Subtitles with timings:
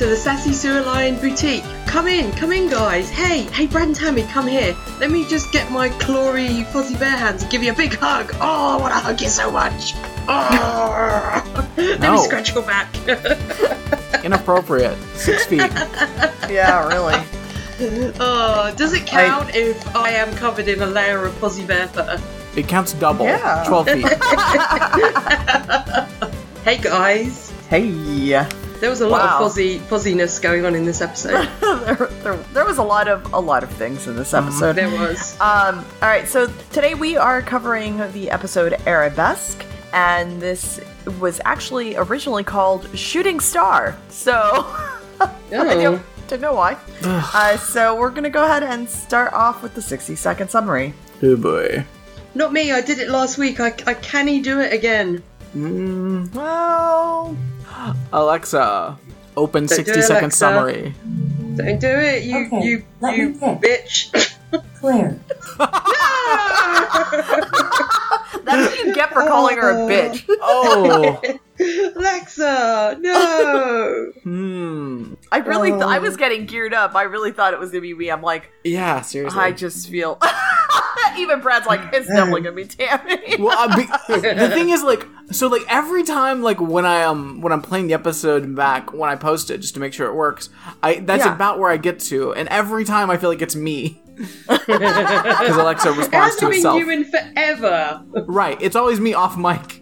[0.00, 1.62] to the Sassy Sewer Lion Boutique.
[1.86, 3.10] Come in, come in, guys.
[3.10, 4.74] Hey, hey, Brad and Tammy, come here.
[4.98, 8.30] Let me just get my clawy fuzzy bear hands and give you a big hug.
[8.40, 9.92] Oh, I want to hug you so much.
[10.26, 11.66] Oh.
[11.76, 12.12] Let No.
[12.14, 12.88] me scratch your back.
[14.24, 14.96] Inappropriate.
[15.16, 15.70] Six feet.
[16.48, 17.22] Yeah, really.
[18.18, 22.18] oh, does it count if I am covered in a layer of fuzzy bear fur?
[22.56, 23.26] It counts double.
[23.26, 23.64] Yeah.
[23.68, 24.06] 12 feet.
[26.64, 27.52] Hey, guys.
[27.68, 28.46] Hey.
[28.80, 29.36] There was a lot Wow.
[29.46, 31.46] of fuzzy fuzziness going on in this episode.
[31.60, 34.74] there, there, there was a lot of a lot of things in this episode.
[34.76, 35.34] there was.
[35.40, 39.62] Um, all right, so today we are covering the episode Arabesque,
[39.92, 40.80] and this
[41.20, 43.96] was actually originally called Shooting Star.
[44.08, 44.32] So
[45.20, 46.76] I don't, don't know why.
[47.04, 50.94] Uh, so we're gonna go ahead and start off with the 60 second summary.
[51.22, 51.84] oh boy.
[52.34, 52.70] Not me.
[52.72, 53.60] I did it last week.
[53.60, 55.22] I, I can he do it again?
[55.54, 57.36] Mm, Well,
[58.12, 58.98] Alexa,
[59.36, 60.38] open Don't do 60 it, second Alexa.
[60.38, 60.94] summary.
[61.56, 63.60] Don't do it, you Okay, you let you me pick.
[63.60, 64.36] bitch.
[64.80, 65.18] Claire,
[68.44, 70.28] that's what you get for calling her a bitch.
[70.42, 71.20] Oh.
[71.94, 74.12] Alexa, no.
[74.22, 75.14] hmm.
[75.30, 76.00] I really, th- I Oh.
[76.00, 76.94] was getting geared up.
[76.94, 78.08] I really thought it was gonna be me.
[78.10, 79.38] I'm like, Yeah, seriously.
[79.38, 80.18] I just feel.
[81.18, 83.36] Even Brad's like, it's definitely gonna be Tammy.
[83.38, 83.86] well, uh, be-
[84.20, 87.86] the thing is, like, so like every time, like when I um when I'm playing
[87.88, 90.48] the episode back when I post it just to make sure it works,
[90.82, 91.34] I that's Yeah.
[91.34, 94.02] about where I get to, and every time I feel like it's me
[94.48, 96.78] because Alexa It responds hasn't to been itself.
[96.78, 98.02] you in forever.
[98.26, 99.80] Right, it's always me off mic.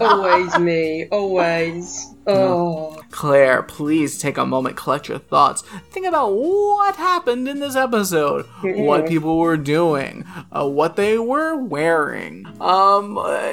[0.00, 1.06] always me.
[1.10, 2.13] Always.
[2.26, 3.00] Oh.
[3.10, 5.62] Claire, please take a moment, collect your thoughts.
[5.90, 11.56] Think about what happened in this episode, what people were doing, uh, what they were
[11.56, 12.46] wearing.
[12.60, 13.52] Um, uh,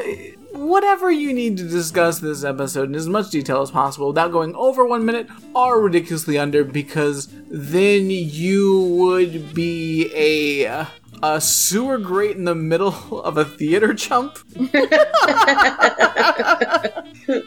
[0.54, 4.56] whatever you need to discuss this episode in as much detail as possible without going
[4.56, 10.88] over one minute or ridiculously under, because then you would be a.
[11.24, 14.40] A sewer grate in the middle of a theater chump?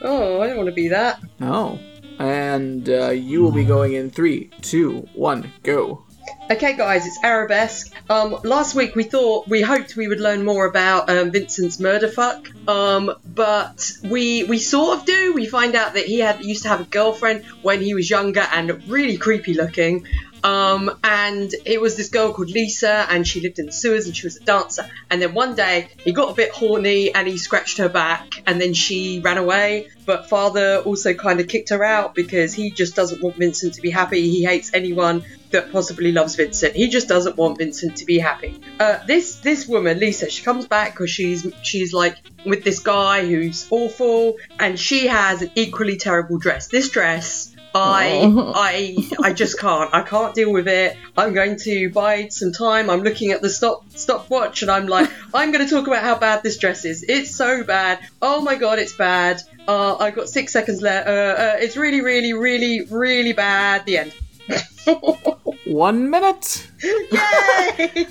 [0.01, 1.21] Oh, I don't want to be that.
[1.41, 1.79] No.
[2.19, 6.05] And uh, you will be going in three, two, one, go.
[6.51, 7.93] Okay, guys, it's Arabesque.
[8.09, 12.09] Um, last week we thought we hoped we would learn more about um, Vincent's murder
[12.09, 15.35] fuck, um, but we we sort of do.
[15.35, 18.47] We find out that he had used to have a girlfriend when he was younger
[18.53, 20.07] and really creepy looking.
[20.45, 24.15] Um, and it was this girl called Lisa, and she lived in the sewers, and
[24.17, 24.89] she was a dancer.
[25.11, 28.61] And then one day he got a bit horny, and he scratched her back, and
[28.61, 29.89] then she ran away.
[30.07, 33.81] But father also kind of kicked her out because he just doesn't want Vincent to
[33.81, 34.29] be happy.
[34.31, 36.75] He hates anyone that possibly loves Vincent.
[36.75, 38.61] He just doesn't want Vincent to be happy.
[38.79, 43.25] Uh, this this woman, Lisa, she comes back because she's she's like with this guy
[43.25, 46.69] who's awful, and she has an equally terrible dress.
[46.69, 47.44] This dress.
[47.75, 48.23] I
[48.55, 49.93] I I just can't.
[49.93, 50.97] I can't deal with it.
[51.17, 52.89] I'm going to bide some time.
[52.89, 56.17] I'm looking at the stop stopwatch and I'm like, I'm going to talk about how
[56.17, 57.05] bad this dress is.
[57.07, 57.99] It's so bad.
[58.23, 59.43] Oh my god, it's bad.
[59.67, 61.09] Uh, I've got six seconds left.
[61.09, 63.85] Uh, uh, it's really, really, really, really bad.
[63.87, 64.15] The end.
[65.67, 66.69] One minute.
[66.83, 68.05] Yay!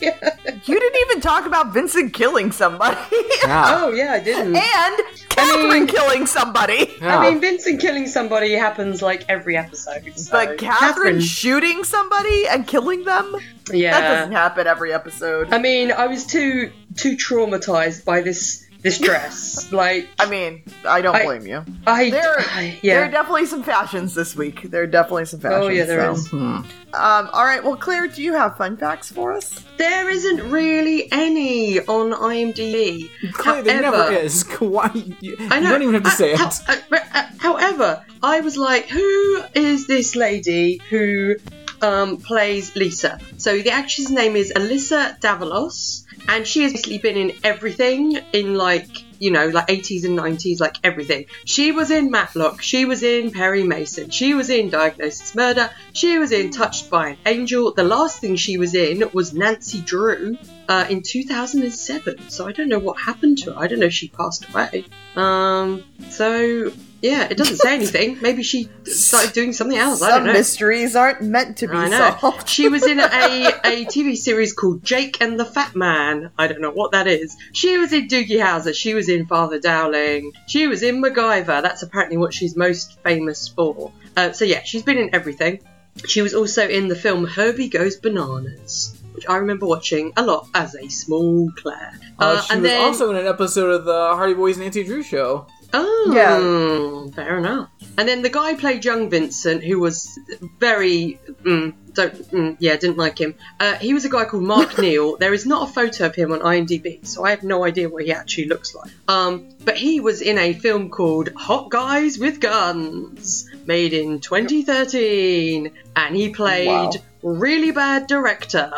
[0.65, 2.97] You didn't even talk about Vincent killing somebody.
[3.43, 3.79] Yeah.
[3.83, 4.55] oh yeah, I didn't.
[4.55, 6.91] and Catherine mean- killing somebody.
[6.99, 7.19] yeah.
[7.19, 10.17] I mean, Vincent killing somebody happens like every episode.
[10.17, 10.31] So.
[10.31, 13.35] But Catherine, shooting somebody and killing them?
[13.71, 13.99] yeah.
[13.99, 15.53] That doesn't happen every episode.
[15.53, 19.71] I mean, I was too too traumatized by this this dress.
[19.71, 21.63] like, I mean, I don't I- blame you.
[21.87, 24.63] I There, I- there are definitely some fashions this week.
[24.69, 25.65] There are definitely some fashions.
[25.65, 26.11] Oh yeah, there so.
[26.13, 26.33] is.
[26.33, 27.63] Um, all right.
[27.63, 29.59] Well, Claire, do you have fun facts for us?
[29.77, 33.09] There isn't really any on IMDb.
[33.33, 34.43] Claire, there never is.
[34.59, 34.91] Why?
[35.21, 35.67] You, I know.
[35.67, 36.39] you don't even have to say Uh, it.
[36.39, 41.35] how- uh, uh, however, I was like, who is this lady who
[41.83, 43.19] um, plays Lisa?
[43.37, 48.55] So the actress name is Alyssa Davalos, and she has basically been in everything in
[48.55, 48.87] like
[49.19, 51.25] you know like 80s and 90s, like everything.
[51.45, 52.61] She was in Matlock.
[52.61, 54.09] She was in Perry Mason.
[54.09, 55.69] She was in Diagnosis Murder.
[55.91, 57.73] She was in Touched by an Angel.
[57.73, 60.37] The last thing she was in was Nancy Drew.
[60.69, 63.59] Uh, in 2007, so I don't know what happened to her.
[63.59, 64.85] I don't know if she passed away.
[65.17, 66.71] Um, so
[67.03, 68.17] yeah, it doesn't say anything.
[68.21, 70.01] Maybe she started doing something else.
[70.01, 70.31] I don't know.
[70.31, 72.15] mysteries aren't meant to be I know.
[72.17, 72.47] solved.
[72.47, 76.31] She was in a, a TV series called Jake and the Fat Man.
[76.39, 77.35] I don't know what that is.
[77.51, 78.73] She was in Doogie Howser.
[78.73, 80.31] She was in Father Dowling.
[80.47, 81.61] She was in MacGyver.
[81.61, 83.91] That's apparently what she's most famous for.
[84.15, 85.59] Uh, so yeah, she's been in everything.
[86.07, 90.47] She was also in the film Herbie Goes Bananas, which I remember watching a lot
[90.55, 91.99] as a small Claire.
[92.17, 94.85] Uh, she and was then, also in an episode of the Hardy Boys and Nancy
[94.85, 95.47] Drew show.
[95.73, 97.69] Oh, fair enough.
[97.97, 100.19] And then the guy played young Vincent, who was
[100.59, 103.35] very mm, don't mm, yeah didn't like him.
[103.59, 105.17] Uh, he was a guy called Mark Neal.
[105.17, 108.03] There is not a photo of him on IMDb, so I have no idea what
[108.03, 108.91] he actually looks like.
[109.07, 115.71] Um, but he was in a film called Hot Guys with Guns, made in 2013,
[115.95, 116.91] and he played wow.
[117.21, 118.71] really bad director.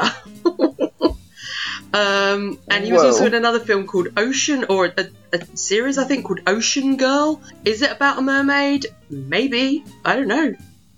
[1.96, 3.08] Um, and he was Whoa.
[3.08, 7.42] also in another film called Ocean, or a, a, series I think called Ocean Girl.
[7.64, 8.88] Is it about a mermaid?
[9.10, 9.86] Maybe.
[10.04, 10.56] I don't know.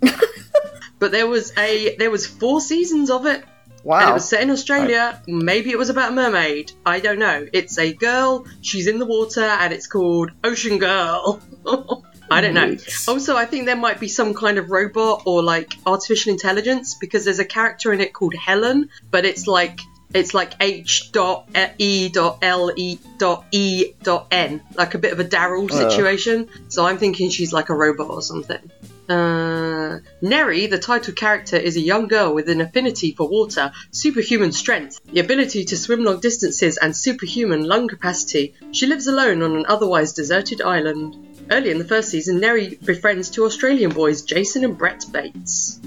[0.98, 3.44] but there was a there was four seasons of it.
[3.84, 4.00] Wow.
[4.00, 5.22] And it was set in Australia.
[5.28, 6.72] Maybe it was about a mermaid.
[6.84, 7.46] I don't know.
[7.52, 8.46] It's a girl.
[8.60, 11.40] She's in the water, and it's called Ocean Girl.
[12.30, 12.76] I don't know.
[13.06, 17.24] Also, I think there might be some kind of robot or like artificial intelligence because
[17.24, 19.80] there's a character in it called Helen, but it's like
[20.14, 25.12] it's like H dot E dot L E dot E dot N, like a bit
[25.12, 25.88] of a Daryl oh.
[25.88, 26.48] situation.
[26.68, 28.70] So I'm thinking she's like a robot or something.
[29.08, 34.52] Uh, Neri, the title character, is a young girl with an affinity for water, superhuman
[34.52, 38.54] strength, the ability to swim long distances, and superhuman lung capacity.
[38.72, 41.16] She lives alone on an otherwise deserted island.
[41.50, 45.80] Early in the first season, Neri befriends two Australian boys, Jason and Brett Bates.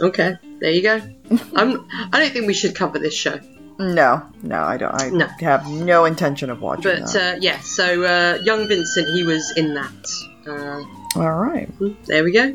[0.00, 1.02] Okay, there you go.
[1.56, 3.40] I'm, I don't think we should cover this show.
[3.78, 4.94] No, no, I don't.
[4.94, 5.26] I no.
[5.40, 6.82] have no intention of watching.
[6.82, 10.08] But uh, yeah, so uh, young Vincent, he was in that.
[10.46, 12.54] Uh, All right, hmm, there we go.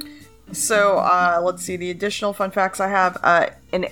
[0.52, 3.18] So uh, let's see the additional fun facts I have.
[3.24, 3.88] Uh, and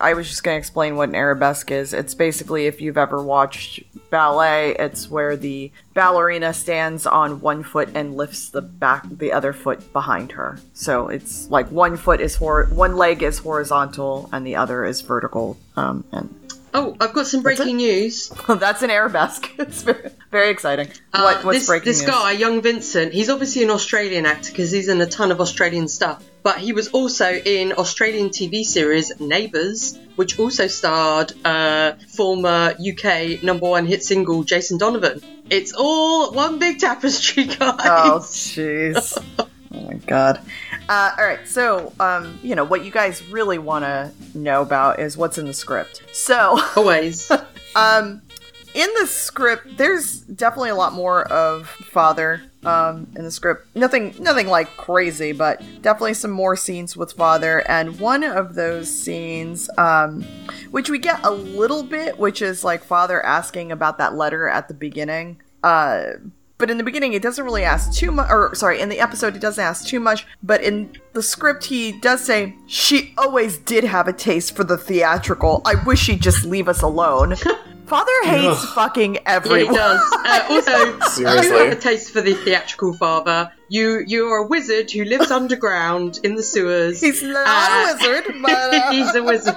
[0.00, 1.92] I was just going to explain what an arabesque is.
[1.92, 7.88] It's basically if you've ever watched ballet, it's where the ballerina stands on one foot
[7.94, 10.58] and lifts the back the other foot behind her.
[10.74, 15.00] So it's like one foot is hor- one leg is horizontal and the other is
[15.00, 15.56] vertical.
[15.76, 16.32] Um, and
[16.76, 18.30] Oh, I've got some breaking news.
[18.48, 19.48] That's an arabesque.
[19.58, 20.88] It's very, very exciting.
[21.12, 22.10] Uh, what, what's this, breaking this news?
[22.10, 25.86] guy, young Vincent, he's obviously an Australian actor because he's in a ton of Australian
[25.86, 26.22] stuff.
[26.42, 33.42] But he was also in Australian TV series Neighbours, which also starred uh, former UK
[33.42, 35.22] number one hit single Jason Donovan.
[35.50, 37.56] It's all one big tapestry, guys.
[37.84, 39.43] Oh, jeez.
[39.74, 40.40] Oh my god.
[40.88, 45.00] Uh, all right, so um, you know what you guys really want to know about
[45.00, 46.02] is what's in the script.
[46.12, 47.30] So always,
[47.76, 48.22] um,
[48.74, 53.68] in the script, there's definitely a lot more of father um, in the script.
[53.76, 57.60] Nothing, nothing like crazy, but definitely some more scenes with father.
[57.68, 60.22] And one of those scenes, um,
[60.72, 64.66] which we get a little bit, which is like father asking about that letter at
[64.66, 65.40] the beginning.
[65.62, 66.14] Uh,
[66.58, 69.34] but in the beginning it doesn't really ask too much or sorry in the episode
[69.34, 73.84] he doesn't ask too much but in the script he does say she always did
[73.84, 77.34] have a taste for the theatrical i wish she'd just leave us alone
[77.86, 78.74] Father hates Ugh.
[78.74, 79.66] fucking everyone.
[79.66, 80.12] Yeah, he does.
[80.12, 81.48] Uh, also, Seriously?
[81.48, 83.52] you have a taste for the theatrical father.
[83.68, 87.00] You you're a wizard who lives underground in the sewers.
[87.00, 88.90] He's not uh, a wizard, but uh...
[88.90, 89.56] he's a wizard.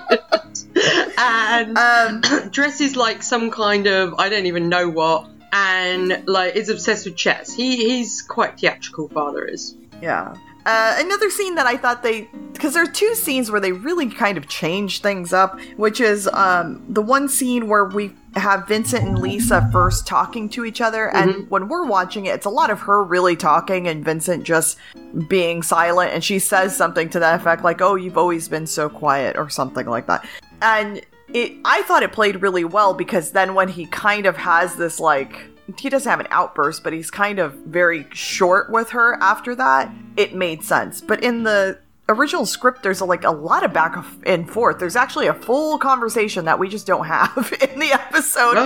[1.18, 6.70] and um, dresses like some kind of I don't even know what and like is
[6.70, 7.54] obsessed with chess.
[7.54, 9.10] He he's quite theatrical.
[9.10, 9.76] Father is.
[10.02, 10.36] Yeah.
[10.66, 14.10] Uh, another scene that I thought they because there are two scenes where they really
[14.10, 19.06] kind of change things up, which is um, the one scene where we have Vincent
[19.06, 21.50] and Lisa first talking to each other, and mm-hmm.
[21.50, 24.78] when we're watching it, it's a lot of her really talking and Vincent just
[25.30, 28.90] being silent, and she says something to that effect, like, "Oh, you've always been so
[28.90, 30.28] quiet," or something like that,
[30.62, 31.02] and
[31.34, 35.00] it I thought it played really well because then when he kind of has this
[35.00, 39.54] like he doesn't have an outburst, but he's kind of very short with her after
[39.56, 41.02] that, it made sense.
[41.02, 41.80] But in the
[42.10, 44.80] original script there's a, like a lot of back and forth.
[44.80, 48.58] There's actually a full conversation that we just don't have in the episode.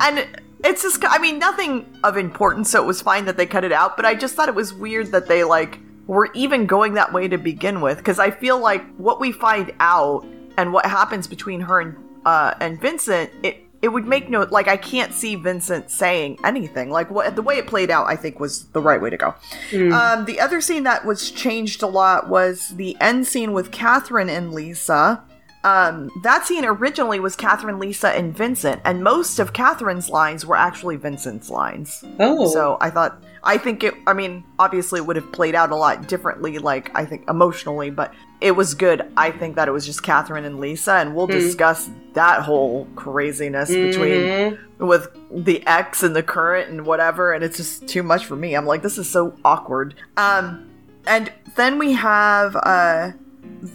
[0.00, 0.26] And
[0.64, 3.72] it's just I mean nothing of importance, so it was fine that they cut it
[3.72, 7.12] out, but I just thought it was weird that they like were even going that
[7.12, 10.24] way to begin with because I feel like what we find out
[10.56, 11.96] and what happens between her and
[12.26, 16.90] uh, and Vincent, it it would make no like I can't see Vincent saying anything.
[16.90, 19.34] Like what the way it played out, I think was the right way to go.
[19.70, 19.92] Mm.
[19.92, 24.28] Um, the other scene that was changed a lot was the end scene with Catherine
[24.28, 25.22] and Lisa.
[25.66, 30.54] Um, that scene originally was Catherine, Lisa, and Vincent, and most of Catherine's lines were
[30.54, 32.04] actually Vincent's lines.
[32.20, 33.94] Oh, so I thought I think it.
[34.06, 37.90] I mean, obviously, it would have played out a lot differently, like I think emotionally,
[37.90, 39.10] but it was good.
[39.16, 41.32] I think that it was just Catherine and Lisa, and we'll mm.
[41.32, 43.90] discuss that whole craziness mm-hmm.
[43.90, 47.32] between with the ex and the current and whatever.
[47.32, 48.54] And it's just too much for me.
[48.54, 49.96] I'm like, this is so awkward.
[50.16, 50.70] Um,
[51.08, 53.10] and then we have uh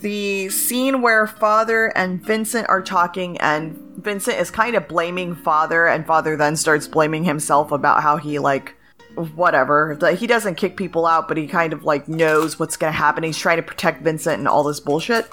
[0.01, 5.87] the scene where Father and Vincent are talking, and Vincent is kind of blaming Father,
[5.87, 8.75] and Father then starts blaming himself about how he like
[9.15, 9.97] whatever.
[9.99, 12.97] Like, he doesn't kick people out, but he kind of like knows what's going to
[12.97, 13.23] happen.
[13.23, 15.29] He's trying to protect Vincent and all this bullshit.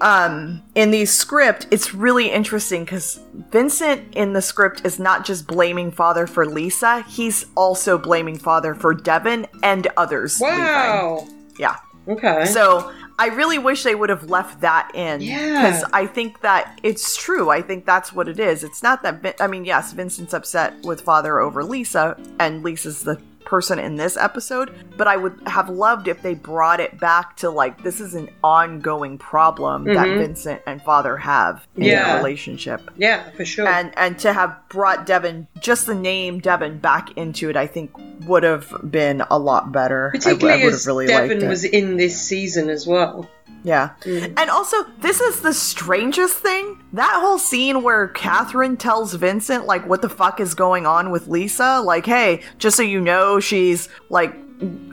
[0.00, 5.46] Um, in the script, it's really interesting because Vincent in the script is not just
[5.46, 10.38] blaming father for Lisa, he's also blaming father for Devin and others.
[10.40, 11.18] Wow.
[11.20, 11.54] Leaving.
[11.58, 11.76] Yeah.
[12.08, 12.46] Okay.
[12.46, 15.20] So I really wish they would have left that in.
[15.20, 15.62] Yeah.
[15.62, 17.50] Because I think that it's true.
[17.50, 18.64] I think that's what it is.
[18.64, 23.02] It's not that, Vin- I mean, yes, Vincent's upset with father over Lisa, and Lisa's
[23.04, 27.36] the person in this episode, but I would have loved if they brought it back
[27.38, 30.18] to like, this is an ongoing problem that Mhm.
[30.18, 32.06] Vincent and father have in Yeah.
[32.08, 32.90] their relationship.
[32.96, 33.66] yeah, for sure.
[33.66, 37.90] And and to have brought Devin just the name Devin back into it, I think
[38.26, 40.12] would have been a lot better.
[40.14, 41.48] I, w- I Particularly would as have really liked it.
[41.48, 43.28] was in this season as well.
[43.62, 43.90] Yeah.
[44.02, 44.34] Mm.
[44.36, 46.82] And also, this is the strangest thing.
[46.92, 51.28] That whole scene where Catherine tells Vincent, like, what the fuck is going on with
[51.28, 51.80] Lisa?
[51.80, 54.34] Like, hey, just so you know, she's, like,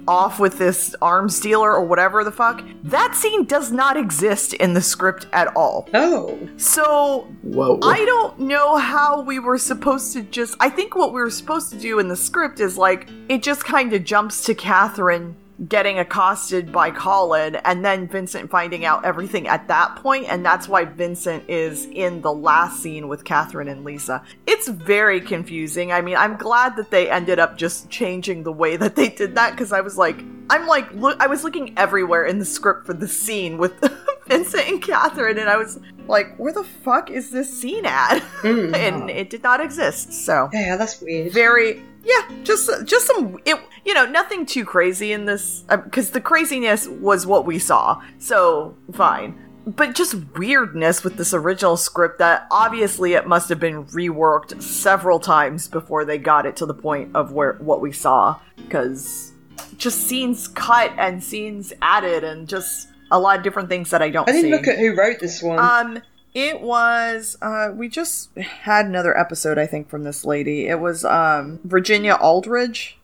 [0.07, 2.63] off with this arms dealer or whatever the fuck.
[2.83, 5.89] That scene does not exist in the script at all.
[5.93, 6.39] Oh.
[6.55, 7.79] So, Whoa.
[7.83, 10.55] I don't know how we were supposed to just.
[10.59, 13.65] I think what we were supposed to do in the script is like, it just
[13.65, 15.36] kind of jumps to Catherine
[15.67, 20.67] getting accosted by Colin and then Vincent finding out everything at that point, and that's
[20.67, 24.21] why Vincent is in the last scene with Catherine and Lisa.
[24.45, 25.91] It's very confusing.
[25.91, 29.35] I mean, I'm glad that they ended up just changing the way that they did
[29.35, 32.85] that because I was like, I'm like, look, I was looking everywhere in the script
[32.85, 33.73] for the scene with
[34.27, 38.19] Vincent and Catherine, and I was like, where the fuck is this scene at?
[38.41, 38.75] Mm.
[38.75, 40.13] and it did not exist.
[40.13, 41.33] So Yeah, that's weird.
[41.33, 46.22] very yeah just just some it you know nothing too crazy in this because the
[46.22, 52.48] craziness was what we saw so fine but just weirdness with this original script that
[52.51, 57.10] obviously it must have been reworked several times before they got it to the point
[57.15, 59.32] of where what we saw because
[59.77, 64.10] just scenes cut and scenes added and just a lot of different things that i
[64.10, 65.60] don't I didn't see look at who wrote this one.
[65.60, 66.01] um,
[66.34, 70.67] it was uh we just had another episode I think from this lady.
[70.67, 73.00] It was um Virginia Aldridge.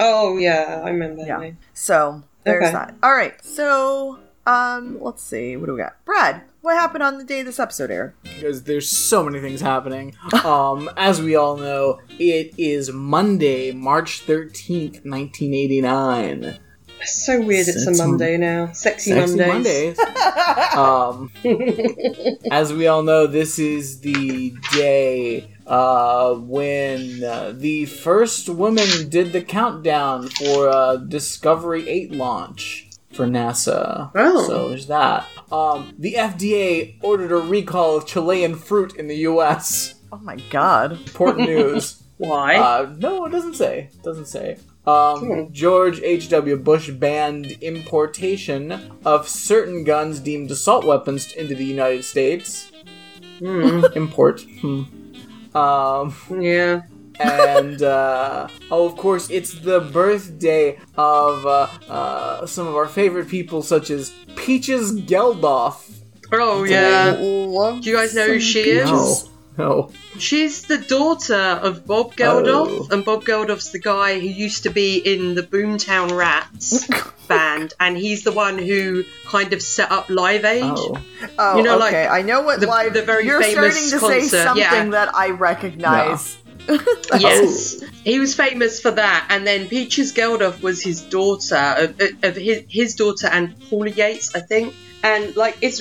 [0.00, 1.38] Oh, yeah, I remember that Yeah.
[1.38, 1.58] name.
[1.74, 2.72] So there's Okay.
[2.72, 2.94] that.
[3.02, 3.34] All right.
[3.44, 5.56] So um let's see.
[5.56, 6.02] What do we got?
[6.06, 8.14] Brad, what happened on the day this episode aired?
[8.22, 10.14] because there's so many things happening.
[10.44, 16.58] Um, as we all know, it is Monday, March 13th, 1989.
[17.00, 18.72] It's so weird it's a Sexy- Monday now.
[18.72, 19.96] Sexy, Sexy Mondays.
[19.98, 20.74] Mondays.
[20.76, 21.30] um,
[22.50, 29.32] as we all know, this is the day uh, when uh, the first woman did
[29.32, 34.10] the countdown for uh, Discovery 8 launch for NASA.
[34.14, 34.46] Oh.
[34.46, 35.26] So there's that.
[35.50, 39.94] Um, the FDA ordered a recall of Chilean fruit in the U.S.
[40.12, 40.92] Oh my god.
[40.92, 42.02] Important news.
[42.18, 42.56] Why?
[42.56, 43.90] Uh, no, it doesn't say.
[43.92, 44.58] It doesn't say.
[44.88, 45.52] Um, Hmm.
[45.52, 46.56] George H.W.
[46.56, 48.72] Bush banned importation
[49.04, 52.70] of certain guns deemed assault weapons into the United States.
[53.38, 53.84] Hmm.
[53.94, 54.40] Import.
[54.60, 54.82] Hmm.
[55.54, 56.82] Um, yeah.
[57.20, 63.28] and, uh, oh, of course, it's the birthday of uh, uh, some of our favorite
[63.28, 65.84] people, such as Peaches Geldof.
[66.32, 67.16] Oh, yeah.
[67.16, 68.88] Do you guys know who she is?
[68.90, 69.16] No.
[69.58, 69.90] No.
[70.18, 72.88] She's the daughter of Bob Geldof, Oh.
[72.92, 76.86] and Bob Geldof's the guy who used to be in the Boomtown Rats
[77.28, 80.62] band, and he's the one who kind of set up Live Aid.
[80.64, 80.98] Oh.
[81.38, 82.06] Oh, You know, like, okay.
[82.06, 84.90] I know what the- live the very you're famous starting to concert, say something yeah.
[84.90, 86.38] that I recognize.
[87.18, 87.86] Yes, oh.
[88.04, 92.62] he was famous for that, and then Peaches Geldof was his daughter, of, of his,
[92.68, 94.74] his daughter and Paula Yates, I think.
[95.02, 95.80] And like, it's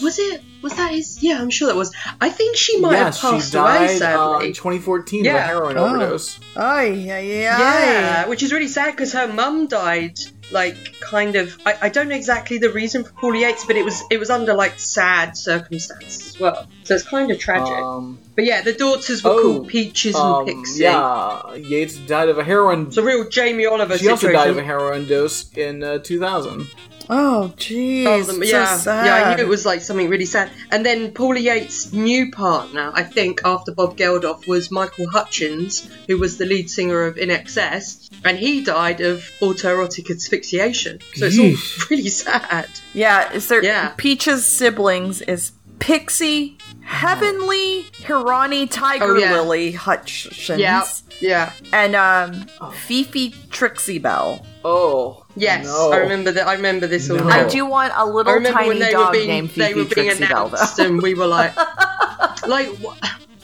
[0.00, 1.22] was it was that his?
[1.22, 1.94] Yeah, I'm sure that was.
[2.20, 4.46] I think she might yes, have passed she died away uh, sadly.
[4.48, 5.86] in 2014 of a heroin Oh.
[5.86, 6.38] overdose.
[6.56, 7.58] Ay, yeah, yeah.
[7.58, 10.18] Yeah, which is really sad because her mum died
[10.50, 11.58] like kind of.
[11.66, 14.30] I, I don't know exactly the reason for Paula Yates, but it was it was
[14.30, 16.66] under like sad circumstances as well.
[16.84, 17.74] So it's kind of tragic.
[17.74, 20.82] Um, but yeah, the daughters were oh, called Peaches and um, Pixie.
[20.82, 22.86] yeah, Yates died of a heroin.
[22.86, 26.66] It's a real Jamie Oliver She also died of a heroin dose in uh, 2000.
[27.14, 28.06] Oh, jeez.
[28.06, 29.04] Oh, so yeah, sad.
[29.06, 30.50] yeah, I knew it was like something really sad.
[30.70, 36.16] And then Paula Yates' new partner, I think, after Bob Geldof, was Michael Hutchence, who
[36.18, 41.00] was the lead singer of INXS, and he died of autoerotic asphyxiation.
[41.16, 41.80] So it's Yeesh.
[41.82, 42.68] all really sad.
[42.94, 43.92] Yeah, is there Yeah.
[43.98, 49.32] Peach's siblings is Pixie, Heavenly, Hiraani, Tiger Oh, yeah.
[49.32, 50.86] Lily, Hutchence, Yeah,
[51.20, 54.44] yeah, and um Fifi Trixibelle.
[54.64, 55.64] Oh, yes.
[55.66, 55.90] no.
[55.92, 56.46] I remember that.
[56.46, 57.16] I remember this all.
[57.18, 57.24] No.
[57.24, 57.46] now.
[57.46, 59.84] I do want a little remember tiny when they dog were being named they were
[59.84, 60.84] being Trixibelle announced, though.
[60.86, 61.54] and we were like,
[62.46, 62.68] like.
[62.82, 62.98] wh-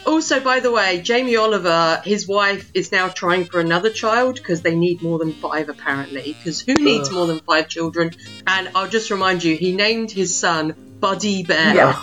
[0.07, 4.63] Also, by the way, Jamie Oliver, his wife is now trying for another child because
[4.63, 6.35] they need more than five, apparently.
[6.39, 7.15] Because who needs Ugh.
[7.15, 8.13] more than five children?
[8.47, 11.75] And I'll just remind you, he named his son Buddy Bear.
[11.75, 12.01] Yeah.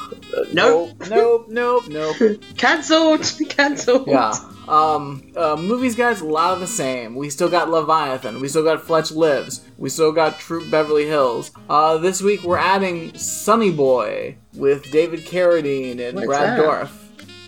[0.54, 0.92] Nope.
[1.10, 2.18] Nope, nope, nope.
[2.58, 3.26] Cancelled.
[3.50, 4.08] Cancelled.
[4.08, 4.34] Yeah.
[4.68, 7.16] Um, uh, movies, guys, a lot of the same.
[7.16, 8.42] We still got Leviathan.
[8.42, 9.66] We still got Fletch Lives.
[9.78, 11.52] We still got Troop Beverly Hills.
[11.70, 16.64] Uh, this week we're adding Sonny Boy with David Carradine and What's Brad that?
[16.66, 16.92] Dourif.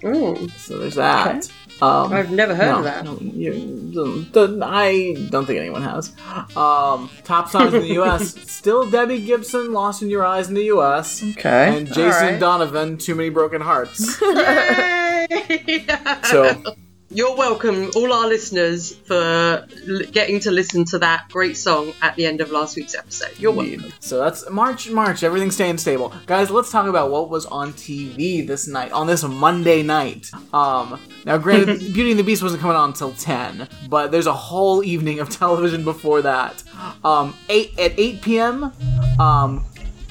[0.06, 1.50] Ooh, So there's that.
[1.82, 3.06] Um, I've never heard no, of that.
[3.06, 4.26] no, you,
[4.64, 6.12] I don't think anyone has.
[6.58, 8.34] Um, top songs in the U.S.
[8.52, 11.22] Still Debbie Gibson, "Lost in Your Eyes" in the U.S.
[11.24, 11.78] Okay.
[11.78, 12.40] And Jason Alright.
[12.40, 15.86] Donovan, "Too Many Broken Hearts." Yay!
[16.24, 16.64] so
[17.10, 22.18] You're welcome, all our listeners, for l- getting to listen to that great song at
[22.18, 23.32] the end of last week's episode.
[23.40, 23.76] You're welcome.
[23.76, 23.94] Indeed.
[24.02, 25.24] So that's March, March.
[25.24, 26.52] Everything's staying stable, guys.
[26.52, 30.30] Let's talk about what was on TV this night, on this Monday night.
[30.54, 34.34] Um, now, granted, Beauty and the Beast wasn't coming on until ten, but there's a
[34.34, 36.62] whole evening of television before that.
[37.06, 38.74] Um, eight at eight p.m.
[39.18, 39.64] Um,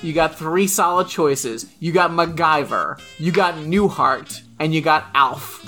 [0.03, 1.67] you got three solid choices.
[1.79, 5.66] You got MacGyver, you got Newhart, and you got Alf.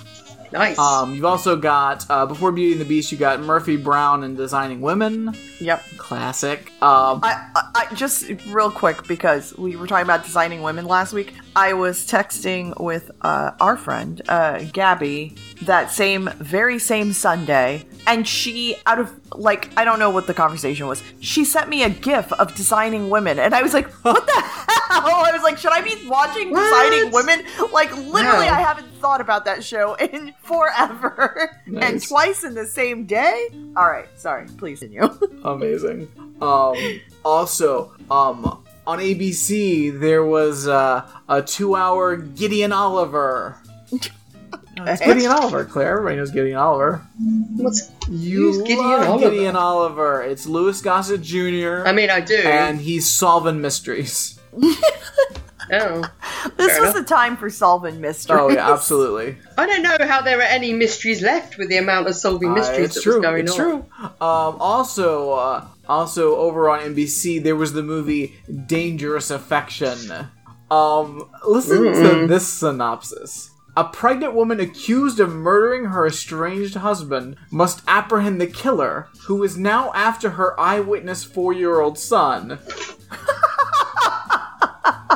[0.53, 0.79] Nice.
[0.79, 4.37] Um, you've also got uh, before Beauty and the Beast, you got Murphy Brown and
[4.37, 5.85] Designing Women, Yep.
[5.99, 6.71] classic.
[6.83, 11.13] Um, I, I, I just real quick because we were talking about designing women last
[11.13, 11.35] week.
[11.57, 18.27] I was texting with uh, our friend uh, Gabby that same very same Sunday, and
[18.27, 21.03] she out of like I don't know what the conversation was.
[21.21, 25.23] She sent me a GIF of designing women, and I was like, "What the hell?"
[25.25, 28.53] I was like, "Should I be watching designing women?" Like literally, No.
[28.53, 33.51] I haven't thought about that show in forever, and twice in the same day.
[33.77, 34.47] All right, sorry.
[34.57, 35.09] Please continue.
[35.45, 36.09] amazing.
[36.41, 36.75] Um,
[37.25, 43.61] also, um, on ABC there was uh, a two-hour Gideon Oliver.
[44.87, 45.93] It's Gideon Oliver, Claire.
[45.99, 47.07] Everybody knows Gideon Oliver.
[47.57, 47.91] What's?
[48.09, 49.31] You Who's Gideon love Oliver?
[49.31, 50.23] Gideon Oliver.
[50.23, 51.83] It's Louis Gossett Jr.
[51.87, 52.37] I mean, I do.
[52.37, 54.39] and he's solving mysteries.
[55.73, 56.11] oh.
[56.57, 56.95] This Fair was enough.
[56.95, 58.39] the time for solving mysteries.
[58.41, 59.37] Oh yeah, absolutely.
[59.59, 62.55] I don't know how there are any mysteries left with the amount of solving Uh,
[62.55, 63.15] mysteries it's that true.
[63.15, 63.57] was going it's on.
[63.59, 63.85] true.
[64.03, 68.37] Um, also, uh, also over on NBC, there was the movie
[68.67, 70.29] Dangerous Affection.
[70.71, 73.51] Um, listen to this synopsis.
[73.79, 79.57] A pregnant woman accused of murdering her estranged husband must apprehend the killer, who is
[79.57, 82.51] now after her eyewitness four-year-old son.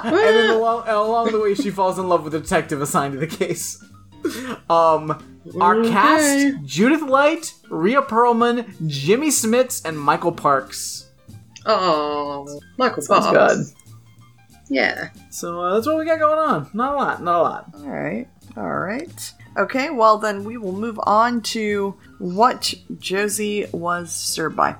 [0.04, 3.18] and then along, along the way, she falls in love with the detective assigned to
[3.18, 3.82] the case.
[4.70, 5.20] Um,
[5.60, 5.90] our Okay.
[5.90, 11.08] cast: Judith Light, Rhea Perlman, Jimmy Smits, and Michael Parks.
[11.66, 13.56] Oh, Michael Sounds Parks.
[13.56, 13.66] good.
[14.68, 15.08] Yeah.
[15.30, 16.70] So uh, that's what we got going on.
[16.72, 17.22] Not a lot.
[17.22, 17.66] Not a lot.
[17.74, 18.26] All right.
[18.56, 19.32] All right.
[19.56, 24.76] Okay, well, then we will move on to what Josie was served by.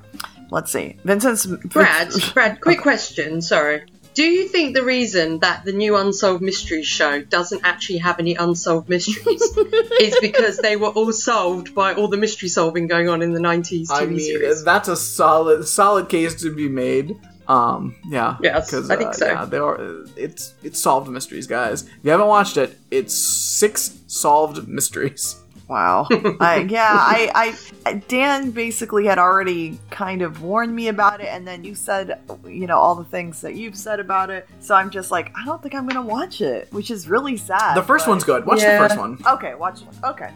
[0.49, 0.97] Let's see.
[1.03, 1.45] Vincent's.
[1.45, 3.41] Brad, Brad, quick question.
[3.41, 3.83] Sorry.
[4.13, 8.35] Do you think the reason that the new Unsolved Mysteries show doesn't actually have any
[8.35, 9.41] unsolved mysteries
[9.99, 13.39] is because they were all solved by all the mystery solving going on in the
[13.39, 14.63] 90s TV I mean, series?
[14.63, 17.19] that's a solid, solid case to be made.
[17.47, 18.37] Um, yeah.
[18.41, 19.25] Yes, 'cause, I think uh, so.
[19.27, 19.77] Yeah, they are.
[20.15, 21.83] It's it's solved mysteries, guys.
[21.83, 25.37] If you haven't watched it, it's six solved mysteries.
[25.69, 26.07] Wow.
[26.41, 31.47] I, yeah, I, I, Dan basically had already kind of warned me about it, and
[31.47, 34.47] then you said, you know, all the things that you've said about it.
[34.59, 37.75] So I'm just like, I don't think I'm gonna watch it, which is really sad.
[37.75, 38.45] The first but- one's good.
[38.45, 38.73] Watch Yeah.
[38.81, 39.17] the first one.
[39.25, 39.87] Okay, watch it.
[40.03, 40.29] Okay.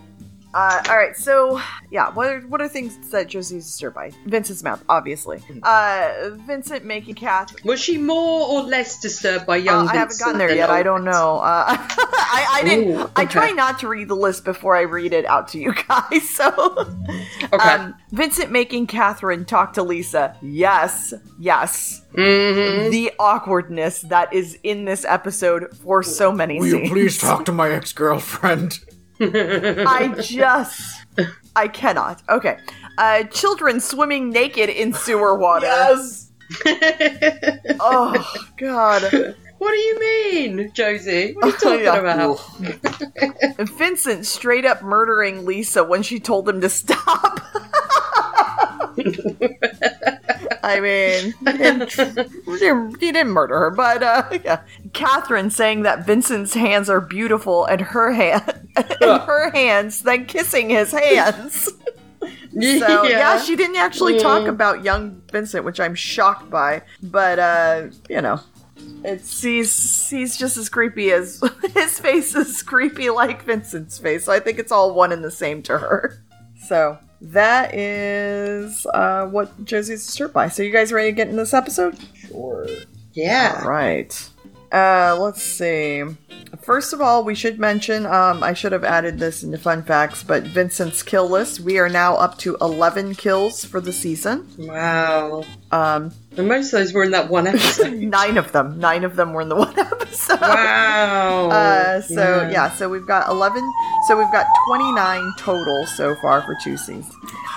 [0.60, 4.12] Uh, all right, so yeah, what are what are things that Josie's disturbed by?
[4.26, 5.38] Vincent's mouth, obviously.
[5.38, 5.60] Mm-hmm.
[5.62, 7.64] Uh, Vincent making Kath.
[7.64, 10.72] Was she more or less disturbed by Uh, young I haven't Vincent gotten there yet.
[10.72, 11.38] I don't know.
[11.38, 12.96] Uh, I, I didn't.
[13.02, 15.74] Ooh, I try not to read the list before I read it out to you
[15.88, 16.28] guys.
[16.28, 16.48] So,
[17.54, 17.58] Okay.
[17.70, 20.36] um, Vincent making Catherine talk to Lisa.
[20.42, 22.02] Yes, yes.
[22.16, 22.90] Mhm.
[22.90, 26.84] The awkwardness that is in this episode for so many Will scenes.
[26.90, 28.80] You please talk to my ex girlfriend?
[29.20, 31.06] I just,
[31.56, 32.22] I cannot.
[32.30, 32.58] Okay.
[32.98, 35.66] Uh, children swimming naked in sewer water.
[35.68, 36.24] Yes.
[37.80, 39.36] Oh God.
[39.58, 41.34] What do you mean, Josie?
[41.34, 41.98] What are you talking Yeah.
[42.00, 43.68] about?
[43.78, 47.40] Vincent straight up murdering Lisa when she told him to stop.
[50.68, 54.62] I mean, he didn't, he didn't- murder her, but uh, yeah.
[54.94, 58.44] Catherine saying that Vincent's hands are beautiful and her hand,
[58.76, 61.70] and her hands, then kissing his hands.
[62.60, 64.50] So yeah, she didn't actually talk Mm.
[64.50, 66.82] about young Vincent, which I'm shocked by.
[67.04, 68.40] But uh, you know,
[69.04, 71.40] It's he's he's just as creepy as
[71.76, 74.26] his face is creepy like Vincent's face.
[74.26, 76.18] So I think it's all one and the same to her.
[76.66, 80.50] So that is uh, what Josie's disturbed by.
[80.50, 81.98] So you guys ready to get in this episode?
[82.14, 82.68] Sure.
[83.14, 83.62] Yeah.
[83.64, 84.30] All right.
[84.72, 86.04] Uh, let's see.
[86.62, 90.24] First of all, we should mention, um, I should have added this into fun facts,
[90.24, 91.60] but Vincent's kill list.
[91.60, 94.48] We are now up to 11 kills for the season.
[94.58, 95.44] Wow.
[95.72, 97.94] Um, And most of those were in that one episode.
[97.94, 98.80] nine of them.
[98.80, 100.40] Nine of them were in the one episode.
[100.42, 101.50] wow.
[101.50, 102.70] Uh, so yeah.
[102.72, 103.70] so we've got 11
[104.08, 107.06] so we've got 29 total so far for two seasons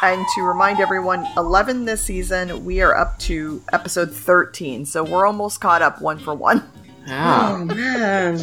[0.03, 5.27] and to remind everyone 11 this season we are up to episode 13 so we're
[5.27, 6.63] almost caught up one for one
[7.07, 7.57] Yeah.
[7.59, 8.39] Oh man.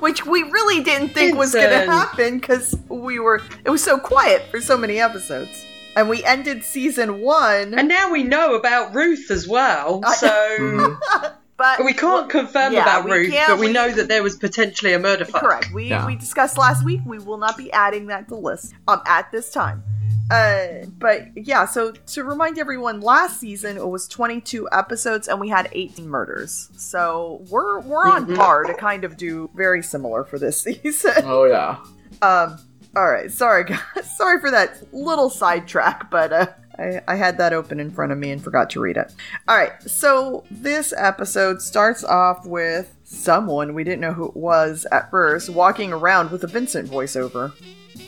[0.00, 4.42] which we really didn't think was gonna happen because we were it was so quiet
[4.50, 5.64] for so many episodes
[5.96, 10.02] and we ended season one And now we know about Ruth as well.
[10.14, 10.98] So Mhm.
[11.56, 14.36] but we can't confirm yeah, about Ruth, can't- but we we- know that there was
[14.36, 15.40] potentially a murder fuck.
[15.42, 15.72] Correct.
[15.74, 16.06] We Yeah.
[16.06, 17.00] we discussed last week.
[17.06, 19.82] We will not be adding that to the list um at this time.
[20.30, 21.64] Uh, but yeah.
[21.66, 26.68] So to remind everyone, last season it was 22 episodes and we had 18 murders.
[26.76, 28.36] So we're we're on Mhm.
[28.36, 31.12] par to kind of do very similar for this season.
[31.24, 31.76] Oh yeah.
[32.22, 32.58] Um.
[32.96, 33.30] All right.
[33.30, 33.80] Sorry, guys.
[34.16, 36.46] Sorry for that little sidetrack, but uh,
[36.78, 39.12] I, I had that open in front of me and forgot to read it.
[39.46, 39.72] All right.
[39.82, 45.50] So this episode starts off with someone we didn't know who it was at first
[45.50, 47.52] walking around with a Vincent voiceover.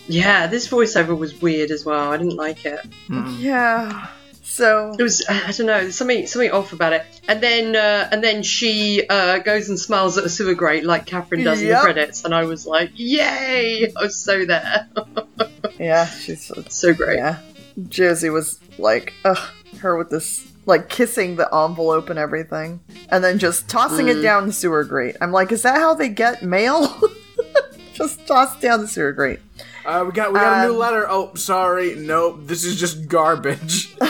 [0.07, 2.13] Yeah, this voiceover was weird as well.
[2.13, 2.81] I didn't like it.
[3.09, 3.41] Mm.
[3.41, 4.09] Yeah.
[4.43, 7.05] So It was I don't know something something off about it.
[7.29, 11.07] And then uh, and then she uh, goes and smiles at a sewer grate like
[11.07, 13.93] Catherine does in the credits, and I was like, Yay!
[13.97, 14.89] I was so there.
[15.79, 17.19] yeah, she's so great.
[17.19, 17.39] yeah.
[17.89, 19.39] Josie was like, ugh,
[19.81, 24.23] her with this like kissing the envelope and everything, and then just tossing it Mm.
[24.23, 25.17] down the sewer grate.
[25.21, 26.99] I'm like, is that how they get mail?
[27.93, 29.41] just toss down the sewer grate.
[29.89, 31.07] Uh, we got we got a new Um, letter.
[31.09, 31.95] Oh, sorry.
[31.97, 32.41] Nope.
[32.43, 33.97] This is just garbage.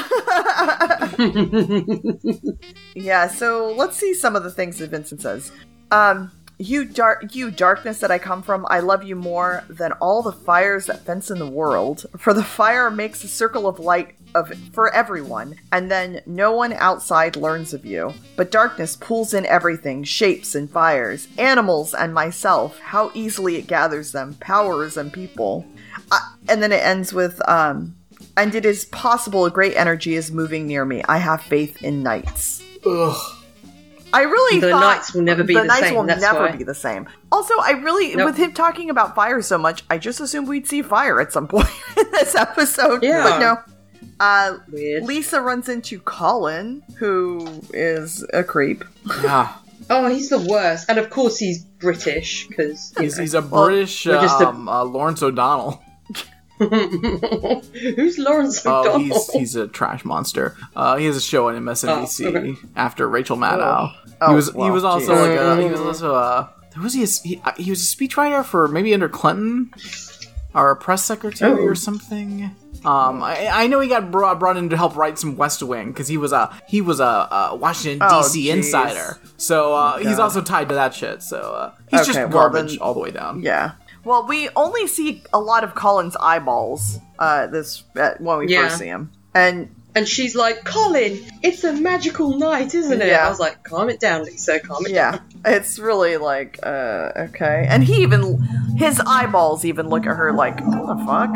[2.94, 5.52] Yeah, so let's see some of the things that Vincent says.
[5.92, 10.22] Um, you dark, you darkness that I come from, I love you more than all
[10.22, 12.06] the fires that fence in the world.
[12.18, 16.72] For the fire makes a circle of light of for everyone, and then no one
[16.74, 18.12] outside learns of you.
[18.36, 22.78] But darkness pulls in everything, shapes and fires, animals and myself.
[22.78, 25.64] How easily it gathers them, powers and people.
[26.10, 27.94] Uh, and then it ends with um,
[28.36, 31.02] and it is possible a great energy is moving near me.
[31.08, 32.62] I have faith in nights.
[32.86, 33.34] Ugh.
[34.10, 36.56] I really The thought nights will never be the nights same, will that's never why.
[36.56, 37.06] be the same.
[37.30, 38.24] Also, I really Nope.
[38.26, 41.46] with him talking about fire so much, I just assumed we'd see fire at some
[41.46, 43.02] point in this episode.
[43.02, 43.22] Yeah.
[43.22, 43.56] But no.
[44.20, 45.04] Uh, Weird.
[45.04, 48.84] Lisa runs into Colin, who is a creep.
[49.22, 49.54] Yeah.
[49.90, 50.88] Oh, he's the worst.
[50.90, 54.84] And of course he's British, because He's, he's a British we're just a- um, uh,
[54.84, 55.82] Lawrence O'Donnell.
[56.58, 58.98] Who's Lawrence Oh, O'Donnell?
[58.98, 60.56] he's he's a trash monster.
[60.74, 62.54] Uh, he has a show on MSNBC Oh, okay.
[62.74, 63.92] after Rachel Maddow.
[64.20, 65.20] Oh, he was well, he was also geez.
[65.38, 65.86] like a, he was Mm.
[65.86, 67.04] also a who was he?
[67.04, 69.70] A, he, uh, he was a speechwriter for maybe under Clinton
[70.58, 71.64] or a press secretary Oh.
[71.64, 72.50] or something.
[72.84, 75.88] Um, I, I know he got brought brought in to help write some West Wing
[75.88, 77.04] because he was a he was a,
[77.50, 78.46] a Washington Oh, D.C.
[78.46, 78.54] jeez.
[78.56, 79.18] insider.
[79.36, 81.22] So uh, he's also tied to that shit.
[81.22, 83.42] So uh, he's Okay, just well, garbage then- all the way down.
[83.42, 83.72] Yeah.
[84.04, 88.68] Well, we only see a lot of Colin's eyeballs uh, this uh, when we Yeah.
[88.68, 93.08] first see him, and And she's like, Colin, it's a magical night, isn't it?
[93.08, 93.26] Yeah.
[93.26, 95.22] I was like, calm it down, Lisa, calm it yeah, down.
[95.44, 97.66] it's really like uh, okay.
[97.68, 98.38] And he even
[98.76, 101.32] his eyeballs even look at her like, what the fuck?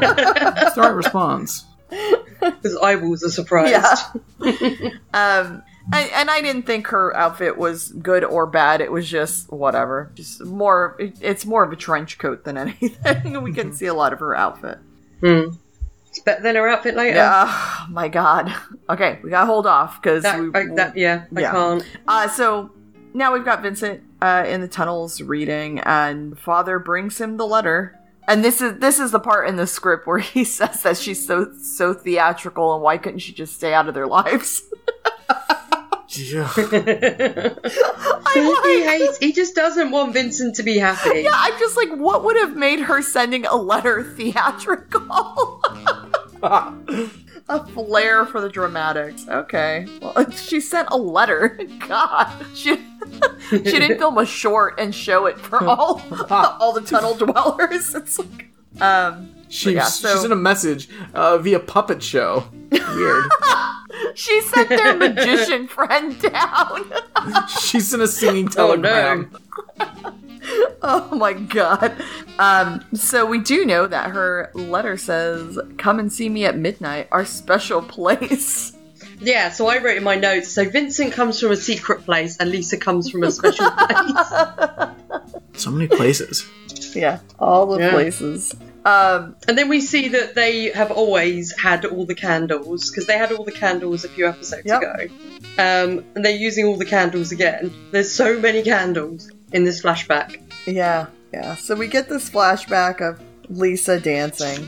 [0.56, 1.64] That's the right response.
[2.62, 3.72] His eyeballs are surprised.
[3.72, 3.96] Yeah.
[5.14, 8.80] um, and, and I didn't think her outfit was good or bad.
[8.80, 10.12] It was just whatever.
[10.14, 10.96] Just more.
[10.98, 13.42] It's more of a trench coat than anything.
[13.42, 14.78] we can see a lot of her outfit.
[15.20, 15.48] Hmm.
[16.18, 17.16] It's better than her outfit later.
[17.16, 17.44] Yeah.
[17.46, 18.52] Oh, my God.
[18.90, 20.50] Okay, we gotta hold off because That, we.
[20.52, 21.50] I, that, yeah, I yeah.
[21.52, 21.86] can't.
[22.08, 22.72] Uh, so
[23.14, 27.94] now we've got Vincent uh, in the tunnels reading, and Father brings him the letter.
[28.26, 31.24] And this is this is the part in the script where he says that she's
[31.24, 34.62] so so theatrical, and why couldn't she just stay out of their lives?
[36.18, 36.52] Yeah.
[38.34, 39.18] He hates.
[39.18, 41.20] He just doesn't want Vincent to be happy.
[41.20, 45.62] yeah, I'm just like, what would have made her sending a letter theatrical?
[46.42, 49.26] a flair for the dramatics.
[49.28, 51.58] Okay, well, she sent a letter.
[51.88, 52.76] God, she
[53.50, 57.94] she didn't film a short and show it for all all the tunnel dwellers.
[57.94, 58.50] It's like,
[58.80, 62.44] um, She, yeah, she sent a message uh, via puppet show.
[62.70, 63.24] Weird.
[64.14, 66.92] she sent their magician friend down.
[67.60, 69.34] She's in a singing telegram.
[69.80, 70.12] Oh, no.
[70.82, 71.94] oh my god.
[72.38, 77.08] Um, so we do know that her letter says, "Come and see me at midnight,
[77.10, 78.74] our special place."
[79.20, 80.48] Yeah, so I wrote in my notes.
[80.48, 84.92] So Vincent comes from a secret place, and Lisa comes from a special place.
[85.54, 86.46] So many places.
[86.94, 87.90] Yeah, all the Yeah.
[87.90, 88.54] places.
[88.92, 93.18] Um, And then we see that they have always had all the candles because they
[93.24, 94.82] had all the candles a few episodes Yep.
[94.82, 94.96] ago.
[95.66, 97.64] Um, and they're using all the candles again.
[97.92, 100.28] There's so many candles in this flashback.
[100.66, 101.54] yeah, yeah.
[101.56, 103.20] So we get this flashback of
[103.50, 104.60] Lisa dancing,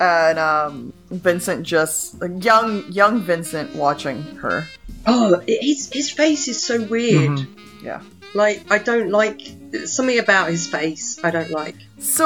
[0.00, 4.66] and um, Vincent just young, young Vincent watching her.
[5.06, 7.30] Oh, his his face is so weird.
[7.30, 7.46] Mhm.
[7.82, 8.00] Yeah.
[8.34, 9.40] Like I don't like
[9.86, 11.18] something about his face.
[11.24, 11.76] I don't like.
[11.98, 12.24] So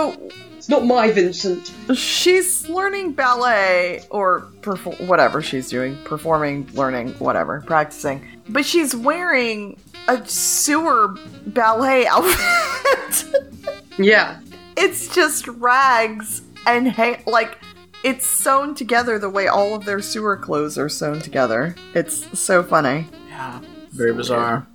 [0.61, 1.73] It's not my Vincent.
[1.96, 8.23] she's learning ballet or perfor- whatever she's doing, performing, learning, whatever, practicing.
[8.46, 13.35] But she's wearing a sewer ballet outfit.
[13.99, 14.38] Yeah.
[14.77, 17.57] it's just rags and ha- like
[18.05, 21.75] it's sewn together the way all of their sewer clothes are sewn together.
[21.94, 23.07] It's so funny.
[23.31, 23.61] Yeah.
[23.92, 24.66] Very bizarre.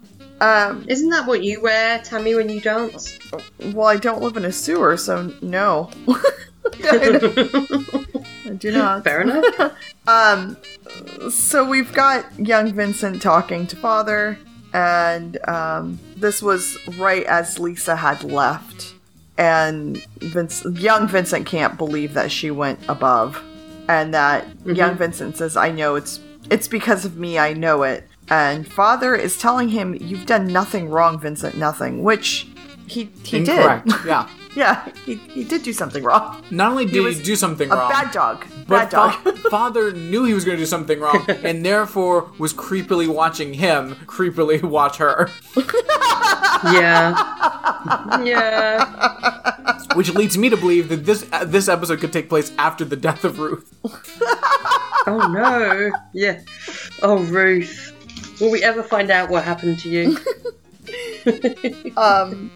[0.41, 3.17] Um, Isn't that what you wear, Tammy, when you dance?
[3.74, 5.89] well, I don't live in a sewer, so no.
[6.84, 9.04] I do not.
[9.04, 9.74] Fair enough.
[10.08, 10.56] Um,
[11.32, 14.38] so we've got young Vincent talking to father,
[14.71, 18.93] and um, this was right as Lisa had left,
[19.36, 23.41] and Vince, young Vincent can't believe that she went above,
[23.89, 26.19] and that young Vincent says, "I know it's
[26.52, 27.39] it's because of me.
[27.39, 31.57] I know it." And father is telling him, "You've done nothing wrong, Vincent.
[31.57, 32.47] Nothing." Which
[32.88, 33.88] he he Incorrect.
[33.88, 33.95] did.
[34.05, 34.27] yeah.
[34.55, 36.41] yeah, he, he did do something wrong.
[36.49, 38.45] Not only did he, was do something A wrong, bad dog.
[38.67, 39.13] but Bad dog.
[39.23, 43.53] fa- father knew he was going to do something wrong, and therefore was creepily watching
[43.53, 45.29] him creepily watch her,
[46.73, 48.21] yeah.
[48.23, 49.83] Yeah.
[49.95, 52.95] which leads me to believe that this uh, this episode could take place after the
[52.95, 53.73] death of Ruth.
[55.07, 55.91] Oh no.
[56.13, 56.41] Yeah.
[57.03, 57.91] Oh, Ruth.
[58.39, 60.17] Will we ever find out what happened to you?
[61.98, 62.52] um,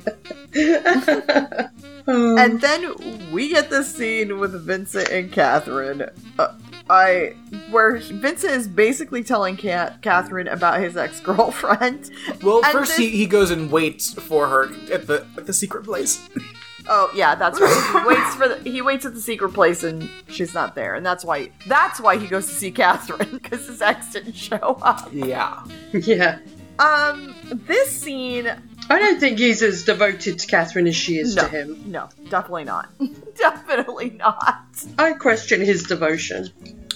[2.12, 2.38] Oh.
[2.39, 6.10] And then we get this scene with Vincent and Catherine.
[6.39, 6.56] Uh,
[6.89, 7.36] I
[7.70, 12.10] where Vincent is basically telling Ca- Catherine about his ex girlfriend.
[12.42, 15.54] Well, And first this- he, he goes and waits for her at the at the
[15.54, 16.28] secret place.
[16.91, 18.02] Oh yeah, that's right.
[18.02, 21.06] He waits for the, he waits at the secret place and she's not there, and
[21.06, 25.10] that's why that's why he goes to see Catherine because his ex didn't show up.
[25.13, 25.63] Yeah.
[25.93, 26.39] yeah.
[26.80, 27.36] Um,
[27.67, 28.47] this scene,
[28.89, 31.84] I don't think he's as devoted to Catherine as she is no, to him.
[31.86, 32.89] no, definitely not,
[33.36, 34.65] definitely not.
[34.97, 36.49] I question his devotion.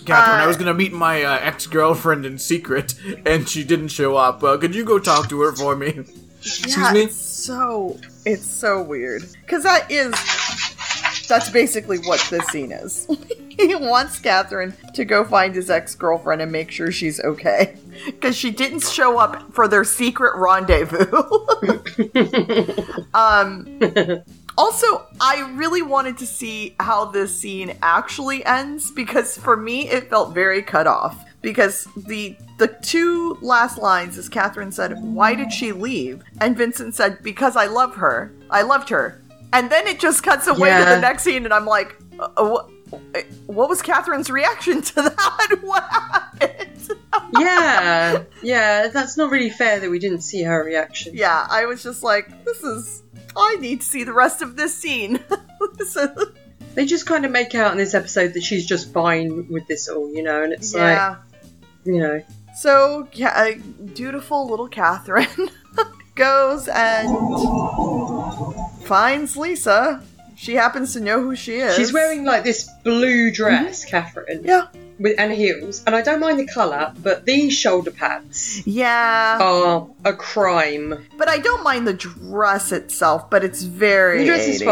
[0.06, 3.89] Catherine, I Uh, was gonna meet my uh, ex girlfriend in secret, and she didn't
[3.89, 4.41] show up.
[4.43, 5.99] Uh, could you go talk to her for me?
[6.39, 7.08] Excuse yeah, me.
[7.10, 10.12] So it's so weird because that is
[11.27, 13.07] that's basically what this scene is.
[13.49, 18.36] he wants Catherine to go find his ex girlfriend and make sure she's okay because
[18.36, 21.05] she didn't show up for their secret rendezvous.
[23.13, 23.79] um.
[24.55, 30.12] Also, I really wanted to see how this scene actually ends because for me it
[30.12, 31.22] felt very cut off.
[31.43, 36.95] Because the the two last lines is Catherine said, "Why did she leave?" and Vincent
[36.95, 38.32] said, "Because I love her.
[38.49, 41.65] I loved her." And then it just cuts away to the next scene, and I'm
[41.65, 42.69] like, uh, uh, "What?
[43.47, 45.58] What was Catherine's reaction to that?
[45.62, 46.89] What happened?"
[47.39, 48.23] yeah.
[48.41, 51.13] Yeah, that's not really fair that we didn't see her reaction.
[51.15, 53.03] yeah, I was just like, "This is."
[53.36, 55.19] I need to see the rest of this scene.
[55.79, 55.97] Is-
[56.75, 59.88] They just kind of make out in this episode that she's just fine with this
[59.89, 61.10] all, you know, and it's yeah.
[61.10, 61.17] like,
[61.86, 62.24] you know.
[62.56, 63.54] So, yeah,
[63.93, 65.50] dutiful little Catherine
[66.15, 67.10] goes and
[68.86, 70.04] finds Lisa.
[70.36, 71.76] She happens to know who she is.
[71.76, 73.89] She's wearing like this blue dress, mm-hmm.
[73.91, 74.67] Catherine, Yeah.
[75.00, 79.38] with and heels, and I don't mind the colour, but these shoulder pads Yeah.
[79.39, 81.06] are a crime.
[81.17, 84.19] But I don't mind the dress itself, but it's very.
[84.19, 84.65] The dress is 80s.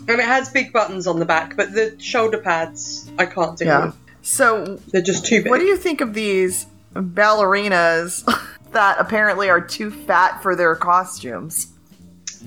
[0.00, 3.56] fine, and it has big buttons on the back, but the shoulder pads I can't
[3.56, 3.64] do.
[3.66, 3.86] Yeah.
[3.86, 3.94] with.
[4.22, 5.50] So, They're just too big.
[5.50, 8.24] what do you think of these ballerinas
[8.72, 11.68] that apparently are too fat for their costumes?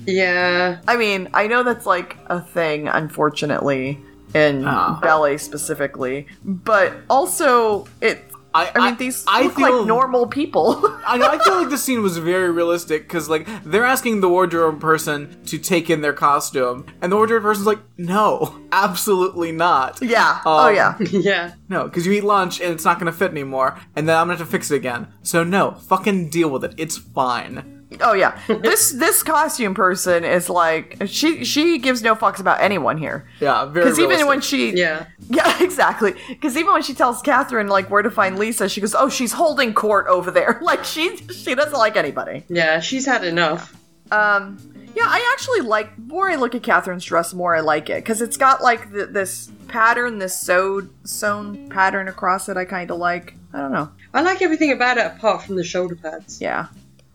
[0.06, 0.80] yeah.
[0.86, 3.98] I mean, I know that's like a thing, unfortunately,
[4.34, 4.98] in Oh.
[5.00, 8.22] ballet specifically, but also it.
[8.56, 10.76] I, I mean, these I, look feel, like normal people.
[11.06, 11.20] I.
[11.36, 15.42] I feel like the scene was very realistic because, like, they're asking the wardrobe person
[15.44, 20.32] to take in their costume, and the wardrobe person's like, "No, absolutely not." Yeah.
[20.38, 20.96] Um, oh yeah.
[21.10, 21.54] yeah.
[21.68, 24.28] No, because you eat lunch and it's not going to fit anymore, and then I'm
[24.28, 25.08] going to have to fix it again.
[25.22, 26.74] So no, fucking deal with it.
[26.78, 27.75] It's fine.
[28.00, 32.98] Oh yeah, this this costume person is like she she gives no fucks about anyone
[32.98, 33.28] here.
[33.40, 33.84] Yeah, very.
[33.86, 38.02] Because even when she yeah yeah exactly because even when she tells Catherine like where
[38.02, 41.78] to find Lisa, she goes oh she's holding court over there like she she doesn't
[41.78, 42.44] like anybody.
[42.48, 43.74] Yeah, she's had enough.
[44.10, 44.58] Um.
[44.94, 45.98] Yeah, I actually like.
[45.98, 49.04] More I look at Catherine's dress, more I like it because it's got like the,
[49.04, 52.56] this pattern, this sewed sewn pattern across it.
[52.56, 53.34] I kind of like.
[53.52, 53.90] I don't know.
[54.14, 56.40] I like everything about it apart from the shoulder pads.
[56.40, 56.68] Yeah,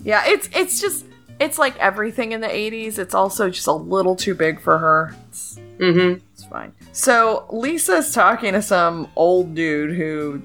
[0.04, 1.06] yeah, it's it's just
[1.42, 3.00] it's like everything in the 80s.
[3.00, 5.16] It's also just a little too big for her.
[5.28, 6.24] It's, mm-hmm.
[6.34, 6.72] it's fine.
[6.92, 10.42] So Lisa's talking to some old dude who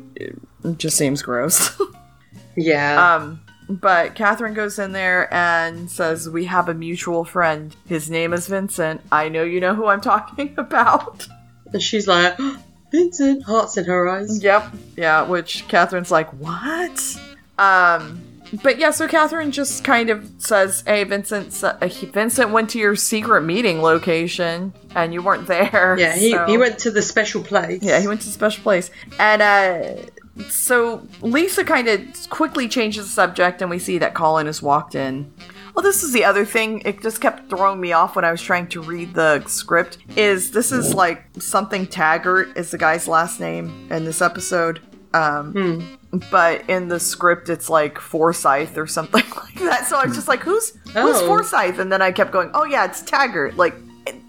[0.79, 1.79] just seems gross.
[2.57, 3.17] yeah.
[3.17, 7.77] Um, but Catherine goes in there and says, We have a mutual friend.
[7.87, 9.03] His name is Vincent.
[9.13, 11.27] I know you know who I'm talking about.
[11.73, 12.39] And she's like,
[12.91, 14.43] Vincent, hearts in her eyes.
[14.43, 14.73] Yep.
[14.97, 17.21] Yeah, which Catherine's like, What?
[17.59, 18.23] Um,
[18.63, 21.77] but yeah, so Catherine just kind of says, "Hey, Vincent, uh,
[22.13, 26.47] Vincent went to your secret meeting location, and you weren't there." Yeah, he, so.
[26.47, 27.83] he went to the special place.
[27.83, 30.03] Yeah, he went to the special place, and uh,
[30.49, 34.95] so Lisa kind of quickly changes the subject, and we see that Colin has walked
[34.95, 35.33] in.
[35.75, 36.81] Well, this is the other thing.
[36.87, 39.99] It just kept throwing me off when I was trying to read the script.
[40.17, 44.81] Is this is like something Taggart is the guy's last name in this episode?
[45.13, 45.96] Um, hmm
[46.31, 49.87] but in the script it's like Forsyth or something like that.
[49.87, 51.27] So I was just like, who's who's oh.
[51.27, 51.79] Forsyth?
[51.79, 53.57] And then I kept going, oh yeah, it's Taggart.
[53.57, 53.75] Like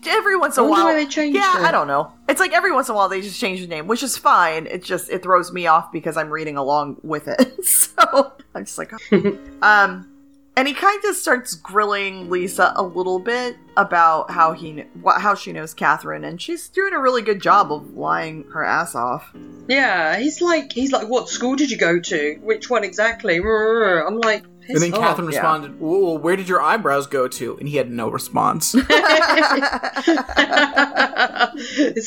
[0.07, 1.63] every once in a while, they changed yeah, it.
[1.63, 2.11] I don't know.
[2.29, 4.67] It's like every once in a while they just change the name, which is fine.
[4.67, 7.65] It just it throws me off because I'm reading along with it.
[7.65, 9.37] so I'm just like, oh.
[9.61, 10.16] um.
[10.57, 14.85] And he kind of starts grilling Lisa a little bit about how he
[15.17, 18.95] how she knows Catherine, and she's doing a really good job of lying her ass
[18.95, 19.31] off.
[19.67, 22.39] Yeah, he's like he's like, what school did you go to?
[22.41, 23.35] Which one exactly?
[23.45, 24.45] I'm like.
[24.69, 25.77] And then Catherine responded, yeah.
[25.79, 28.73] well, "Where did your eyebrows go to?" And he had no response.
[28.77, 28.87] it's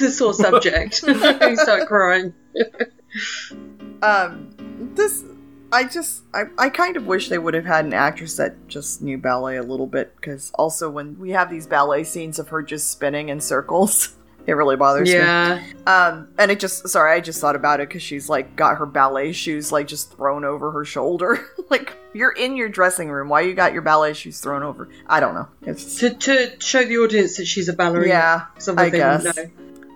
[0.01, 1.07] a sore subject.
[1.07, 2.35] he started crying.
[4.03, 4.51] um,
[4.97, 5.25] this
[5.73, 9.03] I just, I, I kind of wish they would have had an actress that just
[9.03, 12.63] knew ballet a little bit, because also when we have these ballet scenes of her
[12.63, 15.63] just spinning in circles, it really bothers yeah.
[15.63, 15.83] me.
[15.87, 18.87] Um, and it just, sorry, I just thought about it because she's like got her
[18.87, 21.47] ballet shoes like just thrown over her shoulder.
[21.71, 24.89] like you're in your dressing room, why you got your ballet shoes thrown over?
[25.07, 25.49] I don't know.
[25.63, 28.09] It's to to show the audience that she's a ballerina.
[28.09, 29.39] Yeah, I guess.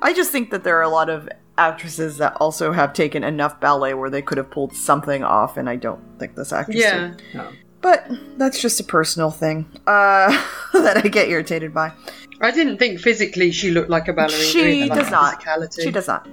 [0.03, 3.61] I just think that there are a lot of actresses that also have taken enough
[3.61, 7.09] ballet where they could have pulled something off, and I don't think this actress yeah.
[7.09, 7.23] did.
[7.35, 7.49] No.
[7.81, 8.07] But
[8.38, 10.31] that's just a personal thing uh,
[10.73, 11.93] that I get irritated by.
[12.40, 14.43] I didn't think physically she looked like a ballerina.
[14.43, 15.43] She does not.
[15.75, 16.27] She does not.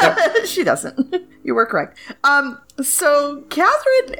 [0.00, 0.18] Yep.
[0.46, 1.14] she doesn't.
[1.46, 1.96] You were correct.
[2.24, 4.16] Um, so Catherine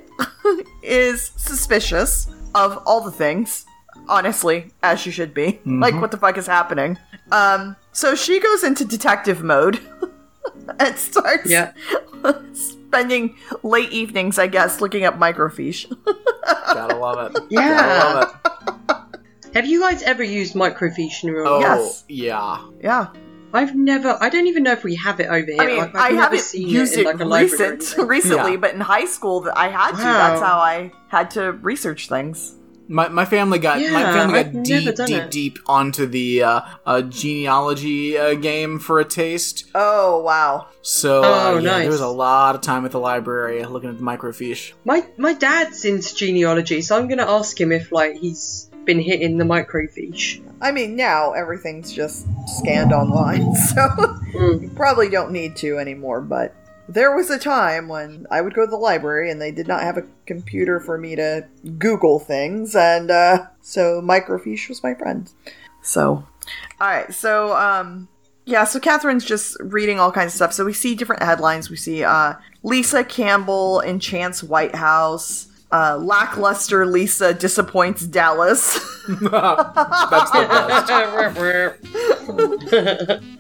[0.85, 3.67] is suspicious of all the things,
[4.09, 5.55] honestly, as she should be.
[5.55, 5.83] Mm-hmm.
[5.83, 6.97] Like, what the fuck is happening?
[7.33, 9.81] Um, so she goes into detective mode.
[10.81, 11.73] and starts yeah.
[12.53, 15.93] spending late evenings, I guess, looking up microfiche.
[16.45, 17.43] Gotta love it.
[17.51, 18.05] Yeah.
[18.15, 19.55] Love it.
[19.55, 22.05] Have you guys ever used microfiche in real Oh, yes.
[22.09, 22.63] yeah.
[22.83, 23.09] Yeah.
[23.53, 24.19] I've never.
[24.21, 25.57] I don't even know if we have it over here.
[25.59, 28.57] I mean, I've, I've I have not used it, like recent, recently, yeah.
[28.59, 29.97] but in high school, I had to.
[30.03, 30.29] Wow.
[30.29, 32.57] That's how I had to research things.
[32.89, 35.31] My, my family got yeah, my family got I've deep deep it.
[35.31, 39.65] deep onto the uh, uh, genealogy uh, game for a taste.
[39.75, 40.69] Oh wow!
[40.83, 41.83] So uh, oh, yeah, nice.
[41.83, 44.73] there was a lot of time at the library looking at the microfiche.
[44.85, 49.37] My my dad's into genealogy, so I'm gonna ask him if like he's been hitting
[49.37, 50.43] the microfiche.
[50.61, 54.63] I mean, now everything's just scanned online, so mm.
[54.63, 56.21] you probably don't need to anymore.
[56.21, 56.55] But
[56.89, 59.83] there was a time when I would go to the library and they did not
[59.83, 61.47] have a computer for me to
[61.79, 65.31] Google things, and uh, so microfiche was my friend.
[65.83, 66.25] So,
[66.81, 68.09] all right, so um,
[68.45, 70.53] yeah, so Catherine's just reading all kinds of stuff.
[70.53, 71.69] So we see different headlines.
[71.69, 75.49] We see uh, Lisa Campbell enchants White House.
[75.73, 78.75] Uh, lackluster Lisa disappoints Dallas.
[79.09, 80.91] That's the best.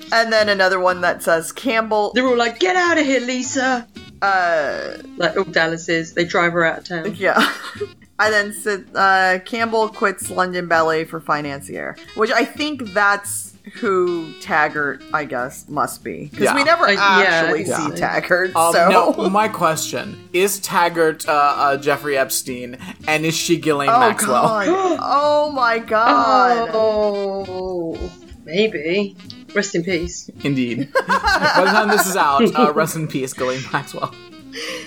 [0.12, 2.12] and then another one that says Campbell.
[2.14, 3.86] They're all like, "Get out of here, Lisa!"
[4.22, 6.14] Uh, like all Dallas is.
[6.14, 7.14] They drive her out of town.
[7.16, 7.52] Yeah.
[8.18, 14.32] and then said uh, Campbell quits London Ballet for financier, which I think that's who
[14.40, 16.54] Taggart, I guess, must be because Yeah.
[16.54, 17.88] we never Uh, actually yeah.
[17.90, 18.54] see Taggart.
[18.56, 23.88] Um, so no, my question is Taggart uh, uh, Jeffrey Epstein, and is she Ghislaine
[23.90, 24.42] oh Maxwell?
[24.42, 26.70] god, oh my god.
[26.72, 27.98] Oh,
[28.44, 29.16] maybe.
[29.54, 30.30] Rest in peace.
[30.44, 30.92] Indeed.
[31.08, 34.14] By the time this is out, uh, rest in peace, Ghislaine Maxwell.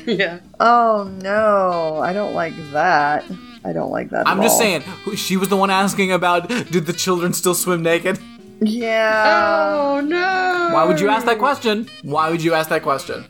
[0.06, 0.40] yeah.
[0.60, 3.24] Oh no, I don't like that.
[3.66, 4.26] I don't like that.
[4.28, 4.60] I'm at just all.
[4.62, 4.84] saying,
[5.18, 8.18] she was the one asking about did the children still swim naked?
[8.62, 9.76] Yeah.
[9.78, 10.70] Oh no.
[10.74, 11.88] Why would you ask that question?
[12.04, 13.26] Why would you ask that question?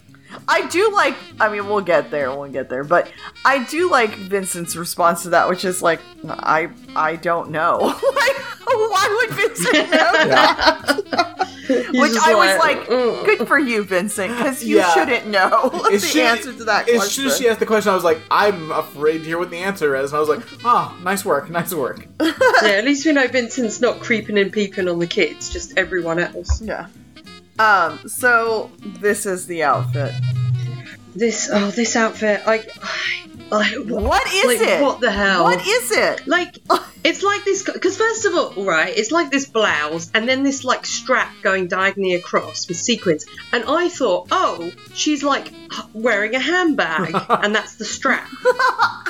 [0.51, 1.15] I do like.
[1.39, 2.31] I mean, we'll get there.
[2.31, 2.83] We'll get there.
[2.83, 3.11] But
[3.45, 7.77] I do like Vincent's response to that, which is like, I I don't know.
[7.81, 8.35] like,
[8.65, 11.45] why would Vincent know that?
[11.69, 14.91] Which I was like, "Mm." good for you, Vincent, because you Yeah.
[14.93, 17.91] shouldn't know As the soon- answer to that As soon as she asked the question,
[17.91, 20.11] I was like, I'm afraid to hear what the answer is.
[20.11, 22.07] And I was like, oh, nice work, nice work.
[22.21, 22.31] yeah,
[22.63, 26.59] at least we know Vincent's not creeping and peeping on the kids, just everyone else.
[26.59, 26.87] yeah.
[27.59, 27.99] Um.
[28.07, 30.13] So this is the outfit.
[31.15, 34.81] This, oh, this outfit, I, I, I What is like, it?
[34.81, 35.43] What the hell?
[35.43, 36.27] What is it?
[36.27, 36.57] Like,
[37.03, 40.63] it's like this, because first of all, right, it's like this blouse and then this
[40.63, 43.25] like strap going diagonally across with sequins.
[43.51, 45.53] And I thought, oh, she's like
[45.93, 48.29] wearing a handbag and that's the strap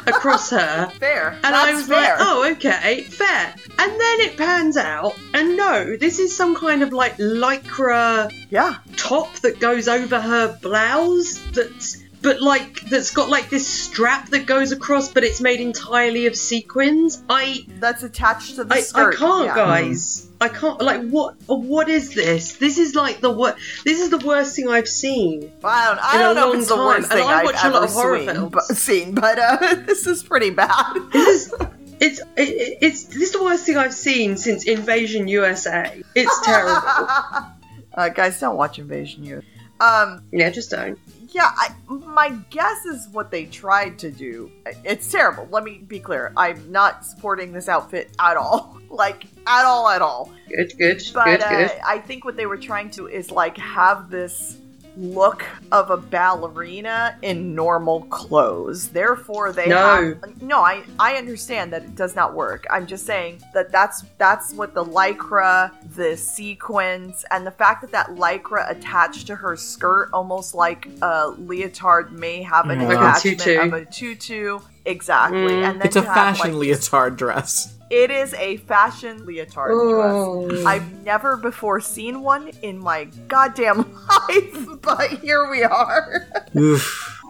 [0.05, 0.89] across her.
[0.99, 1.31] Fair.
[1.43, 2.01] And I was fair.
[2.01, 3.55] like, oh, okay, fair.
[3.79, 8.77] And then it pans out, and no, this is some kind of like lycra yeah.
[8.97, 14.45] top that goes over her blouse that's but like that's got like this strap that
[14.45, 19.15] goes across but it's made entirely of sequins i That's attached to the i, I
[19.15, 19.55] can't yeah.
[19.55, 24.09] guys i can't like what what is this this is like the what this is
[24.09, 26.75] the worst thing i've seen I don't, I in a don't know if it's the
[26.75, 28.51] time, worst and thing I I've watch a lot ever of horror seen, films.
[28.51, 30.93] but, seen, but uh, this is pretty bad.
[31.11, 31.53] this is
[31.99, 36.87] it's it, it's this is the worst thing i've seen since invasion usa it's terrible
[37.93, 39.41] uh, guys, don't watch Invasion U.
[39.79, 40.97] Um, yeah just don't
[41.31, 44.51] yeah, I, my guess is what they tried to do.
[44.83, 45.47] It's terrible.
[45.51, 46.33] Let me be clear.
[46.35, 48.75] I'm not supporting this outfit at all.
[48.89, 50.31] Like at all, at all.
[50.47, 53.55] good good But good uh, good I think what they were trying to is like
[53.57, 54.57] have this
[54.99, 58.89] look of a ballerina in normal clothes.
[58.89, 59.77] Therefore, they No.
[60.21, 60.59] have no.
[60.59, 62.65] I I understand that it does not work.
[62.69, 67.91] I'm just saying that that's that's what the lycra, the sequins, and the fact that
[67.91, 72.99] that lycra attached to her skirt, almost like a leotard, may have an Like a
[72.99, 73.59] attachment tutu.
[73.61, 74.59] of a tutu.
[74.85, 75.63] Exactly, Mm.
[75.69, 77.73] and then It's a to have, fashion like, leotard dress.
[77.89, 80.13] It is a fashion leotard dress.
[80.13, 80.63] Oh.
[80.65, 83.77] I've never before seen one in my goddamn
[84.29, 86.27] life, but here we are.
[86.55, 87.15] Oof.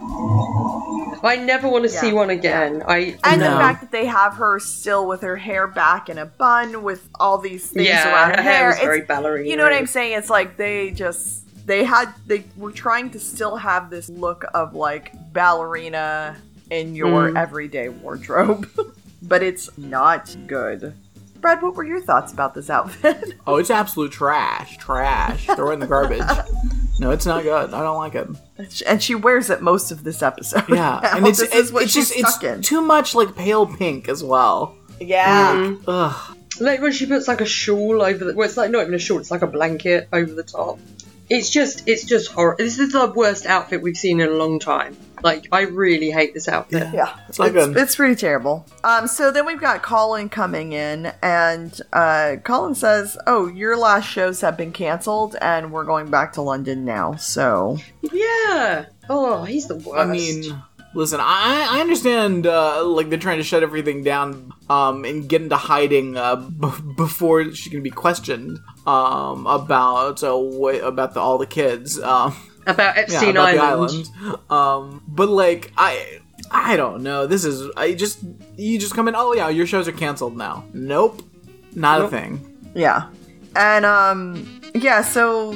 [1.22, 2.00] I never want to Yeah.
[2.00, 2.82] see one again.
[2.86, 6.26] I And the fact that they have her still with her hair back in a
[6.26, 8.68] bun with all these things yeah, around her hair.
[8.68, 9.48] was very ballerina.
[9.48, 10.16] you know what I'm saying?
[10.18, 14.74] It's like they just they had they were trying to still have this look of
[14.74, 16.36] like ballerina
[16.70, 17.36] in your Mm.
[17.38, 18.66] everyday wardrobe.
[19.22, 20.94] but it's not good.
[21.40, 23.34] Brad, what were your thoughts about this outfit?
[23.46, 24.76] Oh, it's absolute trash.
[24.76, 25.46] Trash.
[25.46, 26.20] Throw it in the garbage.
[26.98, 27.72] No, it's not good.
[27.72, 28.82] I don't like it.
[28.86, 30.68] and she wears it most of this episode.
[30.68, 32.60] Yeah, Now and it's it's, what it's just it's in.
[32.60, 34.76] too much like pale pink as well.
[35.00, 35.54] yeah.
[35.54, 35.82] Mm.
[35.88, 36.36] Ugh.
[36.60, 38.98] Like when she puts like a shawl over the well, it's like not even a
[38.98, 40.78] shawl, it's like a blanket over the top.
[41.30, 42.58] It's just it's just horrible.
[42.64, 44.96] This is the worst outfit we've seen in a long time.
[45.22, 46.88] Like I really hate this outfit.
[46.92, 47.76] Yeah, It's not good.
[47.76, 48.66] It's pretty terrible.
[48.82, 54.08] Um, so then we've got Colin coming in, and uh, Colin says, "Oh, your last
[54.08, 58.86] shows have been canceled, and we're going back to London now." So Yeah.
[59.08, 59.98] Oh, he's the worst.
[60.00, 60.62] I mean,
[60.94, 65.42] listen, I I understand uh, like they're trying to shut everything down um and get
[65.42, 71.20] into hiding uh, b- before she can be questioned um about uh, wh- about the,
[71.20, 72.34] all the kids um
[72.66, 74.10] about yeah, Epstein about Island.
[74.20, 76.20] island um but like I.
[76.52, 77.26] I don't know.
[77.28, 78.24] This is I just
[78.56, 79.14] you just come in.
[79.14, 80.64] Oh yeah, your shows are canceled now.
[80.72, 81.22] Nope,
[81.76, 82.08] not Nope.
[82.08, 82.70] a thing.
[82.74, 83.08] yeah,
[83.54, 85.52] and um, yeah, so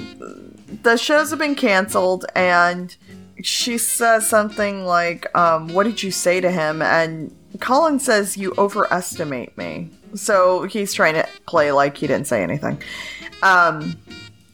[0.84, 2.94] the shows have been canceled, and
[3.42, 8.52] she says something like, um, "What did you say to him?" And Colin says, "You
[8.56, 12.80] overestimate me." So he's trying to play like he didn't say anything.
[13.42, 13.96] Um,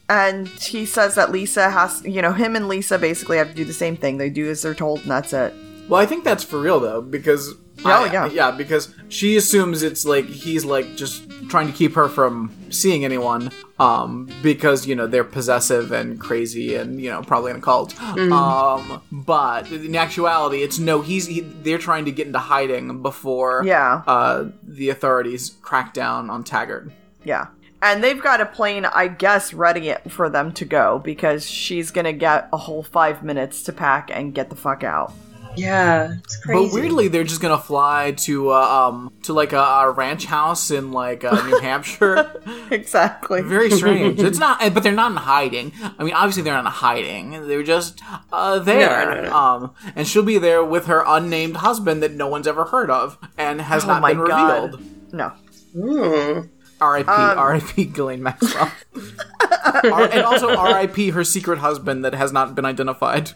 [0.08, 3.64] and he says that Lisa has, you know, him and Lisa basically have to do
[3.64, 4.18] the same thing.
[4.18, 5.54] They do as they're told, and that's it.
[5.90, 8.26] Well, I think that's for real though, because Oh, I- yeah.
[8.26, 13.04] yeah, because she assumes it's like he's like just trying to keep her from seeing
[13.06, 17.60] anyone, um, because you know they're possessive and crazy and you know probably in a
[17.60, 17.94] cult.
[17.96, 18.32] Mm.
[18.32, 23.62] Um, but in actuality, it's no, he's he, they're trying to get into hiding before
[23.64, 26.90] Yeah, uh the authorities crack down on Taggart.
[27.24, 27.46] yeah.
[27.82, 32.12] And they've got a plane, I guess, ready for them to go because she's gonna
[32.12, 35.14] get a whole five minutes to pack and get the fuck out.
[35.56, 36.66] Yeah, it's crazy.
[36.68, 38.54] But weirdly, they're just gonna fly to uh,
[38.88, 42.40] um to like a, a ranch house in like uh, New Hampshire.
[42.70, 43.42] exactly.
[43.42, 44.20] Very strange.
[44.20, 45.72] it's not, but they're not in hiding.
[45.98, 47.48] I mean, obviously they're not in hiding.
[47.48, 48.00] They're just
[48.32, 49.06] uh, there.
[49.06, 49.36] No, no, no.
[49.36, 53.18] Um, and she'll be there with her unnamed husband that no one's ever heard of
[53.36, 54.72] and has Oh not been God.
[54.74, 55.12] revealed.
[55.12, 55.32] No.
[55.72, 56.40] Hmm.
[56.80, 57.08] R.I.P.
[57.10, 57.84] Um, R.I.P.
[57.86, 58.70] Ghislaine Maxwell.
[59.84, 61.10] R- and also R.I.P.
[61.10, 63.32] her secret husband that has not been identified.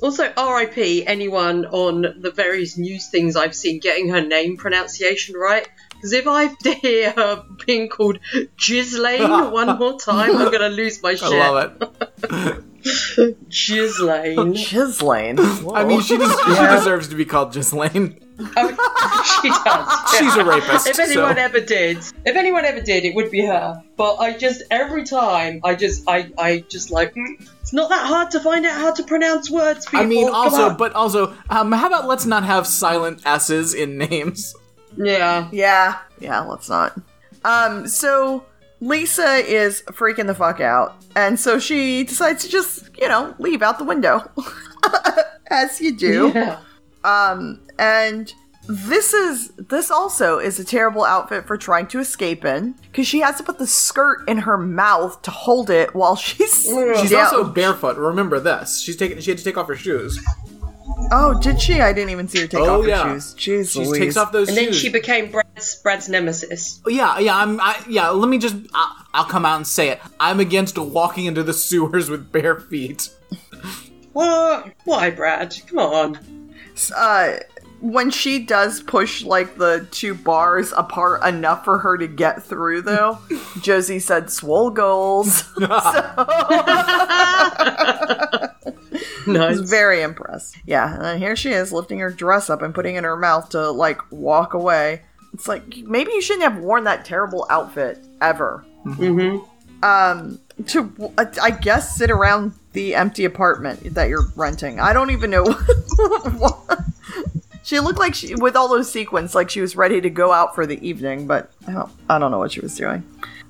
[0.00, 5.68] Also, RIP anyone on the various news things I've seen getting her name pronunciation right.
[6.02, 6.48] Because if I
[6.80, 8.18] hear her being called
[8.56, 11.32] Ghislaine one more time, I'm gonna lose my shit.
[11.32, 12.64] I love it.
[13.48, 14.52] Ghislaine.
[14.54, 15.38] Ghislaine.
[15.38, 18.18] I mean, she, des- she deserves to be called Ghislaine.
[18.56, 20.18] Oh, she does.
[20.18, 20.88] She's a rapist.
[20.88, 21.40] If anyone so.
[21.42, 23.82] ever did, if anyone ever did, it would be her.
[23.96, 28.06] But I just every time I just I I just like mm, it's not that
[28.06, 29.86] hard to find out how to pronounce words.
[29.86, 30.00] People.
[30.00, 30.76] I mean, Come also, on.
[30.76, 34.54] but also, um, how about let's not have silent S's in names?
[34.98, 35.48] yeah.
[35.50, 35.96] Yeah.
[36.20, 37.00] Yeah, let's not.
[37.44, 38.44] Um, so
[38.80, 40.96] Lisa is freaking the fuck out.
[41.16, 44.30] And so she decides to just, you know, leave out the window.
[45.50, 46.30] As you do.
[46.34, 46.58] Yeah.
[47.04, 48.32] Um, and
[48.68, 53.20] this is this also is a terrible outfit for trying to escape in because she
[53.20, 57.24] has to put the skirt in her mouth to hold it while she's She's down.
[57.24, 57.96] also barefoot.
[57.96, 58.80] Remember this.
[58.80, 59.20] She's taking.
[59.20, 60.24] She had to take off her shoes.
[61.10, 63.12] oh did she i didn't even see her take Oh, off her yeah.
[63.14, 63.98] shoes jeez She Louise.
[63.98, 64.56] takes off those shoes.
[64.58, 66.80] And then she became Brad's Brad's nemesis.
[66.86, 67.36] Yeah, yeah.
[67.36, 67.60] I'm.
[67.60, 68.10] I, yeah.
[68.10, 68.54] Let me just.
[68.74, 70.00] I'll, I'll come out and say it.
[70.20, 73.08] I'm against walking into the sewers with bare feet.
[74.12, 74.72] What?
[74.84, 75.54] Why, Brad?
[75.66, 76.18] Come on.
[76.96, 77.36] uh
[77.82, 82.80] when she does push like the two bars apart enough for her to get through
[82.80, 83.18] though
[83.60, 85.44] josie said swole goals
[89.26, 89.58] Nice.
[89.58, 90.56] was very impressed.
[90.66, 93.50] Yeah, and here she is lifting her dress up and putting it in her mouth
[93.50, 95.02] to like walk away.
[95.32, 98.64] It's like maybe you shouldn't have worn that terrible outfit ever.
[98.84, 99.44] Mm-hmm.
[99.84, 104.80] Um, to I guess sit around the empty apartment that you're renting.
[104.80, 105.44] I don't even know.
[107.62, 110.54] She looked like she with all those sequins, like she was ready to go out
[110.54, 113.02] for the evening, but I don't, I don't know what she was doing.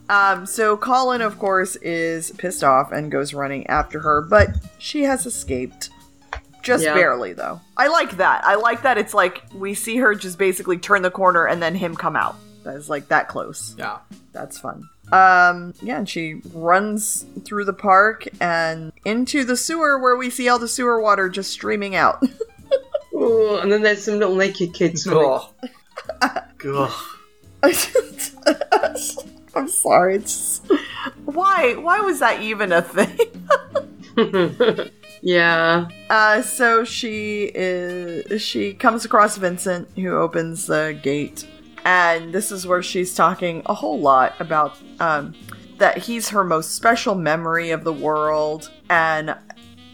[0.09, 5.03] Um, so Colin, of course, is pissed off and goes running after her, but she
[5.05, 5.91] has escaped.
[6.63, 6.95] Just Yeah.
[6.95, 7.61] barely, though.
[7.77, 8.45] I like that.
[8.45, 11.75] I like that it's like we see her just basically turn the corner and then
[11.75, 12.37] him come out.
[12.65, 13.75] That is like that close.
[13.79, 13.99] Yeah.
[14.33, 14.89] That's fun.
[15.11, 20.49] Um, yeah, and she runs through the park and into the sewer where we see
[20.49, 22.23] all the sewer water just streaming out.
[23.23, 25.05] Ooh, and then there's some little naked kids.
[25.05, 25.41] swimming.
[26.23, 26.93] Ugh.
[29.55, 30.17] I'm sorry.
[30.17, 30.73] It's just...
[31.25, 31.75] why?
[31.75, 33.19] Why was that even a thing?
[35.23, 35.89] yeah.
[36.11, 38.43] Uh, so she is.
[38.43, 41.47] She comes across Vincent, who opens the gate,
[41.85, 45.35] and this is where she's talking a whole lot about um,
[45.79, 49.37] that he's her most special memory of the world, and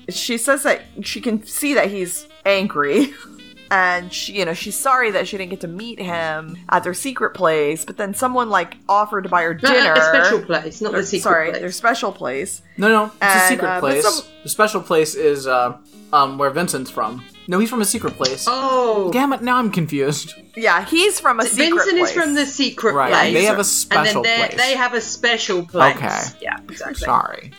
[0.09, 3.13] she says that she can see that he's angry.
[3.71, 6.95] And she, you know, she's sorry that she didn't get to meet him at their
[6.95, 9.93] secret place, but then someone like offered to buy her No, dinner.
[9.93, 11.61] a special place, not Or- the secret sorry, place.
[11.61, 12.63] their special place.
[12.79, 13.13] No, no.
[13.21, 14.05] It's a secret uh, place.
[14.09, 15.77] some- The special place is uh,
[16.15, 17.23] um, where Vincent's from.
[17.47, 18.47] No, he's from a secret place.
[18.49, 19.43] Oh, Damn it!
[19.43, 20.35] Now I'm confused.
[20.57, 22.09] Yeah, he's from a secret Vincent place.
[22.09, 23.35] is from the secret Right, place.
[23.35, 24.57] they have a and special then place.
[24.59, 25.95] they have a special place.
[25.95, 26.39] Okay.
[26.41, 26.95] Yeah, exactly.
[27.05, 27.53] Sorry.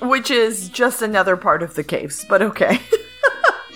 [0.00, 2.80] Which is just another part of the caves, but okay.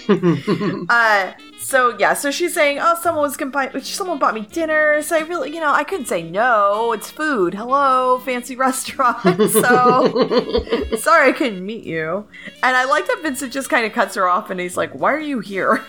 [0.89, 5.01] uh, so yeah, so she's saying, "Oh, someone was gonna buy, someone bought me dinner,
[5.03, 6.93] so I really, you know, I couldn't say no.
[6.93, 7.55] It's food.
[7.55, 9.51] Hello, fancy restaurant.
[9.51, 12.27] So sorry I couldn't meet you."
[12.63, 15.13] And I like that Vincent just kind of cuts her off, and he's like, "Why
[15.13, 15.85] are you here?"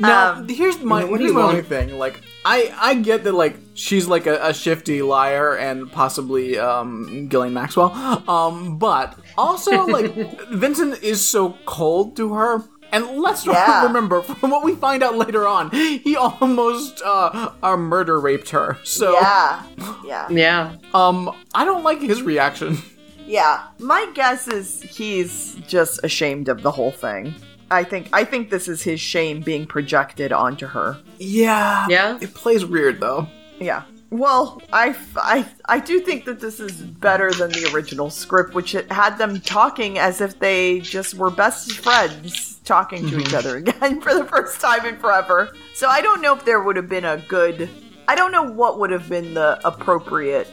[0.00, 1.98] Now, Um, here's my what do here's my only thing.
[1.98, 7.28] Like, I I get that like she's like a, a shifty liar and possibly um
[7.30, 7.90] Gillian Maxwell.
[8.28, 10.14] Um, but also like
[10.50, 12.62] Vincent is so cold to her.
[12.90, 13.82] And let's Yeah.
[13.88, 18.78] remember, from what we find out later on, he almost uh, uh murder raped her.
[18.82, 19.62] So, yeah,
[20.06, 20.26] yeah.
[20.30, 20.76] Yeah.
[20.94, 22.78] um, I don't like his reaction.
[23.26, 27.34] Yeah, my guess is he's just ashamed of the whole thing.
[27.70, 30.98] I think I think this is his shame being projected onto her.
[31.18, 32.18] Yeah, Yeah?
[32.20, 33.28] It plays weird though.
[33.58, 33.82] Yeah.
[34.10, 38.74] Well, I, I, I do think that this is better than the original script, which
[38.74, 43.36] it had them talking as if they just were best friends talking to each mm-hmm.
[43.36, 45.52] other again for the first time in forever.
[45.74, 47.68] So I don't know if there would have been a good.
[48.06, 50.48] I don't know what would have been the appropriate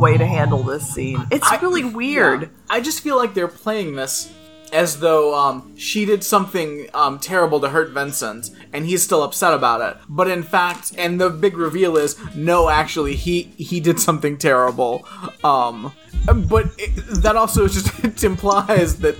[0.00, 1.26] way to handle this scene.
[1.30, 2.42] It's I- really weird.
[2.42, 2.48] Yeah.
[2.70, 4.32] I just feel like they're playing this
[4.72, 9.54] as though um, she did something um, terrible to hurt Vincent, and he's still upset
[9.54, 10.02] about it.
[10.08, 15.06] But in fact, and the big reveal is, no, actually, he he did something terrible.
[15.44, 15.92] Um,
[16.48, 19.16] but it, that also just it implies that.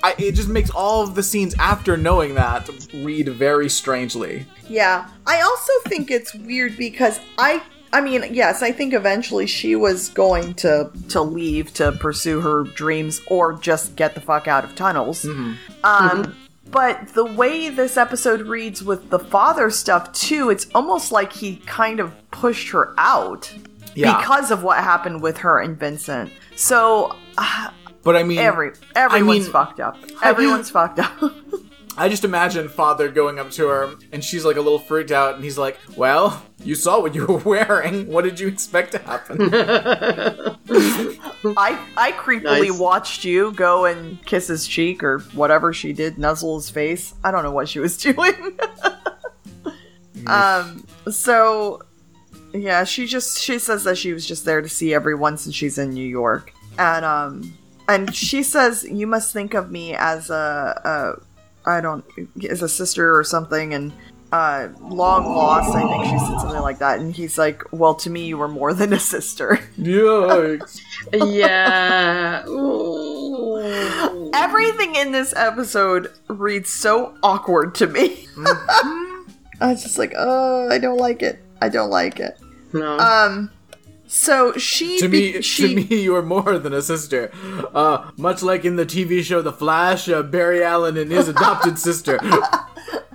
[0.00, 4.46] I, it just makes all of the scenes after knowing that read very strangely.
[4.68, 5.08] Yeah.
[5.26, 10.08] I also think it's weird because I I mean, yes, I think eventually she was
[10.10, 14.74] going to to leave to pursue her dreams or just get the fuck out of
[14.74, 15.24] tunnels.
[15.84, 16.34] Um
[16.70, 21.56] but the way this episode reads with the father stuff too, it's almost like he
[21.64, 23.50] kind of pushed her out
[23.94, 24.18] Yeah.
[24.18, 26.30] because of what happened with her and Vincent.
[26.56, 27.70] So uh,
[28.02, 29.96] But I mean, every everyone's mean- fucked up.
[30.22, 31.12] Everyone's fucked up.
[31.98, 35.34] I just imagine father going up to her and she's like a little freaked out
[35.34, 38.06] and he's like, Well, you saw what you were wearing.
[38.06, 39.50] What did you expect to happen?
[41.56, 42.78] I I creepily Nice.
[42.78, 47.14] watched you go and kiss his cheek or whatever she did, nuzzle his face.
[47.24, 48.58] I don't know what she was doing.
[50.26, 50.84] um.
[51.10, 51.82] So,
[52.52, 55.78] yeah, she just she says that she was just there to see everyone since she's
[55.78, 57.56] in New York, and um,
[57.88, 61.22] and she says you must think of me as a, a
[61.68, 62.04] I don't
[62.48, 63.92] as a sister or something, and
[64.32, 65.74] uh, long lost.
[65.74, 68.48] I think she said something like that, and he's like, well, to me, you were
[68.48, 69.58] more than a sister.
[69.78, 70.80] Yikes.
[71.12, 72.46] yeah.
[72.46, 74.30] Ooh.
[74.34, 78.26] Everything in this episode reads so awkward to me.
[79.60, 81.42] I was just like, oh, I don't like it.
[81.60, 82.38] I don't like it.
[82.72, 82.98] No.
[82.98, 83.50] Um,
[84.08, 87.30] so she to be- me, she to me, you are more than a sister.
[87.74, 91.78] Uh, much like in the TV show The Flash, uh, Barry Allen and his adopted
[91.88, 92.18] sister.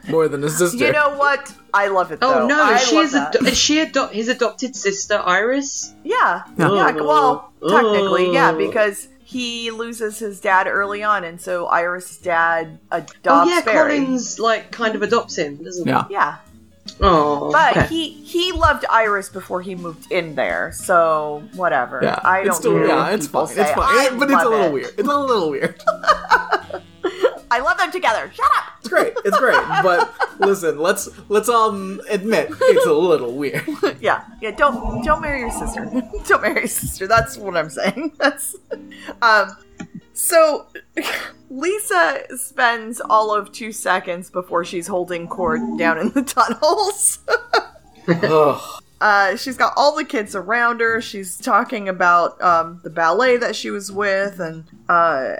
[0.08, 0.78] more than a sister.
[0.78, 1.54] You know what?
[1.74, 2.20] I love it.
[2.22, 3.36] oh no, I is she love is, that.
[3.36, 5.94] ado- she ado- his adopted sister Iris?
[6.04, 6.74] yeah, Yeah.
[6.76, 6.92] yeah.
[7.02, 8.58] Well, technically, yeah, Oh.
[8.58, 13.98] because he loses his dad early on, and so Iris' dad adopts oh yeah, Barry.
[14.00, 16.06] Collins like kind of adopts him, doesn't Yeah.
[16.12, 16.53] Yeah, he?
[17.02, 17.88] Oh, but okay.
[17.88, 22.00] he he loved Iris before he moved in there, so whatever.
[22.04, 23.48] Yeah, I don't it's still, yeah, it's fine.
[23.58, 24.14] It's fine.
[24.14, 24.74] It- but it's a little it.
[24.74, 24.94] weird.
[24.98, 25.82] It's a little weird.
[27.52, 28.32] I love them together.
[28.34, 28.64] Shut up.
[28.80, 29.14] It's great.
[29.26, 29.62] It's great.
[29.84, 33.64] But listen, let's let's um admit it's a little weird.
[34.02, 34.52] yeah, yeah.
[34.52, 35.86] Don't don't marry your sister.
[36.28, 37.08] don't marry your sister.
[37.08, 38.14] That's what I'm saying.
[38.18, 38.56] That's
[39.22, 39.56] um.
[40.14, 40.68] So
[41.50, 47.20] Lisa spends all of two seconds before she's holding Cord down in the tunnels.
[49.04, 51.02] Uh, she's got all the kids around her.
[51.02, 55.36] She's talking about um, the ballet that she was with, and uh,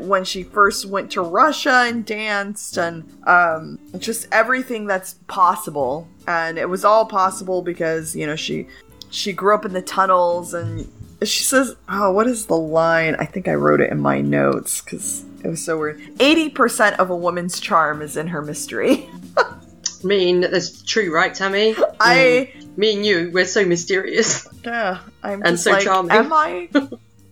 [0.00, 6.06] when she first went to Russia and danced, and um, just everything that's possible.
[6.28, 8.66] And it was all possible because you know she
[9.08, 10.86] she grew up in the tunnels, and
[11.28, 14.80] she says, "Oh, what is the line?" I think I wrote it in my notes
[14.80, 16.00] because it was so weird.
[16.20, 19.08] Eighty percent of a woman's charm is in her mystery.
[19.36, 19.54] I
[20.04, 21.74] mean, that's true, right, Tammy?
[22.00, 22.52] I.
[22.76, 24.46] Me and you, we're so mysterious.
[24.62, 26.12] Yeah, I'm And so like, charming.
[26.12, 26.68] am I,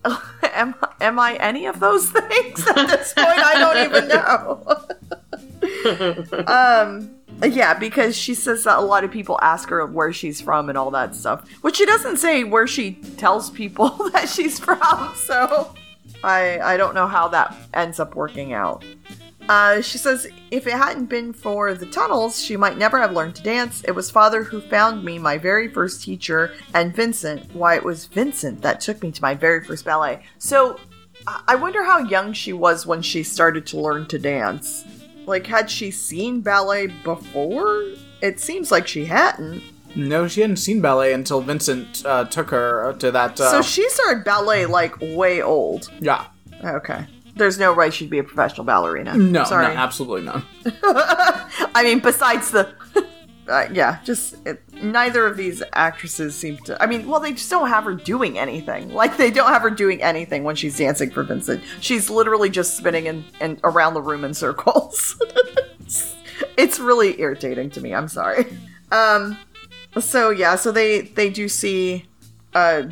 [0.43, 3.29] am am I any of those things at this point?
[3.29, 4.65] I don't even know.
[6.47, 7.11] um,
[7.43, 10.79] yeah, because she says that a lot of people ask her where she's from and
[10.79, 15.13] all that stuff, which she doesn't say where she tells people that she's from.
[15.17, 15.75] So,
[16.23, 18.85] I I don't know how that ends up working out.
[19.49, 23.35] Uh, she says, if it hadn't been for the tunnels, she might never have learned
[23.35, 23.85] to dance.
[23.85, 27.55] It was father who found me, my very first teacher, and Vincent.
[27.55, 30.23] Why, it was Vincent that took me to my very first ballet.
[30.39, 30.81] So,
[31.27, 34.85] I I wonder how young she was when she started to learn to dance.
[35.27, 37.85] Like, had she seen ballet before?
[38.21, 39.63] It seems like she hadn't.
[39.97, 43.41] No, she hadn't seen ballet until Vincent uh, took her to that.
[43.41, 45.91] Uh, So she started ballet, like, way old.
[46.01, 46.27] yeah.
[46.65, 47.07] Okay.
[47.37, 49.15] There's no way she'd be a professional ballerina.
[49.17, 49.67] No, Sorry.
[49.67, 50.45] no, absolutely not.
[51.75, 52.73] I mean, besides the.
[53.47, 56.83] Uh, yeah, just it, neither of these actresses seem to.
[56.83, 58.93] I mean, well, they just don't have her doing anything.
[58.95, 61.63] Like they don't have her doing anything when she's dancing for Vincent.
[61.81, 65.21] She's literally just spinning and and around the room in circles.
[65.81, 66.15] it's,
[66.57, 67.95] it's really irritating to me.
[67.95, 68.47] I'm sorry.
[68.91, 69.39] Um.
[70.01, 72.07] So yeah, so they they do see.
[72.55, 72.85] Uh,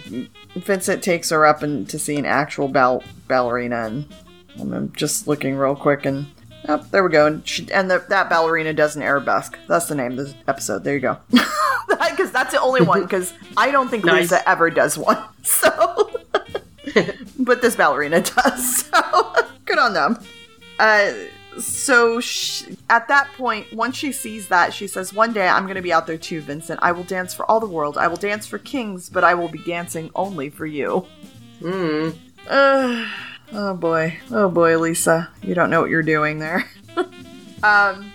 [0.56, 5.54] Vincent takes her up and to see an actual ball- ballerina, and I'm just looking
[5.56, 6.26] real quick and
[6.68, 7.26] Oh, there we go.
[7.26, 9.58] And, she, and the, that ballerina does an arabesque.
[9.66, 10.84] That's the name of the episode.
[10.84, 11.18] There you go.
[12.10, 13.02] Because that's the only one.
[13.02, 14.22] Because I don't think Nice.
[14.32, 15.22] Lisa ever does one.
[15.44, 16.10] So,
[17.38, 18.76] but this ballerina does.
[18.86, 19.34] So,
[19.64, 20.18] good on them.
[20.78, 21.12] Uh,
[21.58, 25.76] so she, at that point, once she sees that, she says, One day I'm going
[25.76, 26.80] to be out there too, Vincent.
[26.82, 27.96] I will dance for all the world.
[27.98, 31.06] I will dance for kings, but I will be dancing only for you.
[31.60, 32.10] Hmm.
[32.48, 33.06] Uh,
[33.52, 34.18] oh boy.
[34.30, 35.28] Oh boy, Lisa.
[35.42, 36.68] You don't know what you're doing there.
[37.62, 38.12] um,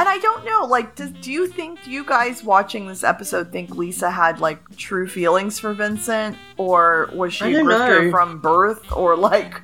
[0.00, 3.52] and I don't know, like, do, do you think, do you guys watching this episode
[3.52, 6.38] think Lisa had, like, true feelings for Vincent?
[6.56, 8.10] Or was she I a don't grifter know.
[8.10, 8.92] from birth?
[8.92, 9.60] Or, like,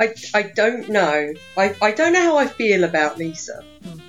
[0.00, 1.32] I, I don't know.
[1.56, 3.64] I, I don't know how I feel about Lisa.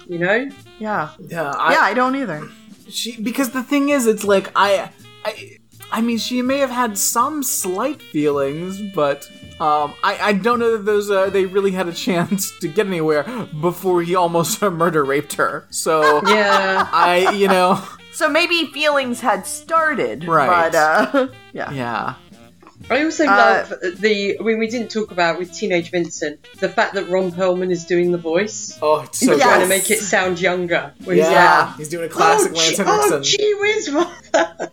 [0.07, 0.49] You know?
[0.79, 1.11] yeah.
[1.19, 2.49] Yeah, I, yeah, I don't either.
[2.89, 4.89] she because the thing is, it's like I,
[5.23, 5.57] I,
[5.91, 9.29] I mean, she may have had some slight feelings, but
[9.60, 12.88] um, I, I don't know that those uh, they really had a chance to get
[12.88, 13.24] anywhere
[13.62, 15.66] before he almost murder raped her.
[15.70, 16.88] So Yeah.
[16.91, 17.82] I, you know,
[18.14, 20.72] So maybe feelings had started, Right.
[20.72, 21.72] but uh, yeah.
[21.72, 22.14] yeah,
[22.89, 23.28] I also Uh,
[23.70, 27.70] love the when we didn't talk about with teenage Vincent the fact that Ron Perlman
[27.72, 28.78] is doing the voice.
[28.82, 29.47] oh, it's so He's Yes.
[29.47, 30.93] trying to make it sound younger.
[31.03, 33.14] When he's Yeah, he's doing a classic oh, Lance gee, Henriksen.
[33.14, 34.72] oh, gee whiz, mother.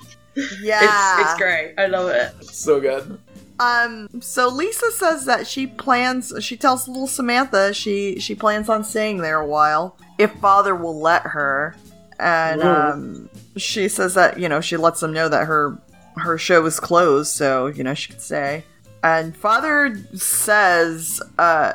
[0.63, 0.81] Yeah.
[1.21, 1.75] It's, it's great.
[1.79, 2.45] I love it.
[2.45, 3.19] So good.
[3.59, 8.85] Um, so Lisa says that she plans she tells little Samantha she she plans on
[8.85, 11.75] staying there a while if father will let her.
[12.19, 12.67] And Ooh.
[12.67, 15.79] um she says that, you know, she lets them know that her
[16.17, 18.65] her show is closed, so, you know, she could stay.
[19.03, 21.73] And father says uh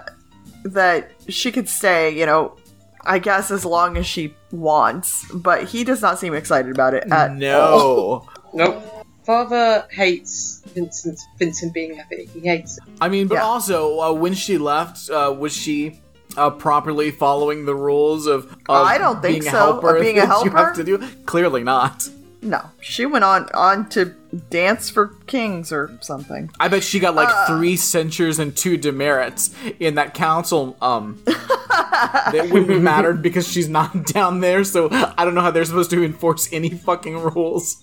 [0.64, 2.58] that she could stay, you know,
[3.04, 7.12] I guess as long as she wants, but he does not seem excited about it
[7.12, 7.36] at all.
[7.36, 8.28] no.
[8.54, 8.84] Nope.
[9.24, 11.20] Father hates Vincent.
[11.40, 12.26] Vincent being happy.
[12.34, 12.84] He hates it.
[13.00, 13.44] I mean, but Yeah.
[13.44, 16.00] also uh, when she left, uh, was she
[16.38, 19.58] uh, properly following the rules of, of I don't think being a so.
[19.58, 20.98] helper Of being a that you have to do?
[21.26, 22.08] Clearly not.
[22.44, 24.16] No, she went on on to
[24.50, 26.50] dance for kings or something.
[26.60, 27.46] I bet she got like Uh.
[27.48, 30.76] three censures and two demerits in that council.
[30.82, 34.64] Um, that wouldn't have mattered because she's not down there.
[34.64, 37.78] So I don't know how they're supposed to enforce any fucking rules.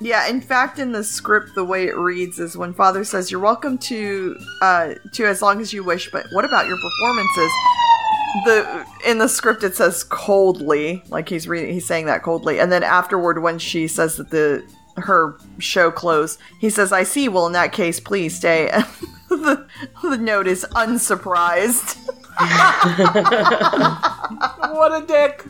[0.00, 3.40] Yeah, in fact, in the script, the way it reads is when Father says, "You're
[3.40, 7.52] welcome to uh, to as long as you wish, but what about your performances?"
[8.44, 12.72] The in the script it says coldly, like he's reading, he's saying that coldly, and
[12.72, 14.64] then afterward, when she says that the
[14.96, 17.28] her show closed, he says, "I see.
[17.28, 18.70] Well, in that case, please stay."
[19.28, 19.66] the,
[20.02, 21.98] the note is unsurprised.
[24.74, 25.44] What a dick!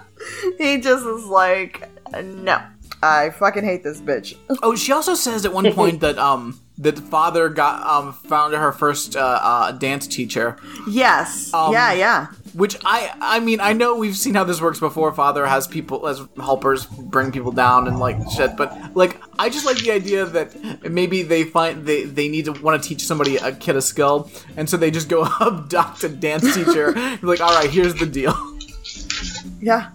[0.58, 1.88] he just is like,
[2.22, 2.62] "No,
[3.02, 6.98] I fucking hate this bitch." Oh, she also says at one point that um that
[6.98, 10.56] father got um found her first uh, uh dance teacher.
[10.88, 11.52] Yes.
[11.54, 11.92] Um, yeah.
[11.92, 12.26] Yeah.
[12.54, 15.12] Which I I mean I know we've seen how this works before.
[15.12, 19.66] Father has people as helpers bring people down and like shit, but like I just
[19.66, 23.36] like the idea that maybe they find they they need to want to teach somebody
[23.36, 26.92] a kid a skill, and so they just go abduct a dance teacher.
[27.22, 28.34] like, all right, here's the deal.
[29.60, 29.90] Yeah.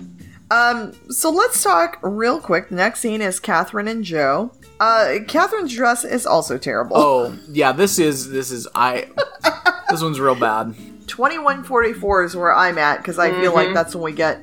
[0.52, 2.70] Um, so let's talk real quick.
[2.70, 4.52] The next scene is Catherine and Joe.
[4.80, 6.97] Uh, Catherine's dress is also terrible.
[6.97, 9.08] Oh yeah, this is this is I.
[9.89, 10.76] this one's real bad.
[11.08, 14.39] 2144 is where I'm at because I feel like that's when we get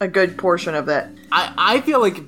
[0.00, 1.06] a good portion of it.
[1.32, 2.18] I, I feel like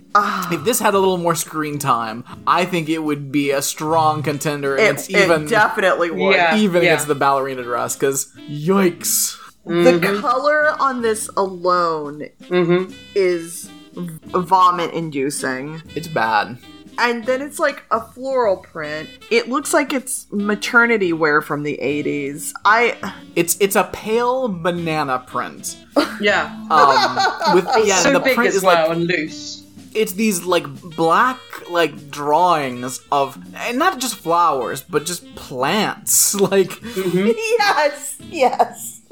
[0.50, 4.22] if this had a little more screen time, I think it would be a strong
[4.22, 6.34] contender It, against even it definitely would.
[6.34, 6.56] Yeah.
[6.56, 7.96] even against the ballerina dress.
[7.96, 9.36] Because yikes,
[9.66, 12.92] The color on this alone Mm-hmm.
[13.14, 15.82] is v- vomit inducing.
[15.94, 16.58] it's bad.
[16.98, 19.10] And then it's like a floral print.
[19.30, 22.52] It looks like it's maternity wear from the 80s.
[22.64, 22.96] I
[23.34, 25.76] It's it's a pale banana print.
[26.22, 26.46] Yeah.
[26.70, 29.62] Um, with yeah, so the big print as is well like and loose.
[29.94, 30.64] it's these like
[30.96, 31.38] black
[31.70, 36.34] like drawings of and not just flowers but just plants.
[36.40, 39.02] Like yes, yes.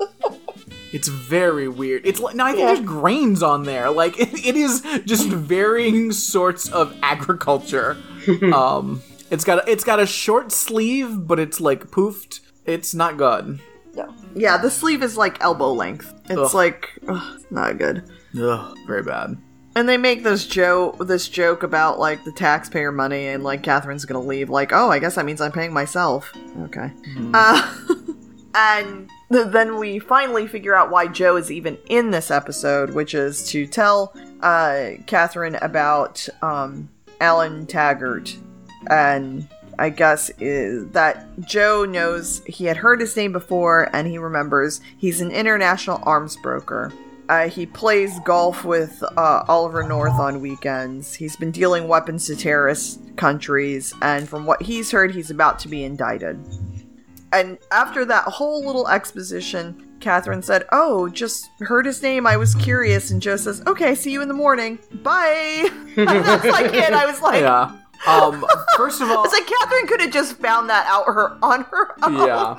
[0.94, 2.06] It's very weird.
[2.06, 2.74] It's like now I think Yeah.
[2.74, 3.90] there's grains on there.
[3.90, 7.96] Like it, it is just varying sorts of agriculture.
[8.54, 12.40] um, it's got a, it's got a short sleeve, but it's like poofed.
[12.64, 13.60] It's not good.
[13.94, 14.14] No.
[14.34, 16.12] Yeah, the sleeve is like elbow length.
[16.30, 16.54] It's Ugh.
[16.54, 18.04] like ugh, not good.
[18.40, 19.36] Ugh, very bad.
[19.76, 24.04] And they make this joke, this joke about like the taxpayer money, and like Catherine's
[24.04, 24.48] gonna leave.
[24.48, 26.32] Like, oh, I guess that means I'm paying myself.
[26.62, 26.92] Okay.
[27.32, 27.74] Uh,
[28.54, 29.10] and
[29.42, 33.66] then we finally figure out why Joe is even in this episode, which is to
[33.66, 36.88] tell uh, Catherine about um,
[37.20, 38.36] Alan Taggart,
[38.88, 44.18] and I guess is that Joe knows he had heard his name before, and he
[44.18, 46.92] remembers he's an international arms broker.
[47.28, 51.14] Uh, he plays golf with uh, Oliver North on weekends.
[51.14, 55.68] He's been dealing weapons to terrorist countries, and from what he's heard, he's about to
[55.68, 56.38] be indicted.
[57.34, 62.26] And after that whole little exposition, Catherine said, "Oh, just heard his name.
[62.26, 64.78] I was curious." And Joe says, "Okay, see you in the morning.
[65.02, 66.92] Bye." That's like it.
[66.92, 67.76] I was like, yeah.
[68.06, 68.44] Um,
[68.76, 71.94] first of all, it's like Catherine could have just found that out her on her
[72.04, 72.26] own.
[72.28, 72.56] yeah.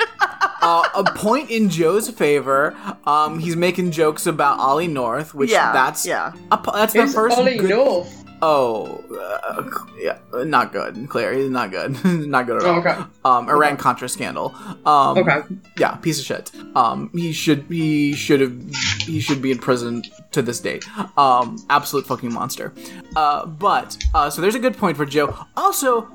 [0.61, 2.75] Uh, a point in Joe's favor.
[3.05, 6.33] Um, he's making jokes about Ollie North, which Yeah, that's yeah.
[6.51, 8.24] a po- that's the Who's first Ollie good- North?
[8.41, 11.07] Oh, uh, yeah, not good.
[11.09, 12.03] Claire, he's not good.
[12.27, 12.79] not good at all.
[12.79, 12.95] Okay.
[13.23, 14.53] Um, Iran Contra scandal.
[14.85, 15.39] Um, Okay.
[15.79, 16.51] Yeah, piece of shit.
[16.75, 20.79] Um, he should he should have he should be in prison to this day.
[21.17, 22.73] Um, absolute fucking monster.
[23.15, 25.33] Uh, but uh, so there's a good point for Joe.
[25.55, 26.07] Also,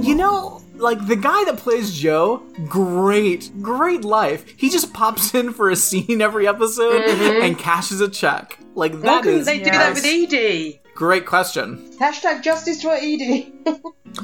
[0.00, 4.44] you know, like the guy that plays Joe, great, great life.
[4.56, 8.58] He just pops in for a scene every episode and cashes a check.
[8.74, 10.04] Like Why that couldn't is they do that with.
[10.04, 10.80] Edie?
[11.00, 11.78] Great question.
[11.98, 13.50] Hashtag justice for Edie.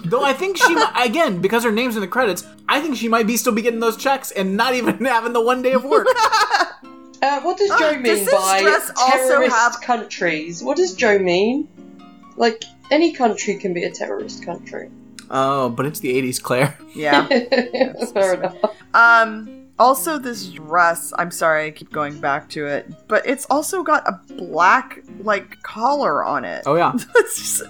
[0.04, 3.08] Though I think she mi- again because her name's in the credits, I think she
[3.08, 5.84] might be still be getting those checks and not even having the one day of
[5.84, 6.06] work.
[7.22, 10.62] Uh, what does Oh, Joe does mean this by dress also terrorist have- countries?
[10.62, 11.66] What does Joe mean?
[12.36, 14.90] Like, any country can be a terrorist country.
[15.30, 16.78] oh, but it's the '80s, Claire.
[16.94, 17.26] Yeah.
[18.12, 18.56] Fair enough.
[18.92, 19.55] Um.
[19.78, 21.12] Also, this dress.
[21.18, 25.62] I'm sorry, I keep going back to it, but it's also got a black like
[25.62, 26.62] collar on it.
[26.66, 26.94] Oh yeah.
[27.14, 27.62] just,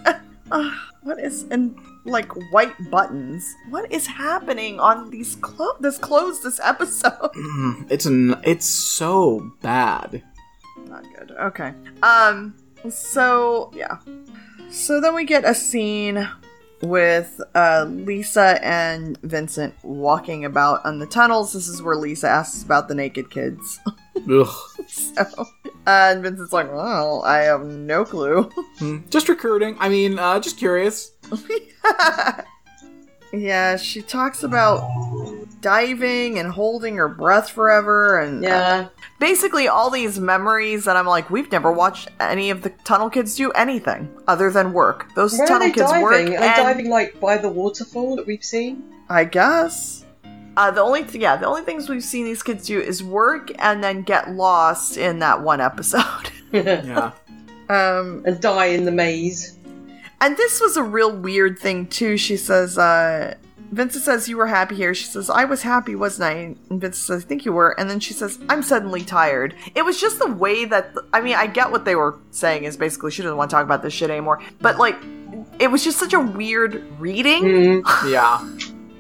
[0.51, 0.71] uh,
[1.03, 3.55] what is and like white buttons.
[3.71, 5.79] What is happening on these clothes?
[5.81, 7.13] This clothes this episode.
[7.37, 10.23] Mm, it's an it's so bad.
[10.89, 11.33] Not good.
[11.33, 11.75] Okay.
[12.03, 12.55] Um.
[12.89, 13.99] So yeah.
[14.71, 16.29] So then we get a scene
[16.83, 21.53] with uh, Lisa and Vincent walking about on the tunnels.
[21.53, 23.81] This is where Lisa asks about the naked kids.
[24.31, 24.49] Ugh.
[24.89, 25.25] so,
[25.87, 28.99] and Vincent's like, "Well, I have no clue." Hmm.
[29.09, 29.75] Just recruiting.
[29.81, 31.13] I mean, uh, just curious.
[33.33, 34.81] yeah, she talks about
[35.71, 38.89] diving and holding her breath forever, and uh, Yeah.
[39.19, 43.35] basically all these memories that I'm like, we've never watched any of the Tunnel Kids
[43.35, 45.13] do anything other than work.
[45.15, 46.03] Those Where are Tunnel they Kids diving?
[46.05, 48.83] work, Are and diving, like, by the waterfall that we've seen?
[49.09, 50.05] I guess.
[50.57, 53.51] Uh, the only th- yeah, the only things we've seen these kids do is work
[53.59, 56.31] and then get lost in that one episode.
[56.53, 57.11] Yeah.
[57.69, 59.59] um, and die in the maze.
[60.21, 62.17] and this was a real weird thing too.
[62.17, 63.35] She says, uh,
[63.73, 64.95] Vincent says you were happy here.
[64.95, 66.33] She says I was happy, wasn't I?
[66.71, 67.79] And Vincent says I think you were.
[67.79, 69.55] And then she says I'm suddenly tired.
[69.75, 72.77] It was just the way that I mean I get what they were saying is
[72.77, 74.41] basically she doesn't want to talk about this shit anymore.
[74.61, 74.97] But like,
[75.59, 77.43] it was just such a weird reading.
[77.43, 77.83] Mm.
[78.11, 78.47] Yeah.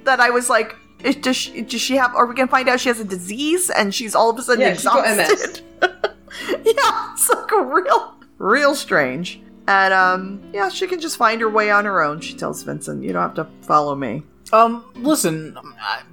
[0.04, 2.14] that I was like, is, does, she, does she have?
[2.14, 4.62] Are we gonna find out she has a disease and she's all of a sudden
[4.62, 5.60] Yeah, exhausted?
[5.82, 9.40] yeah, it's like a real, real strange.
[9.68, 12.20] And um, yeah, she can just find her way on her own.
[12.20, 14.22] She tells Vincent, "You don't have to follow me."
[14.52, 14.84] Um.
[14.96, 15.58] Listen,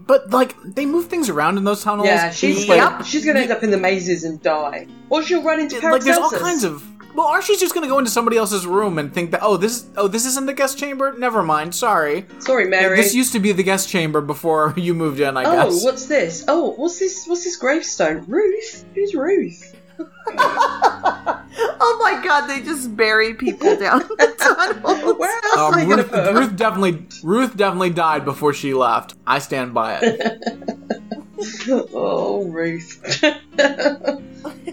[0.08, 2.08] but like they move things around in those tunnels.
[2.08, 2.78] Yeah, she's Yep.
[2.78, 4.88] gonna, she's gonna end up in the mazes and die.
[5.10, 6.84] Or she'll run into like there's all kinds of.
[7.16, 9.86] Well, or she's just gonna go into somebody else's room and think that oh this
[9.98, 11.14] oh this isn't the guest chamber.
[11.16, 11.76] Never mind.
[11.76, 12.26] Sorry.
[12.40, 12.98] Sorry, Mary.
[12.98, 15.38] This used to be the guest chamber before you moved in.
[15.38, 15.82] I oh, guess.
[15.84, 16.44] Oh, what's this?
[16.48, 17.28] Oh, what's this?
[17.28, 18.26] What's this gravestone?
[18.28, 18.84] Ruth?
[18.96, 19.73] Who's Ruth?
[21.86, 25.16] Oh my god, they just bury people down in the tunnel.
[25.18, 26.36] Where else Um, are they gonna Ruth.
[26.50, 29.16] Ruth definitely Ruth definitely died before she left.
[29.28, 30.41] I stand by it.
[31.94, 33.02] Oh, Ruth.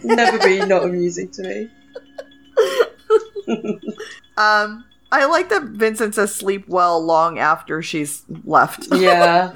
[0.04, 1.70] Never been not amusing to me.
[4.36, 8.86] Um, I like that Vincent says sleep well long after she's left.
[8.94, 9.52] Yeah.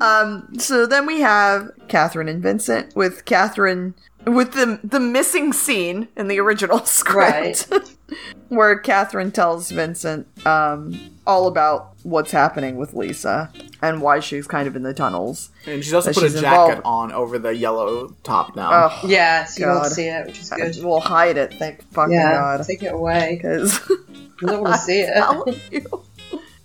[0.00, 3.94] Um, so then we have Catherine and Vincent with Catherine
[4.34, 7.72] with the the missing scene in the original script,
[8.48, 13.50] where Catherine tells Vincent um, all about what's happening with Lisa
[13.82, 15.50] and why she's kind of in the tunnels.
[15.66, 16.80] And she's also That put a jacket involved.
[16.84, 18.70] on over the yellow top now.
[18.90, 19.80] Oh, Yeah, so you God.
[19.82, 20.76] won't see it, which is good.
[20.82, 21.54] we'll hide it.
[21.54, 23.36] Thank fucking Yeah, God, take it away.
[23.40, 23.94] because I
[24.46, 25.84] don't want to see it.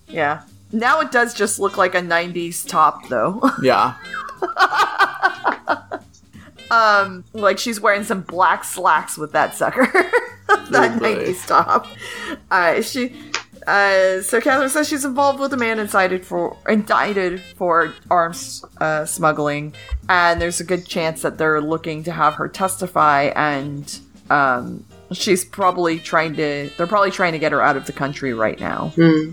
[0.08, 0.42] yeah.
[0.72, 3.42] Now it does just look like a '90s top, though.
[3.62, 3.94] yeah.
[6.72, 9.86] Um, like she's wearing some black slacks with that sucker.
[10.48, 11.16] that Oh, boy.
[11.26, 11.88] 90s top.
[12.52, 13.16] Uh, she,
[13.68, 19.06] uh, so Catherine says she's involved with a man indicted for indicted for arms uh,
[19.06, 19.74] smuggling,
[20.10, 24.00] and there's a good chance that they're looking to have her testify, and
[24.30, 26.70] um, she's probably trying to.
[26.78, 28.92] They're probably trying to get her out of the country right now.
[28.96, 29.32] Hmm.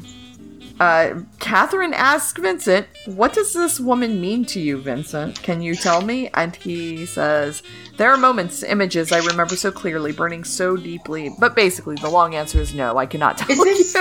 [0.81, 5.43] Uh, Catherine asks Vincent, What does this woman mean to you, Vincent?
[5.43, 6.29] Can you tell me?
[6.33, 7.63] And he says,
[7.99, 11.31] There are moments, images I remember so clearly, burning so deeply.
[11.39, 13.59] But basically, the long answer is no, I cannot tell Is
[13.93, 13.95] this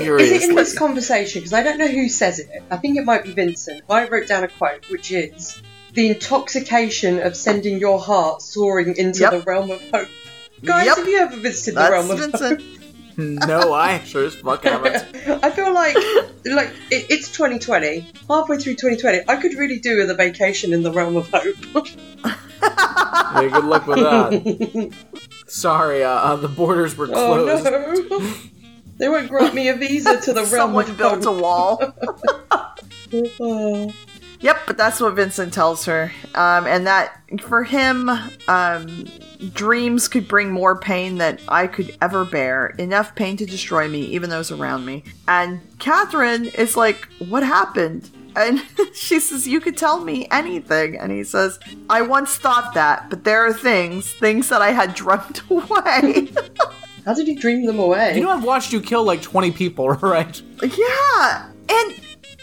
[0.00, 0.16] you.
[0.16, 1.40] is, is it in this conversation?
[1.40, 2.48] Because I don't know who says it.
[2.68, 3.82] I think it might be Vincent.
[3.88, 5.62] I wrote down a quote, which is
[5.92, 9.30] the intoxication of sending your heart soaring into Yep.
[9.30, 10.08] the realm of hope.
[10.64, 10.96] Guys, Yep.
[10.96, 12.62] have you ever visited the That's realm of Vincent.
[13.46, 15.16] no, I sure as fuck haven't.
[15.24, 15.44] hope?
[15.44, 15.94] I feel like
[16.44, 19.20] like it, it's 2020, halfway through 2020.
[19.28, 21.56] I could really do with a vacation in the realm of hope.
[22.62, 24.92] Yeah, good luck with that.
[25.48, 27.64] Sorry, uh, uh, the borders were oh closed.
[27.64, 28.34] no.
[28.96, 31.42] They won't grant me a visa to the realm Someone of built a hope.
[31.42, 31.94] wall.
[33.40, 33.92] Oh.
[34.44, 36.12] Yep, but that's what Vincent tells her.
[36.34, 38.10] Um, and that for him,
[38.46, 39.06] um,
[39.54, 42.74] dreams could bring more pain than I could ever bear.
[42.78, 45.02] Enough pain to destroy me, even those around me.
[45.26, 48.10] And Catherine is like, What happened?
[48.36, 48.62] And
[48.94, 50.98] she says, You could tell me anything.
[50.98, 54.94] And he says, I once thought that, but there are things, things that I had
[54.94, 56.28] dreamt away.
[57.06, 58.14] How did he dream them away?
[58.14, 60.38] You know, I've watched you kill like 20 people, right?
[60.62, 61.94] Yeah, and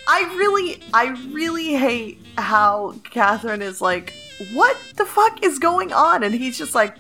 [0.08, 4.14] I really, I really hate how Catherine is like,
[4.54, 6.96] "What the fuck is going on?" And he's just like,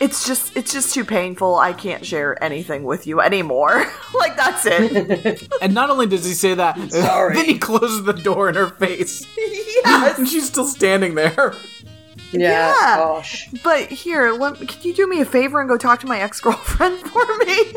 [0.00, 1.56] "It's just, it's just too painful.
[1.56, 3.84] I can't share anything with you anymore.
[4.18, 7.34] like that's it." And not only does he say that, Sorry.
[7.34, 9.26] then he closes the door in her face.
[9.36, 11.52] yes, And she's still standing there.
[12.32, 12.96] yeah, Yeah.
[12.96, 13.48] gosh.
[13.62, 16.40] but here, let, can you do me a favor and go talk to my ex
[16.40, 17.74] girlfriend for me?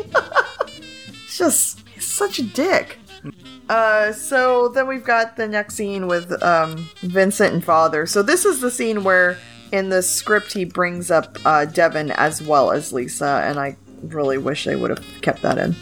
[1.24, 2.98] It's just he's such a dick.
[3.68, 8.06] Uh, so then we've got the next scene with um, Vincent and Father.
[8.06, 9.38] So this is the scene where
[9.72, 14.38] in the script he brings up uh, Devin as well as Lisa, and I really
[14.38, 15.74] wish they would have kept that in.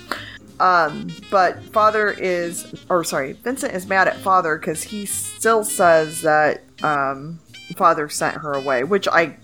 [0.60, 6.22] Um, but Father is, or sorry, Vincent is mad at Father because he still says
[6.22, 7.40] that um,
[7.76, 9.36] Father sent her away, which I,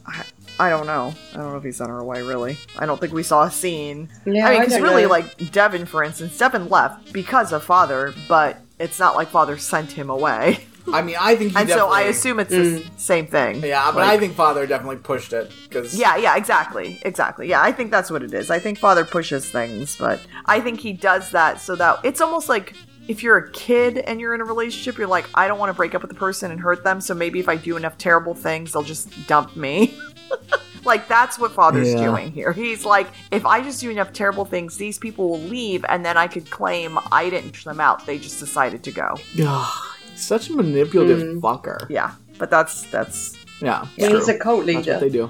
[0.58, 1.14] I, I don't know.
[1.32, 2.22] I don't know if he sent her away.
[2.22, 4.08] Really, I don't think we saw a scene.
[4.26, 5.08] Yeah, I mean, I because really, know.
[5.08, 9.92] like Devin, for instance, Devin left because of Father, but it's not like Father sent
[9.92, 12.98] him away, I mean, I think he and so I assume it's the mm.
[12.98, 13.62] same thing.
[13.62, 15.50] Yeah, but Like- I think Father definitely pushed it.
[15.68, 17.00] Because Yeah, yeah, exactly.
[17.02, 17.48] Exactly.
[17.48, 18.50] Yeah, I think that's what it is.
[18.50, 22.48] I think father pushes things, but I think he does that so that it's almost
[22.48, 22.74] like
[23.08, 25.74] if you're a kid and you're in a relationship, you're like, I don't want to
[25.74, 28.34] break up with the person and hurt them, so maybe if I do enough terrible
[28.34, 29.98] things, they'll just dump me.
[30.84, 32.04] like that's what father's Yeah.
[32.04, 32.52] doing here.
[32.52, 36.16] He's like, if I just do enough terrible things, these people will leave and then
[36.16, 38.06] I could claim I didn't push them out.
[38.06, 39.16] They just decided to go.
[39.42, 41.40] Ugh, such a manipulative Mm.
[41.40, 41.86] fucker.
[41.90, 42.12] Yeah.
[42.38, 45.00] But that's that's Yeah, Yeah, he's a cult That's what leader.
[45.00, 45.24] they do.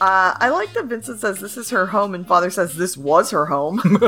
[0.00, 3.30] uh I like that Vincent says this is her home and father says this was
[3.32, 3.80] her home.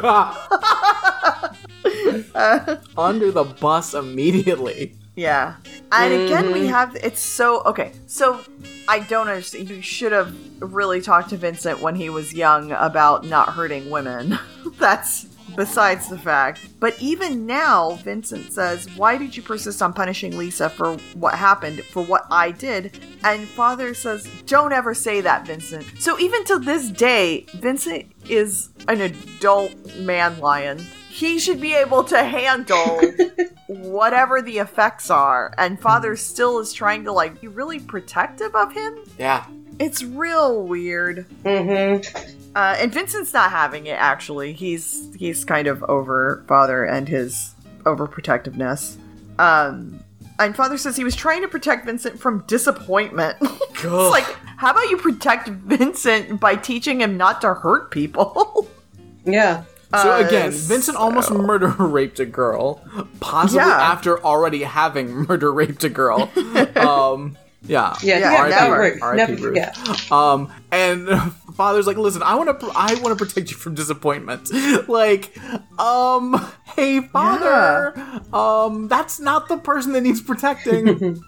[2.34, 4.94] uh, Under the bus immediately.
[5.16, 5.54] Yeah.
[5.92, 6.70] And again, we Mhm.
[6.70, 7.92] have it's so okay.
[8.06, 8.40] So
[8.88, 9.70] I don't understand.
[9.70, 14.38] You should have really talked to Vincent when he was young about not hurting women.
[14.78, 16.66] That's besides the fact.
[16.80, 21.84] But even now, Vincent says, Why did you persist on punishing Lisa for what happened,
[21.84, 22.98] for what I did?
[23.22, 25.86] And father says, Don't ever say that, Vincent.
[26.00, 30.84] So even to this day, Vincent is an adult man lion.
[31.14, 33.00] He should be able to handle
[33.68, 35.54] whatever the effects are.
[35.58, 38.98] And father still is trying to like be really protective of him.
[39.16, 39.46] Yeah.
[39.78, 41.26] it's real weird.
[41.44, 42.26] Mm-hmm.
[42.56, 44.54] uh, and vincent's not having it actually.
[44.54, 47.54] He's he's kind of over father and his
[47.84, 48.96] overprotectiveness.
[49.38, 50.00] Um
[50.40, 53.36] and father says he was trying to protect vincent from disappointment.
[53.84, 54.24] It's like
[54.56, 58.68] how about you protect vincent by teaching him not to hurt people?
[59.26, 59.62] Yeah.
[60.02, 62.82] So Uh, again, Vincent almost murder raped a girl,
[63.20, 63.92] possibly Yeah.
[63.92, 66.30] after already having murder raped a girl.
[66.76, 67.36] um,
[67.66, 68.78] yeah, Yeah, Yeah, never, never.
[68.80, 69.16] Ruth, R.I.P.
[69.16, 69.40] never Ruth.
[69.42, 70.12] forget.
[70.12, 71.08] Um, and
[71.56, 74.50] father's like, listen, I want to, I want to protect you from disappointment.
[74.88, 75.34] like,
[75.78, 77.94] um, hey, father,
[78.34, 81.22] um, that's not the person that needs protecting.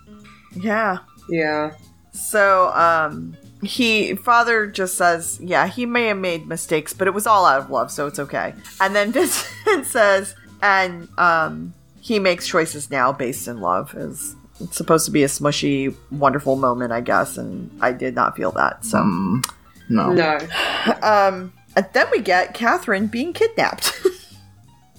[0.54, 0.98] yeah
[1.28, 1.72] Yeah.
[2.12, 7.26] So, um, he father just says, yeah, he may have made mistakes, but it was
[7.26, 8.54] all out of love, so it's okay.
[8.80, 13.94] And then Vincent says, and um, he makes choices now based in love.
[13.94, 18.36] Is it's supposed to be a smushy, wonderful moment, I guess, and I did not
[18.36, 18.84] feel that.
[18.84, 19.42] So, um,
[19.88, 20.12] no.
[20.12, 20.38] No.
[21.02, 24.00] um, and then we get Catherine being kidnapped.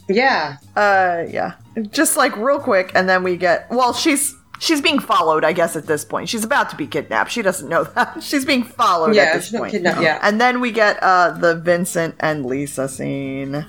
[0.09, 0.55] Yeah.
[0.77, 1.55] uh, yeah,
[1.89, 4.36] just like real quick, and then we get well, she's.
[4.59, 6.29] She's being followed, I guess, at this point.
[6.29, 7.31] She's about to be kidnapped.
[7.31, 8.21] She doesn't know that.
[8.23, 9.71] She's being followed at Yeah, this she's not point.
[9.73, 10.19] kidnapped yet.
[10.23, 13.65] And then we get uh, the Vincent and Lisa scene.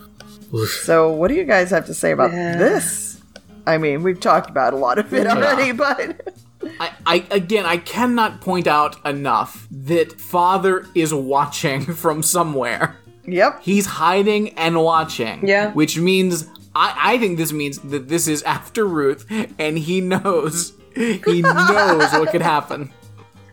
[0.84, 2.56] So, what do you guys have to say about Yeah.
[2.56, 3.20] this?
[3.66, 6.32] I mean, we've talked about a lot of it already, but
[6.80, 12.96] I, I again, I cannot point out enough that father is watching from somewhere.
[13.26, 13.60] yep.
[13.62, 15.46] He's hiding and watching.
[15.46, 15.70] Yeah.
[15.72, 19.26] Which means I, I think this means that this is after Ruth,
[19.58, 22.90] and he knows he knows what could happen.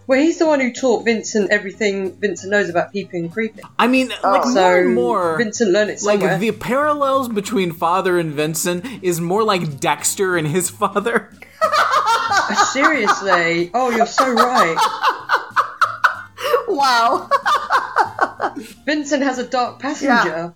[0.08, 3.64] Well, he's the one who taught Vincent everything Vincent knows about peeping and creeping.
[3.80, 4.54] I mean, like Oh.
[4.54, 5.38] more and more.
[5.38, 10.48] Vincent learned it like the parallels between father and Vincent is more like Dexter and
[10.48, 11.32] his father.
[12.72, 13.72] Seriously.
[13.74, 14.78] Oh, you're so right.
[16.68, 17.30] Wow.
[18.86, 20.54] Vincent has a dark passenger.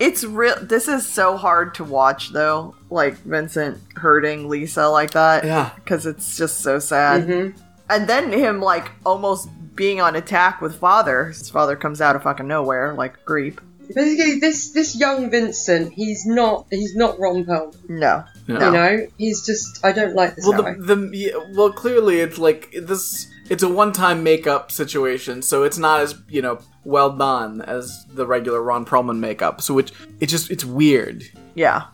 [0.00, 0.56] It's real.
[0.60, 2.74] This is so hard to watch, though.
[2.90, 5.44] Like Vincent hurting Lisa like that.
[5.44, 5.70] Yeah.
[5.76, 7.26] Because it's just so sad.
[7.28, 7.54] Mhm.
[7.88, 11.26] And then him, like, almost being on attack with father.
[11.26, 13.60] His father comes out of fucking nowhere, like creep.
[13.94, 17.74] Basically, this this young Vincent, he's not he's not Ron Perlman.
[17.90, 18.24] No.
[18.46, 18.54] Yeah.
[18.66, 20.74] You know, he's just I don't like this Well, guy.
[20.78, 23.26] the, the yeah, well, clearly it's like this.
[23.50, 28.26] It's a one-time makeup situation, so it's not as you know well done as the
[28.26, 29.60] regular Ron Perlman makeup.
[29.60, 31.24] So it it just it's weird.
[31.54, 31.84] Yeah.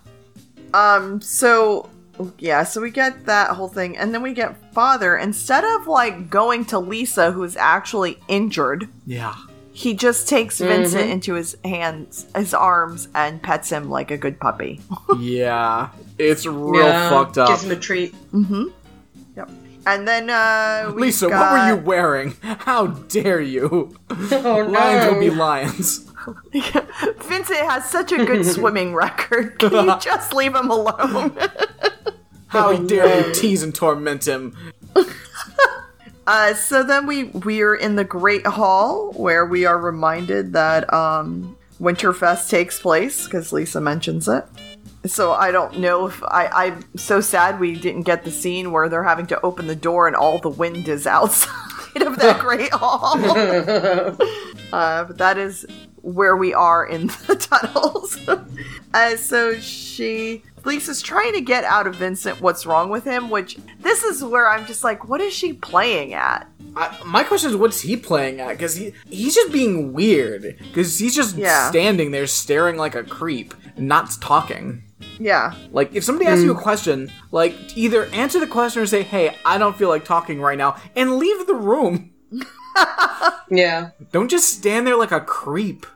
[0.72, 1.88] Um, so
[2.38, 5.16] yeah, so we get that whole thing, and then we get father.
[5.16, 9.34] Instead of like going to Lisa, who's actually injured, Yeah.
[9.72, 11.12] he just takes Vincent Mhm.
[11.12, 14.80] into his hands, his arms, and pets him like a good puppy.
[15.18, 15.88] yeah.
[16.18, 17.48] It's real Yeah, fucked up.
[17.48, 18.14] Gives him a treat.
[18.32, 18.64] Mm-hmm.
[19.36, 19.50] Yep.
[19.92, 22.36] And then uh Lisa, what were you wearing?
[22.42, 23.96] How dare you?
[24.32, 25.34] Oh Lions will be no!
[25.34, 25.98] lions.
[26.52, 29.58] Vincent has such a good swimming record.
[29.58, 31.36] Can you just leave him alone?
[32.48, 34.54] How Oh, dare you tease and torment him?
[36.26, 41.56] Uh, so then we we're in the Great Hall where we are reminded that um,
[41.80, 44.44] Winterfest takes place because Lisa mentions it.
[45.06, 48.88] So I don't know if I I'm so sad we didn't get the scene where
[48.88, 51.52] they're having to open the door and all the wind is outside
[52.02, 53.16] of that Great Hall.
[54.72, 55.66] uh, but that is
[56.02, 58.18] where we are in the tunnels.
[58.94, 63.56] uh, so she Lisa's trying to get out of Vincent what's wrong with him, which
[63.80, 66.46] this is where I'm just like, what is she playing at?
[66.76, 68.48] I, my question is, what's he playing at?
[68.50, 70.56] Because he he's just being weird.
[70.58, 71.68] Because he's just Yeah.
[71.70, 74.82] standing there staring like a creep, not talking.
[75.18, 75.54] Yeah.
[75.72, 76.60] Like, if somebody asks you a hmm.
[76.60, 80.58] question, like, either answer the question or say, hey, I don't feel like talking right
[80.58, 82.12] now, and leave the room.
[83.50, 85.86] yeah, Don't just stand there like a creep.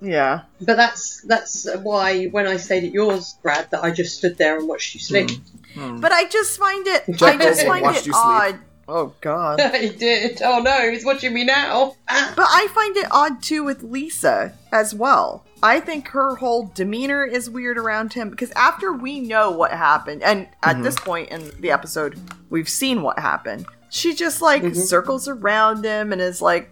[0.00, 0.42] Yeah.
[0.60, 4.56] but that's that's why when I stayed at yours, Brad, that I just stood there
[4.56, 5.30] and watched you sleep.
[5.74, 5.80] Hmm.
[5.80, 6.00] Hmm.
[6.00, 8.14] But I just find it I Jack just Goldblum find it you sleep.
[8.14, 8.58] odd.
[8.86, 9.60] Oh god.
[9.74, 10.40] he did.
[10.42, 11.94] Oh no, he's watching me now.
[12.08, 15.44] But I find it odd too with Lisa as well.
[15.62, 20.22] I think her whole demeanor is weird around him because after we know what happened,
[20.22, 20.82] and at mm-hmm.
[20.82, 22.18] this point in the episode,
[22.50, 24.74] we've seen what happened, she just like mm-hmm.
[24.74, 26.70] circles around him and is like,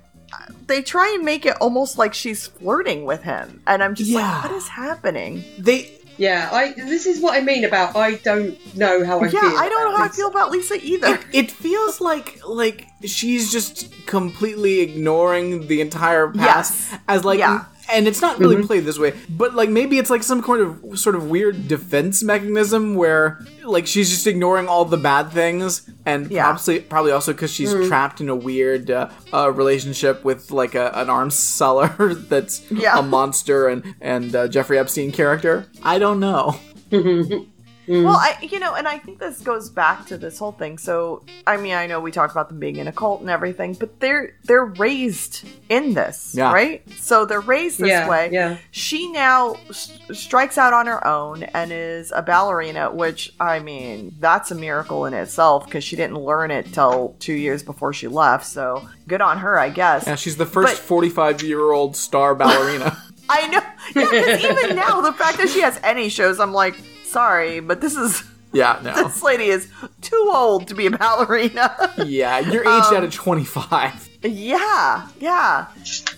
[0.67, 3.63] they try and make it almost like she's flirting with him.
[3.67, 4.21] And I'm just Yeah.
[4.21, 5.45] like, what is happening?
[5.59, 5.93] They.
[6.19, 6.73] Yeah, I.
[6.73, 9.59] This is what I mean about I don't know how I yeah, feel.
[9.59, 11.21] I don't know about how I feel about Lisa either.
[11.33, 17.01] It feels like like she's just completely ignoring the entire past Yes.
[17.07, 17.67] as like Yeah.
[17.93, 20.99] And it's not really played this way, but like maybe it's like some kind of
[20.99, 26.31] sort of weird defense mechanism where like she's just ignoring all the bad things and
[26.31, 26.45] Yeah.
[26.53, 30.91] probably probably also because she's trapped in a weird uh, uh, relationship with like a,
[30.95, 32.99] an arms seller that's Yeah.
[32.99, 35.67] a monster and and uh, Jeffrey Epstein character.
[35.83, 36.59] I don't know.
[37.89, 38.05] Mm.
[38.05, 40.77] Well, I you know, and I think this goes back to this whole thing.
[40.79, 43.75] So, I mean, I know we talk about them being in a cult and everything,
[43.75, 46.53] but they're they're raised in this, Yeah.
[46.53, 46.83] right?
[46.99, 48.31] So they're raised this Yeah, way.
[48.33, 48.57] yeah.
[48.73, 54.17] She now s- strikes out on her own and is a ballerina, which I mean,
[54.19, 58.09] that's a miracle in itself because she didn't learn it till two years before she
[58.09, 58.47] left.
[58.47, 60.07] So good on her, I guess.
[60.07, 62.97] Yeah, she's the first 45 year old star ballerina.
[63.29, 63.61] I know,
[63.95, 66.77] yeah, because even now, the fact that she has any shows, I'm like,
[67.21, 68.23] sorry, but this is.
[68.53, 68.93] yeah, no.
[69.09, 69.69] This lady is
[70.03, 71.67] too old to be a ballerina.
[72.07, 74.09] Yeah, you're aged Um, out of 25.
[74.23, 75.67] yeah, yeah.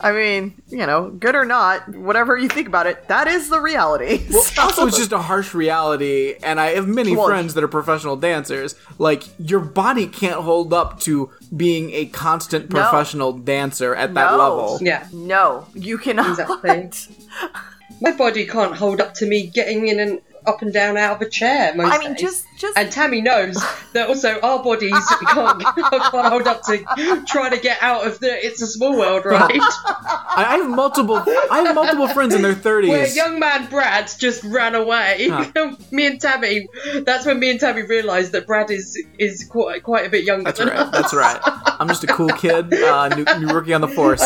[0.01, 1.77] I mean, you know, good or not,
[2.09, 4.15] whatever you think about it, that is the reality.
[4.33, 7.63] Well, So- also, it's just a harsh reality, and I have many Well- friends that
[7.63, 8.75] are professional dancers.
[8.99, 12.81] Like, your body can't hold up to being a constant No.
[12.81, 14.39] professional dancer at that No.
[14.45, 14.79] level.
[14.83, 16.31] Yeah, no, you cannot.
[16.31, 16.91] Exactly.
[18.01, 21.23] my body can't hold up to me getting in an up and down out of
[21.23, 21.75] a chair.
[21.75, 22.21] Most I mean, days.
[22.21, 23.55] just just And Tammy knows
[23.93, 24.93] that also our bodies
[25.29, 26.79] can't, can't hold up to
[27.27, 29.51] trying to get out of the It's a Small World, right?
[29.55, 31.23] I, I have multiple.
[31.51, 32.91] I have multiple friends in their thirties.
[32.91, 33.17] Where thirties.
[33.17, 35.29] young man Brad just ran away.
[35.31, 35.77] Huh.
[35.91, 36.69] me and Tammy.
[37.05, 40.45] That's when me and Tammy realised that Brad is is quite quite a bit younger.
[40.45, 40.93] That's than right.
[40.93, 41.41] That's right.
[41.81, 44.21] I'm just a cool kid, uh, new, new rookie on the force.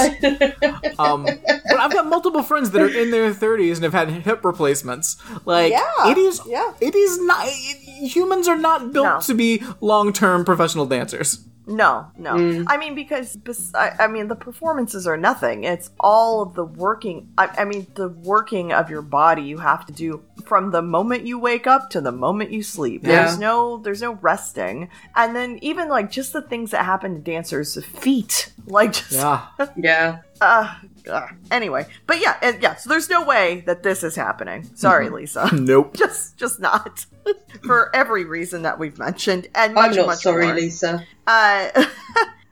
[0.99, 4.45] Um, but I've got multiple friends that are in their 30s and have had hip
[4.45, 5.17] replacements.
[5.45, 6.41] Like Yeah, it is.
[6.47, 6.73] yeah.
[6.81, 7.47] It is not.
[7.47, 9.21] It, humans are not built No.
[9.21, 11.45] to be long-term professional dancers.
[11.65, 12.35] No, no.
[12.35, 12.65] Mm.
[12.67, 15.63] I mean, because bes- I, I mean, the performances are nothing.
[15.63, 17.29] It's all of the working.
[17.39, 21.25] I, I mean, the working of your body you have to do from the moment
[21.25, 23.03] you wake up to the moment you sleep.
[23.05, 23.27] Yeah.
[23.27, 24.89] There's no, there's no resting.
[25.15, 29.47] And then even like just the things that happen to dancers' feet, like just Yeah.
[29.77, 30.19] yeah.
[30.41, 30.75] uh,
[31.09, 31.87] uh, anyway.
[32.07, 32.77] But yeah, and, yeah.
[32.77, 34.69] So there's no way that this is happening.
[34.75, 35.15] Sorry, Mm-hmm.
[35.15, 35.51] Lisa.
[35.53, 35.95] Nope.
[35.97, 37.07] just, just not.
[37.65, 40.55] For every reason that we've mentioned, and much, I'm not much sorry, more.
[40.55, 41.07] Lisa.
[41.27, 41.85] Uh,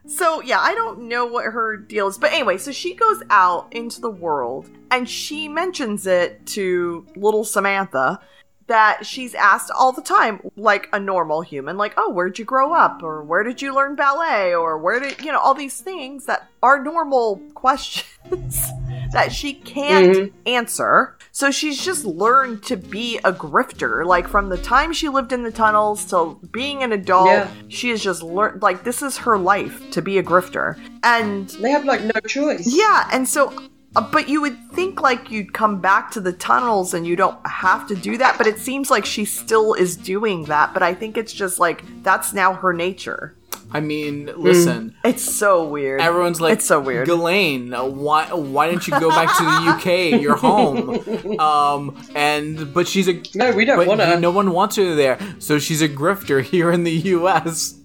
[0.06, 3.68] so yeah, I don't know what her deal is, but anyway, so she goes out
[3.72, 8.20] into the world and she mentions it to little Samantha
[8.70, 12.72] that she's asked all the time, like a normal human, like, "Oh, where'd you grow
[12.72, 16.26] up?" or "Where did you learn ballet?" or "Where did you know all these things
[16.26, 18.62] that are normal questions
[19.12, 20.36] that she can't mm-hmm.
[20.46, 25.32] answer." So she's just learned to be a grifter, like from the time she lived
[25.32, 27.26] in the tunnels till being an adult.
[27.26, 27.50] Yeah.
[27.68, 30.78] She has just learned, like, this is her life to be a grifter.
[31.02, 32.72] And They have like no choice.
[32.72, 33.52] yeah, and so,
[33.92, 37.86] but you would think like you'd come back to the tunnels and you don't have
[37.88, 40.72] to do that, but it seems like she still is doing that.
[40.72, 43.34] But I think it's just like that's now her nature.
[43.72, 44.96] I mean, listen.
[45.04, 46.00] It's so weird.
[46.00, 47.06] Everyone's like, it's so weird.
[47.06, 49.50] Ghislaine, uh, why why didn't you go back to the
[50.14, 50.20] UK?
[50.20, 51.38] You're home.
[51.38, 54.18] Um, and but she's a No, we don't want to.
[54.18, 57.76] no one wants her there, so she's a grifter here in the U.S.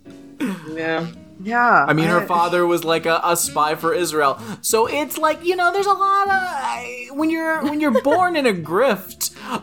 [0.72, 1.06] Yeah.
[1.45, 5.43] Yeah, I mean, her father was like a, a spy for Israel, so it's like
[5.45, 9.19] you know, there's a lot of when you're when you're born in a grift,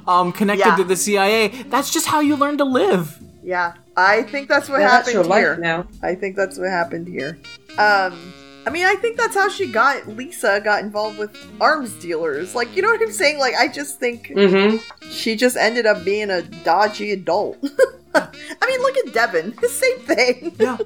[0.08, 0.76] um, connected Yeah.
[0.76, 1.48] to the CIA.
[1.74, 3.18] That's just how you learn to live.
[3.42, 5.50] Yeah, I think that's what Yeah, that's happened your here.
[5.50, 5.86] life now.
[6.02, 7.38] I think that's what happened here.
[7.78, 8.32] Um,
[8.64, 12.54] I mean, I think that's how she got Lisa got involved with arms dealers.
[12.54, 13.40] Like, you know what I'm saying?
[13.40, 14.76] Like, I just think Mm-hmm.
[15.10, 17.58] she just ended up being a dodgy adult.
[18.14, 19.58] I mean, look at Devin.
[19.68, 20.54] Same thing.
[20.60, 20.76] Yeah.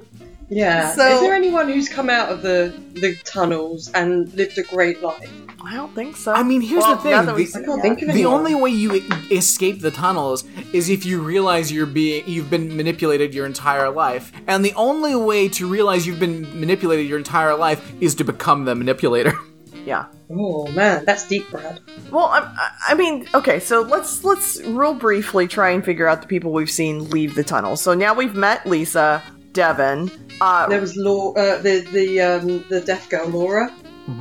[0.49, 0.93] Yeah.
[0.95, 5.01] So- Is there anyone who's come out of the the tunnels and lived a great
[5.01, 5.29] life?
[5.63, 6.31] I don't think so.
[6.31, 7.81] I mean, here's Well, the thing, now that we the- I can't that.
[7.81, 8.33] think of The anyone.
[8.35, 12.77] only way you e- escape the tunnels is if you realize you're being you've been
[12.77, 14.31] manipulated your entire life.
[14.47, 18.65] And the only way to realize you've been manipulated your entire life is to become
[18.65, 19.33] the manipulator.
[19.85, 20.07] Yeah.
[20.29, 21.79] Oh man, that's deep, Brad.
[22.11, 26.21] Well, I, I- I mean, okay, so let's let's real briefly try and figure out
[26.21, 27.77] the people we've seen leave the tunnel.
[27.77, 29.23] So now we've met Lisa,
[29.61, 33.65] Devin, uh, There was Law, uh, the the um, the deaf girl Laura.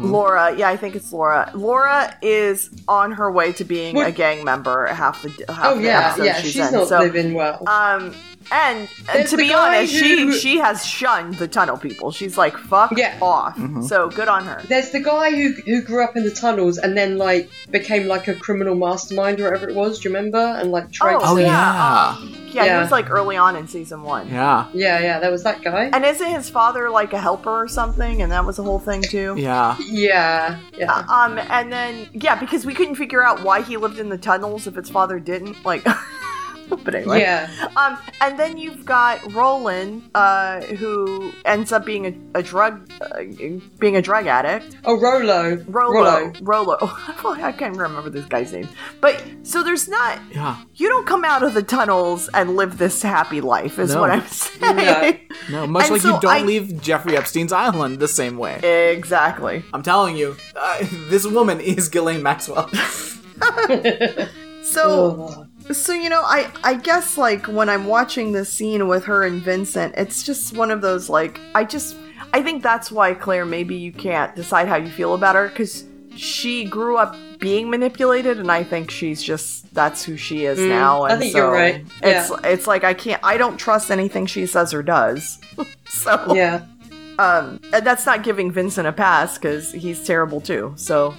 [0.01, 0.53] Laura.
[0.57, 1.49] Yeah, I think it's Laura.
[1.55, 4.87] Laura is on her way to being What- a gang member.
[4.87, 6.41] Half the half Oh the yeah, episode yeah.
[6.41, 6.73] she's, She's, in.
[6.75, 7.63] not so, living well.
[7.69, 8.13] um,
[8.51, 12.11] and, and to be honest, who- she she has shunned the tunnel people.
[12.11, 13.15] She's like, fuck Yeah.
[13.23, 13.55] off.
[13.87, 14.59] So good on her.
[14.67, 18.27] There's the guy who who grew up in the tunnels and then like became like
[18.27, 20.01] a criminal mastermind or whatever it was.
[20.01, 20.39] Do you remember?
[20.59, 21.43] And like tried Oh, to.
[21.43, 22.17] yeah.
[22.65, 24.29] Yeah, he was like early on in season one.
[24.29, 24.69] Yeah.
[24.73, 25.19] Yeah, yeah.
[25.19, 25.91] There was that guy.
[25.93, 28.23] And isn't his father like a helper or something?
[28.23, 29.35] And that was the whole thing too.
[29.37, 29.77] Yeah.
[29.87, 31.05] Yeah, yeah.
[31.09, 34.67] Um, and then yeah, because we couldn't figure out why he lived in the tunnels
[34.67, 35.65] if his father didn't.
[35.65, 35.85] Like,
[36.69, 37.21] but anyway.
[37.21, 42.91] Yeah, Um, and then you've got Roland, uh, who ends up being a, a drug,
[43.01, 43.23] uh,
[43.79, 44.77] being a drug addict.
[44.85, 45.57] Oh, Rolo.
[45.69, 46.77] Rolo, Rolo.
[46.81, 48.69] Oh, I can't remember this guy's name.
[49.01, 50.19] But so there's not.
[50.33, 50.57] Yeah.
[50.75, 54.01] You don't come out of the tunnels and live this happy life, is No.
[54.01, 55.21] what I'm saying.
[55.51, 58.59] No, much And like so you don't I- leave Jeffrey Epstein's island the same way.
[58.97, 59.63] exactly.
[59.73, 60.79] I'm telling you, uh,
[61.09, 62.71] this woman is Ghislaine Maxwell.
[64.63, 64.83] So.
[65.31, 65.47] Oh.
[65.73, 69.43] So you know, I I guess like when I'm watching this scene with her and
[69.43, 71.97] Vincent, it's just one of those like I just
[72.33, 75.85] I think that's why Claire maybe you can't decide how you feel about her cuz
[76.15, 80.69] she grew up being manipulated and I think she's just that's who she is Mm,
[80.69, 81.85] now I and think so you're right.
[82.03, 85.39] It's it's like I can't I don't trust anything she says or does.
[85.89, 86.63] so Yeah.
[87.19, 90.73] um and that's not giving Vincent a pass cuz he's terrible too.
[90.77, 91.13] So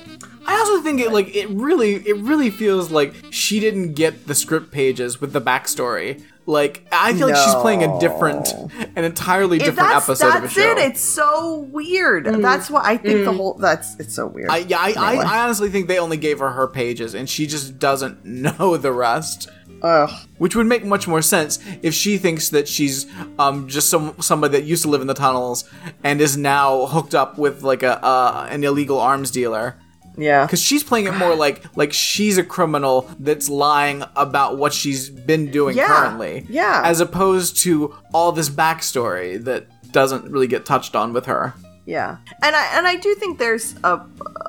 [0.47, 4.33] I also think it like it really it really feels like she didn't get the
[4.33, 6.23] script pages with the backstory.
[6.45, 8.53] Like I feel like she's playing a different,
[8.95, 10.61] an entirely different that's, episode that's of a show.
[10.61, 10.91] That's it.
[10.91, 12.25] It's so weird.
[12.25, 14.49] That's why I think the whole that's it's so weird.
[14.49, 17.47] I, yeah, I, I, I honestly think they only gave her her pages, and she
[17.47, 18.23] just doesn't
[18.59, 19.49] know the rest.
[19.81, 20.09] Ugh.
[20.37, 23.05] Which would make much more sense if she thinks that she's
[23.37, 25.69] um, just some somebody that used to live in the tunnels
[26.05, 29.75] and is now hooked up with like a uh, an illegal arms dealer.
[30.17, 30.45] Yeah.
[30.45, 35.09] Because she's playing it more like like she's a criminal that's lying about what she's
[35.09, 36.45] been doing Yeah, currently.
[36.49, 36.81] yeah.
[36.83, 41.53] As opposed to all this backstory that doesn't really get touched on with her.
[41.85, 44.01] Yeah, and I and I do think there's a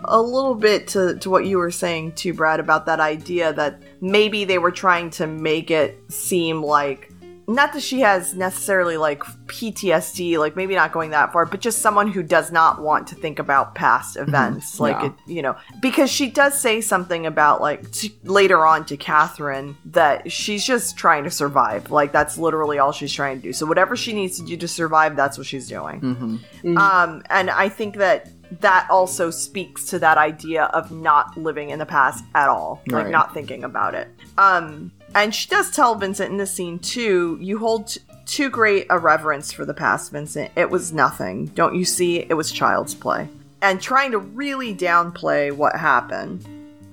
[0.07, 3.81] a little bit to to what you were saying too, Brad, about that idea that
[4.01, 7.13] maybe they were trying to make it seem like
[7.49, 11.81] not that she has necessarily like PTSD, like maybe not going that far, but just
[11.81, 15.07] someone who does not want to think about past events, like Yeah.
[15.07, 19.77] it, you know, because she does say something about like t- later on to Catherine
[19.87, 23.53] that she's just trying to survive, like that's literally all she's trying to do.
[23.53, 26.41] So whatever she needs to do to survive, that's what she's doing.
[26.77, 28.29] Um, and I think that
[28.61, 33.05] that also speaks to that idea of not living in the past at all, like
[33.05, 33.11] Right.
[33.13, 34.09] not thinking about it.
[34.39, 38.87] Um, and she does tell Vincent in this scene too, you hold t- too great
[38.91, 40.53] a reverence for the past, Vincent.
[40.57, 41.47] It was nothing.
[41.47, 42.19] Don't you see?
[42.19, 43.29] It was child's play.
[43.63, 46.47] And trying to really downplay what happened.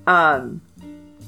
[0.08, 0.62] Um,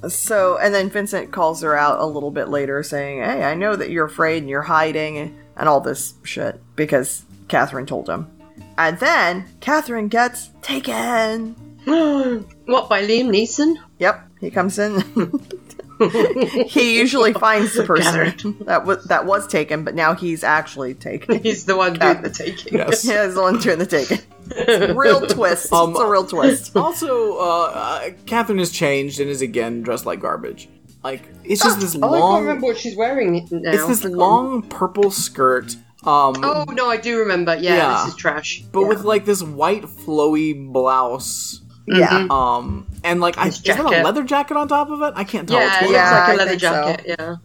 [0.08, 3.76] so, and then Vincent calls her out a little bit later, saying, Hey, I know
[3.76, 8.32] that you're afraid and you're hiding and all this shit because Catherine told him.
[8.78, 11.56] And then Catherine gets taken.
[11.86, 13.76] what by Liam Neeson?
[14.00, 15.02] Yep, he comes in.
[16.68, 21.42] he usually finds the person that was that was taken, but now he's actually taken.
[21.42, 22.74] He's the one doing the taking.
[22.78, 23.04] Yes.
[23.04, 24.20] He is the one doing the taking.
[24.52, 25.72] It's a real twist.
[25.74, 26.76] Um, it's a real twist.
[26.76, 30.70] Also, uh, uh, Catherine has changed and is again dressed like garbage.
[31.04, 33.72] Like it's just this Oh, I can't remember what she's wearing now.
[33.72, 35.76] It's this long purple skirt.
[36.04, 37.56] Um, Oh no, I do remember.
[37.56, 38.04] Yeah, Yeah.
[38.06, 38.64] this is trash.
[38.72, 41.62] but with like this white flowy blouse.
[41.88, 42.28] Yeah.
[42.30, 45.14] Um, and like, I, His is that a leather jacket on top of it?
[45.16, 45.60] I can't tell.
[45.60, 46.68] Yeah, It's it looks Yeah, like I a leather think so.
[46.70, 47.06] jacket.
[47.20, 47.36] Yeah,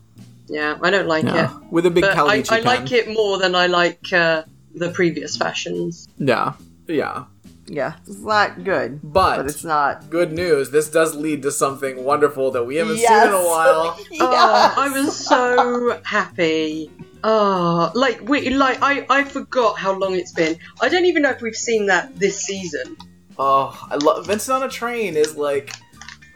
[0.48, 0.78] yeah.
[0.82, 1.56] I don't like yeah.
[1.59, 4.43] it, with a big but I, I like it more than I like uh,
[4.74, 6.09] the previous fashions.
[6.19, 6.55] Yeah,
[6.89, 7.24] yeah.
[7.69, 7.94] Yeah.
[8.06, 9.01] It's not good.
[9.02, 10.10] But- but it's not.
[10.10, 10.70] Good news.
[10.70, 13.98] This does lead to something wonderful that we haven't seen in a while.
[14.20, 16.90] Oh, I was so happy.
[17.24, 20.59] Oh, like we like I I forgot how long it's been.
[20.81, 22.97] I don't even know if we've seen that this season.
[23.38, 25.72] Oh, I love Vincent on a train is like,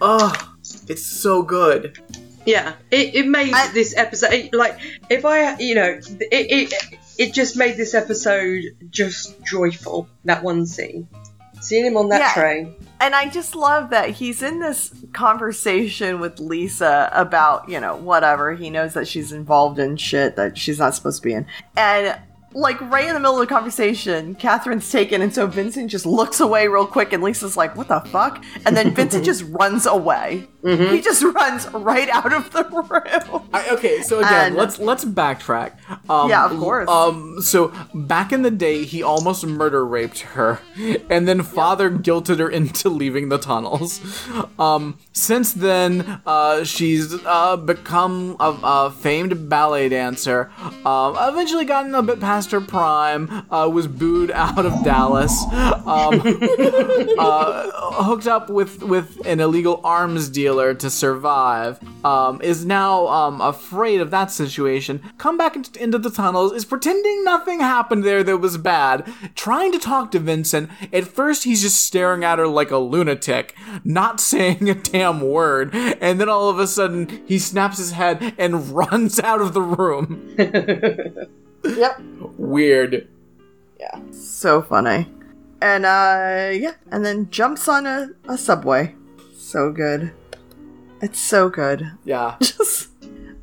[0.01, 0.33] oh,
[0.89, 1.99] it's so good.
[2.47, 4.79] Yeah, it, it made I- this episode it- like
[5.11, 6.75] if I you know it, it
[7.19, 10.09] it just made this episode just joyful.
[10.25, 11.09] That one scene,
[11.61, 12.33] seeing him on that Yeah.
[12.35, 12.75] train.
[13.01, 18.55] And I just love that he's in this conversation with Lisa about, you know, whatever.
[18.55, 21.47] He knows that she's involved in shit that she's not supposed to be in.
[21.77, 22.17] And
[22.53, 26.41] like right in the middle of the conversation, Catherine's taken, and so Vincent just looks
[26.41, 30.49] away real quick, and Lisa's like, "What the fuck?" And then Vincent just runs away.
[30.67, 33.49] He just runs right out of the room.
[33.55, 35.75] I, okay, so again, And- let's let's backtrack.
[36.11, 36.89] Um, Yeah, of course.
[36.89, 40.59] Um, so back in the day, he almost murder raped her,
[41.09, 44.01] and then father guilted her into leaving the tunnels.
[44.59, 50.51] Um, since then, uh, she's uh, become a, a famed ballet dancer.
[50.85, 53.47] Um, eventually gotten a bit past her prime.
[53.51, 55.45] Uh, was booed out of Dallas.
[55.53, 56.21] Um,
[57.19, 61.81] uh, hooked up with with an illegal arms dealer to survive.
[62.05, 65.03] Um, is now um, afraid of that situation.
[65.19, 66.53] Come back into the tunnels.
[66.53, 69.11] Is pretending nothing happened there that was bad.
[69.35, 70.71] Trying to talk to Vincent.
[70.93, 73.55] At first, he's just staring at her like a lunatic,
[73.85, 75.75] not saying a damn word.
[75.75, 79.63] And then all of a sudden, he snaps his head and runs out of the
[79.63, 80.35] room.
[81.77, 82.01] Yep.
[82.39, 83.09] Weird.
[83.81, 84.01] Yeah.
[84.11, 85.11] So funny.
[85.63, 88.95] And uh yeah, and then jumps on a, a subway.
[89.37, 90.13] So good.
[91.03, 91.91] It's so good.
[92.05, 92.37] Yeah.
[92.43, 92.91] Just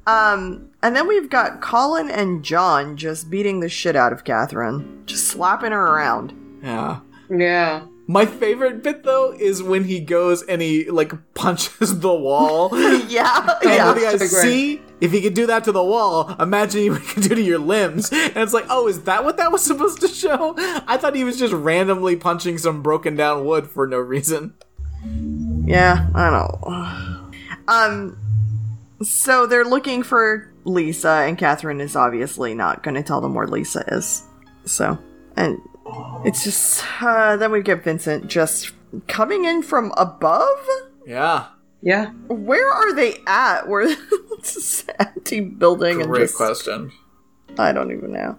[0.06, 5.04] um and then we've got Colin and John just beating the shit out of Catherine.
[5.06, 6.34] Just slapping her around.
[6.62, 7.00] Yeah.
[7.30, 7.86] Yeah.
[8.06, 12.70] My favorite bit though is when he goes and he like punches the wall.
[12.76, 13.90] And Yeah, the yeah.
[13.90, 14.30] other guy, great.
[14.30, 17.41] see, if he could do that to the wall, imagine what he could do to
[17.41, 18.09] your limbs.
[18.09, 20.55] And it's like, oh, is that what that was supposed to show?
[20.57, 24.53] I thought he was just randomly punching some broken down wood for no reason.
[25.65, 27.30] Yeah, I know.
[27.67, 28.17] Um
[29.03, 33.47] so they're looking for Lisa and Catherine is obviously not going to tell them where
[33.47, 34.23] Lisa is.
[34.63, 34.97] So,
[35.35, 35.59] and
[36.23, 38.71] it's just uh, then we get Vincent just
[39.09, 40.65] coming in from above.
[41.05, 41.47] Yeah.
[41.84, 42.11] Yeah.
[42.30, 43.67] Where are they at?
[43.67, 44.01] Where it's
[44.44, 46.91] this empty building and Great just question.
[47.57, 48.38] I don't even know.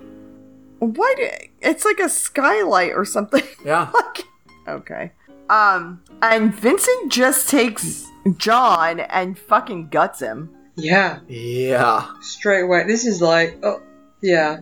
[0.79, 1.29] Why do
[1.63, 3.43] it's like a skylight or something?
[3.65, 3.91] Yeah.
[3.93, 4.25] like
[4.69, 5.13] okay.
[5.49, 8.07] Um and Vincent just takes
[8.37, 10.51] John and fucking guts him.
[10.77, 11.21] Yeah.
[11.29, 12.09] Yeah.
[12.21, 12.85] Straight away.
[12.87, 13.83] This is like, oh,
[14.23, 14.59] yeah.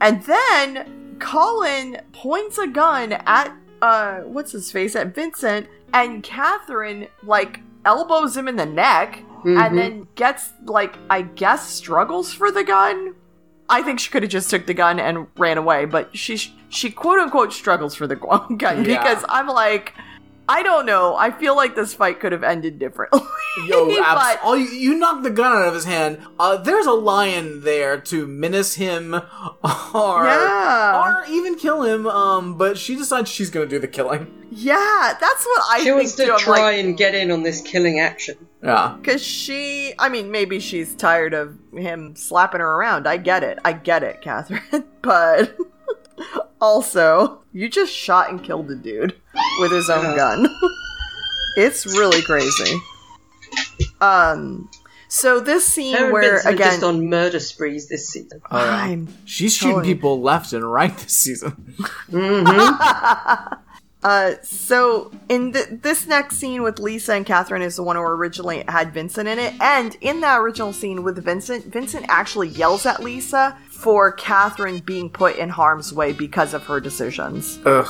[0.00, 3.52] And then Colin points a gun at
[3.82, 9.66] uh what's his face at Vincent and Catherine like elbows him in the neck Mhm.
[9.66, 13.14] and then gets like I guess struggles for the gun.
[13.68, 16.36] I think she could have just took the gun and ran away, but she
[16.68, 18.16] she quote unquote struggles for the
[18.58, 18.82] gun Yeah.
[18.82, 19.94] because I'm like
[20.48, 21.16] I don't know.
[21.16, 23.20] I feel like this fight could have ended differently.
[23.66, 26.18] Yo, But- abs- oh, you, you knocked the gun out of his hand.
[26.38, 31.22] Uh, there's a lion there to menace him, or Yeah.
[31.22, 32.06] or even kill him.
[32.06, 34.46] Um, but she decides she's gonna do the killing.
[34.50, 35.80] yeah, that's what I think.
[35.80, 36.36] she think wants to too.
[36.38, 38.36] Try like, and get in on this killing action.
[38.62, 38.96] Yeah.
[39.00, 43.06] Because she, I mean, maybe she's tired of him slapping her around.
[43.06, 43.58] I get it.
[43.64, 44.62] I get it, Catherine.
[45.02, 45.56] But
[46.60, 49.14] also, you just shot and killed a dude
[49.60, 50.16] with his own Yeah.
[50.16, 50.46] gun.
[51.56, 52.78] it's really crazy.
[54.00, 54.68] Um,
[55.08, 58.40] so this scene Her where Vincent are again, just on murder sprees this season.
[58.50, 59.94] I'm She's shooting Totally.
[59.94, 61.74] people left and right this season.
[62.10, 63.54] Mm-hmm.
[64.04, 68.02] Uh, so in th- this next scene with Lisa and Catherine is the one who
[68.02, 72.84] originally had Vincent in it, and in that original scene with Vincent, Vincent actually yells
[72.84, 77.58] at Lisa for Catherine being put in harm's way because of her decisions.
[77.66, 77.86] Ugh.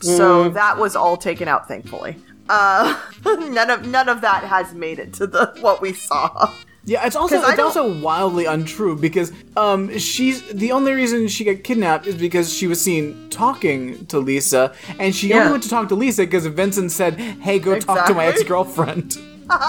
[0.00, 2.16] So that was all taken out, thankfully.
[2.48, 6.52] Uh, none of none of that has made it to the what we saw.
[6.86, 11.62] Yeah, it's also it's also wildly untrue because um she's the only reason she got
[11.62, 15.40] kidnapped is because she was seen talking to Lisa and she Yeah.
[15.40, 19.18] only went to talk to Lisa because Vincent said, "Hey, go talk to my ex-girlfriend."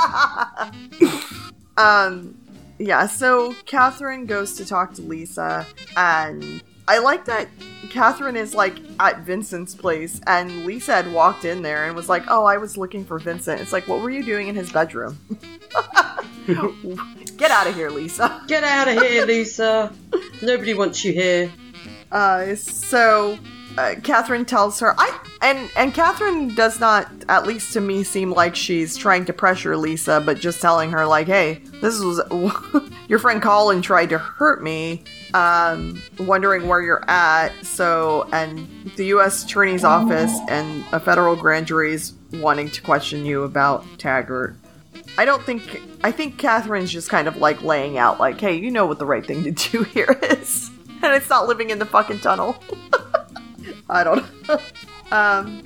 [1.77, 2.37] Um,
[2.81, 7.47] yeah, so Catherine goes to talk to Lisa, and I like that
[7.91, 12.23] Catherine is like at Vincent's place, and Lisa had walked in there and was like,
[12.27, 13.61] Oh, I was looking for Vincent.
[13.61, 15.17] It's like, What were you doing in his bedroom?
[17.37, 18.41] Get out of here, Lisa.
[18.47, 19.93] Get out of here, Lisa.
[20.41, 21.51] Nobody wants you here.
[22.11, 23.37] Uh, so
[23.77, 28.31] uh, Catherine tells her, I and and Catherine does not, at least to me, seem
[28.31, 32.21] like she's trying to pressure Lisa, but just telling her like, "Hey, this was
[33.07, 35.03] your friend Colin tried to hurt me,
[35.33, 37.51] um, wondering where you're at.
[37.63, 38.67] So, and
[38.97, 39.43] the U.S.
[39.45, 44.55] Attorney's Office and a federal grand jury's wanting to question you about Taggart."
[45.17, 45.81] I don't think.
[46.03, 49.05] I think Catherine's just kind of like laying out, like, "Hey, you know what the
[49.05, 50.71] right thing to do here is."
[51.03, 52.61] and it's not living in the fucking tunnel.
[53.89, 54.59] I don't know.
[55.11, 55.63] um,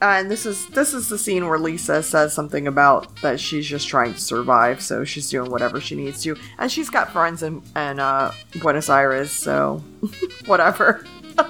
[0.00, 3.88] and this is this is the scene where Lisa says something about that she's just
[3.88, 7.62] trying to survive, so she's doing whatever she needs to, and she's got friends in,
[7.74, 9.82] in uh, Buenos Aires, so
[10.46, 11.04] whatever.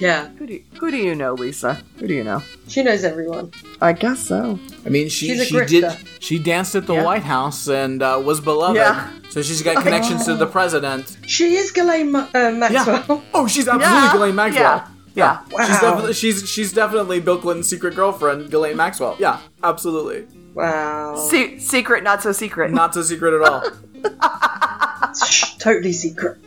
[0.00, 1.74] Yeah, Who do you, who do you know, Lisa?
[1.96, 2.40] Who do you know?
[2.68, 3.50] she knows everyone.
[3.82, 4.56] I guess so.
[4.86, 7.02] I mean, she She's a she did she danced at the Yeah.
[7.02, 8.76] White House and uh, was beloved.
[8.76, 9.10] Yeah.
[9.30, 11.16] So she's got connections to the president.
[11.26, 13.04] She is Ghislaine Ma- uh, Maxwell.
[13.08, 13.20] Yeah.
[13.34, 14.12] Oh, she's absolutely Yeah.
[14.12, 14.88] Ghislaine Maxwell.
[15.14, 15.40] Yeah.
[15.50, 15.56] Yeah.
[15.58, 15.66] Wow.
[15.66, 19.16] She's definitely she's she's definitely Bill Clinton's secret girlfriend, Ghislaine Maxwell.
[19.18, 20.26] Yeah, absolutely.
[20.54, 21.16] Wow.
[21.16, 22.70] Se- secret, not so secret.
[22.72, 25.14] Not so secret at all.
[25.14, 26.38] Shh, totally secret.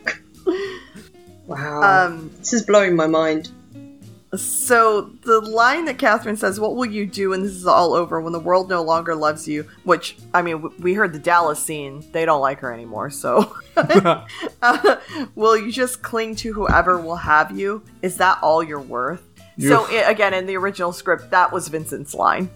[1.48, 1.82] Wow.
[2.08, 3.50] Um, this is blowing my mind.
[4.34, 8.22] So the line that Catherine says, "What will you do when this is all over?
[8.22, 11.60] When the world no longer loves you?" Which I mean, w- we heard the Dallas
[11.60, 13.10] scene; they don't like her anymore.
[13.10, 14.96] So, uh,
[15.36, 17.84] will you just cling to whoever will have you?
[18.02, 19.22] Is that all you're worth?
[19.60, 20.04] So Yeah.
[20.08, 22.46] i again, in the original script, that was Vincent's line,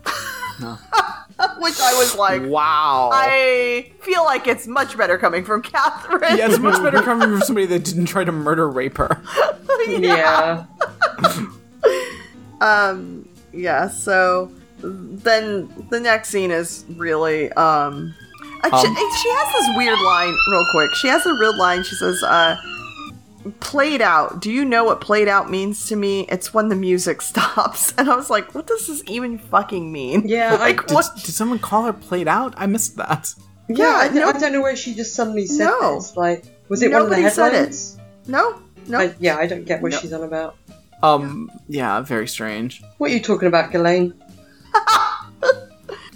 [0.60, 3.10] which I was like, wow.
[3.14, 6.38] I feel like it's much better coming from Catherine.
[6.38, 9.22] yeah, it's much better coming from somebody that didn't try to murder rape her.
[9.90, 10.66] Yeah.
[12.62, 14.52] Um yeah so
[14.82, 18.14] then the next scene is really um,
[18.64, 18.96] uh, she, Um.
[18.96, 22.56] she has this weird line real quick she has a real line she says uh
[23.60, 27.22] played out do you know what played out means to me it's when the music
[27.32, 30.96] stops and i was like what does this even fucking mean Yeah, I- like Did,
[30.96, 32.54] what did someone call her played out?
[32.58, 33.34] I missed that.
[33.68, 35.96] Yeah, I, no, I don't know where she just suddenly said No.
[35.96, 36.16] this.
[36.16, 37.54] Like, was it one of the Nobody said it.
[37.56, 37.98] headlines?
[38.28, 39.98] no no I, yeah, I don't get what No.
[40.00, 40.56] she's on about.
[41.06, 42.82] Um, yeah, very strange.
[42.98, 44.14] What are you talking about, Ghislaine?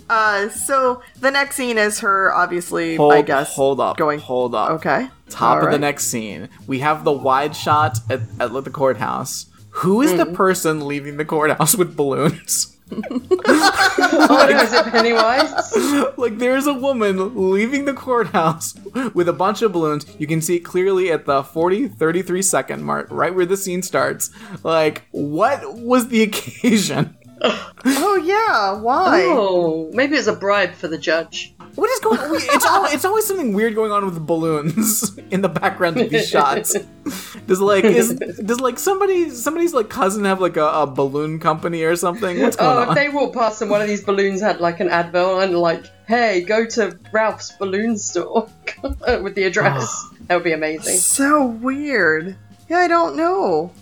[0.10, 4.56] uh so the next scene is her obviously Hold, i guess hold up, going hold
[4.56, 4.72] up.
[4.72, 5.82] okay Top of the Alright.
[5.82, 9.46] next scene, we have the wide shot at, at the courthouse.
[9.70, 10.34] Who is the Mm.
[10.34, 12.76] person leaving the courthouse with balloons?
[13.46, 16.18] oh, is it Pennywise?
[16.18, 18.74] like there's a woman leaving the courthouse
[19.14, 22.84] with a bunch of balloons you can see it clearly at the 40 33 second
[22.84, 24.32] mark right where the scene starts
[24.64, 30.98] like what was the occasion oh yeah why Oh, maybe it's a bribe for the
[30.98, 31.56] judge.
[31.80, 32.20] What is going?
[32.22, 36.10] It's always, it's always something weird going on with the balloons in the background of
[36.10, 36.76] these shots.
[37.48, 41.84] Does like is does like somebody somebody's like cousin have like a, a balloon company
[41.84, 42.40] or something?
[42.42, 42.90] What's going Oh, on?
[42.90, 45.86] if they walked past and one of these balloons had like an advert and like,
[46.08, 48.48] "Hey, go to Ralph's balloon store"
[49.22, 50.98] with the address, that would be amazing.
[50.98, 52.36] So weird.
[52.70, 53.72] Yeah, I don't know.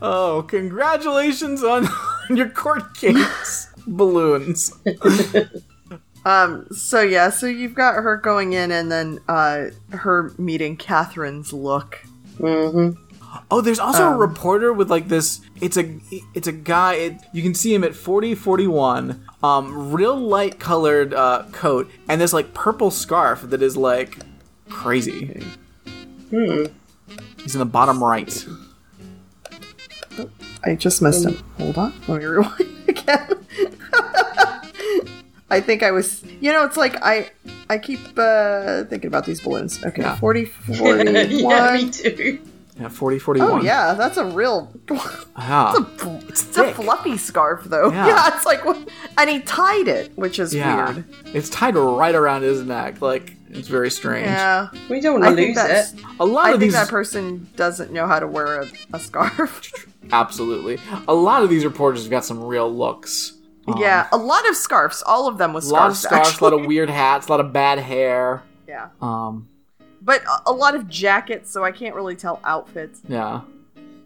[0.00, 1.86] Oh, congratulations on
[2.30, 4.72] your court case, balloons.
[6.24, 11.52] Um, so yeah, so you've got her going in and then uh her meeting Catherine's
[11.52, 12.02] look.
[12.38, 12.90] hmm
[13.48, 15.40] Oh, there's also a Um, reporter with like this.
[15.60, 15.98] It's a
[16.34, 16.94] it's a guy.
[16.94, 19.24] It, you can see him at 40, 41.
[19.42, 24.18] Um, real light colored uh, coat and this like purple scarf that is like
[24.68, 25.42] crazy.
[26.30, 26.64] Hmm.
[27.42, 28.46] He's in the bottom right.
[30.64, 31.42] I just missed him.
[31.58, 31.94] Hold on.
[32.08, 33.46] Let me rewind again.
[35.50, 37.30] I think I was you know, it's like I
[37.68, 39.82] I keep uh thinking about these balloons.
[39.84, 40.16] Okay, Yeah.
[40.16, 40.44] 40
[40.78, 41.30] 41.
[41.30, 42.38] yeah, me too.
[42.78, 43.50] Yeah, 40, 41.
[43.50, 44.72] Oh yeah, that's a real
[45.38, 45.74] Yeah.
[46.28, 46.78] It's, thick.
[46.78, 47.90] a fluffy scarf, though.
[47.90, 48.06] Yeah.
[48.10, 48.64] Yeah, it's like,
[49.18, 50.92] and he tied it, which is Yeah.
[50.92, 51.04] weird.
[51.34, 53.02] It's tied right around his neck.
[53.02, 54.28] Like, it's very strange.
[54.28, 56.04] Yeah, We don't I want to think lose it.
[56.20, 56.80] A lot I of think these.
[56.80, 59.86] that person doesn't know how to wear a, a scarf.
[60.12, 60.78] absolutely.
[61.06, 63.34] A lot of these reporters have got some real looks.
[63.74, 65.02] Um, yeah, a lot of scarves.
[65.06, 65.72] All of them with scarves.
[65.72, 66.28] A lot of scarves.
[66.28, 68.42] scarves, a lot of weird hats, a lot of bad hair.
[68.68, 69.48] yeah, Um,
[70.02, 73.00] but a, a lot of jackets, so I can't really tell outfits.
[73.08, 73.42] yeah.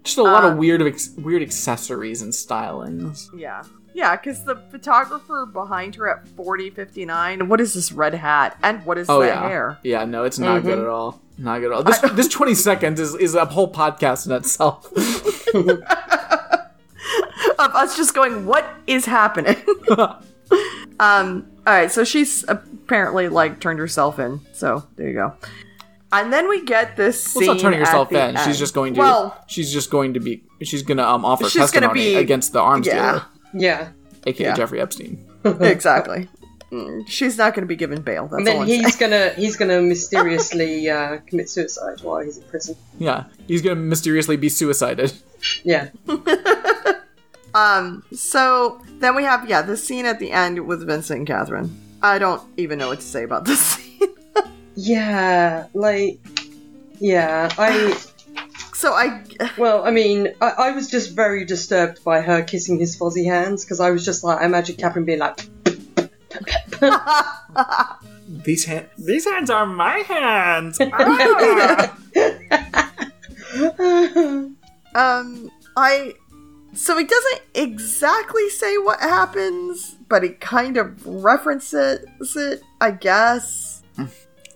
[0.02, 3.28] Just a lot of Um, weird ex- weird accessories and stylings.
[3.34, 3.62] Yeah.
[3.94, 8.58] Yeah, because the photographer behind her at 4059, what is this red hat?
[8.62, 9.48] And what is Oh that yeah.
[9.48, 9.78] hair?
[9.84, 10.82] Yeah, no, it's not good Mhm.
[10.82, 11.20] at all.
[11.38, 11.82] Not good at all.
[11.84, 14.92] This this 20 seconds is, is a whole podcast in itself.
[17.58, 19.56] of us just going, what is happening?
[21.00, 24.40] um, all right, so she's apparently like turned herself in.
[24.52, 25.34] So there you go.
[26.12, 27.46] And then we get this scene.
[27.46, 28.36] Well, it's not turning herself the in.
[28.44, 29.00] She's just going to.
[29.00, 30.44] Well, she's just going to be.
[30.62, 32.94] She's going to um offer She's testimony be- against the arms yeah.
[33.12, 33.88] dealer, Yeah.
[34.26, 34.54] aka Yeah.
[34.54, 35.18] Jeffrey Epstein.
[35.44, 36.28] exactly.
[36.70, 38.28] Mm, She's not going to be given bail.
[38.28, 38.84] That's And all then I'm saying.
[38.84, 42.76] he's gonna he's gonna mysteriously uh, commit suicide while he's in prison.
[42.98, 45.12] Yeah, he's going to mysteriously be suicided.
[45.64, 45.88] Yeah.
[47.54, 51.80] Um, so then we have yeah the scene at the end with Vincent and Catherine.
[52.02, 54.08] I don't even know what to say about this scene.
[54.76, 55.66] Yeah.
[55.72, 56.18] Like.
[56.98, 57.48] Yeah.
[57.56, 57.96] I.
[58.72, 59.22] so I
[59.56, 63.64] Well, I mean, I, I was just very disturbed by her kissing his fuzzy hands
[63.64, 65.40] because I was just like, I imagine Catherine being like,
[68.44, 68.88] These hands.
[68.98, 70.80] These hands are my hands.
[74.94, 76.14] um I
[76.74, 82.06] so he doesn't exactly say what happens, but he kind of references
[82.36, 83.82] it, I guess.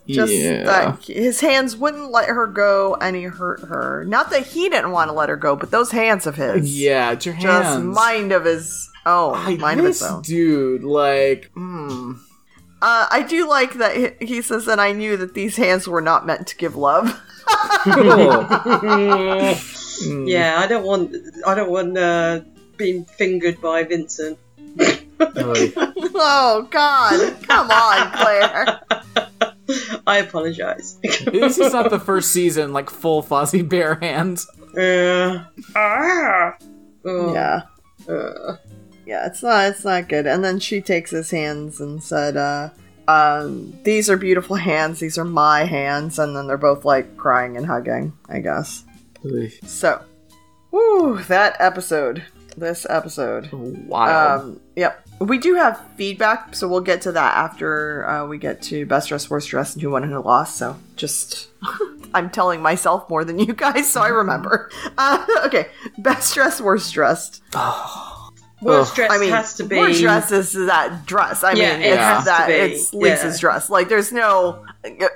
[0.09, 0.65] Just yeah.
[0.65, 4.05] that his hands wouldn't let her go and he hurt her.
[4.07, 6.81] Not that he didn't want to let her go, but those hands of his.
[6.81, 9.35] yeah, it's your Just mind of his own.
[9.35, 10.23] I, mind of his own.
[10.23, 12.19] dude, like, mm,
[12.81, 16.01] Uh, I do like that he, he says, and I knew that these hands were
[16.01, 17.20] not meant to give love.
[20.05, 21.15] mm, yeah, I don't want,
[21.47, 22.41] I don't want uh,
[22.77, 24.39] being fingered by Vincent.
[24.77, 25.73] really.
[25.77, 27.43] oh, God.
[27.43, 28.81] Come on, Claire.
[30.07, 30.99] I apologize.
[31.03, 34.47] this is not the first season, like full fuzzy bare hands.
[34.77, 35.45] uh,
[35.77, 36.57] ah.
[37.05, 37.62] Oh, Yeah.
[38.09, 38.57] uh.
[39.07, 40.27] Yeah, it's not it's not good.
[40.27, 42.69] And then she takes his hands and said, uh,
[43.09, 47.57] um, these are beautiful hands, these are my hands, and then they're both like crying
[47.57, 48.85] and hugging, I guess.
[49.65, 50.03] So
[50.70, 52.24] Woo, that episode.
[52.57, 53.51] This episode.
[53.53, 54.40] Wild.
[54.43, 55.07] Um, yep.
[55.20, 59.09] We do have feedback, so we'll get to that after uh, we get to best
[59.09, 60.57] dress, worst dress, and who won and who lost.
[60.57, 61.49] So just,
[62.15, 64.70] I'm telling myself more than you guys, so I remember.
[64.99, 65.69] Uh, okay,
[65.99, 67.43] best dress, worst dressed.
[68.61, 68.97] Worst Ugh.
[68.97, 69.77] dress I mean, has to be.
[69.77, 71.45] worst dress is that dress.
[71.45, 72.59] I Yeah, mean, it it's has that to be.
[72.59, 73.40] it's Lisa's Yeah.
[73.40, 73.70] dress.
[73.70, 74.65] Like, there's no.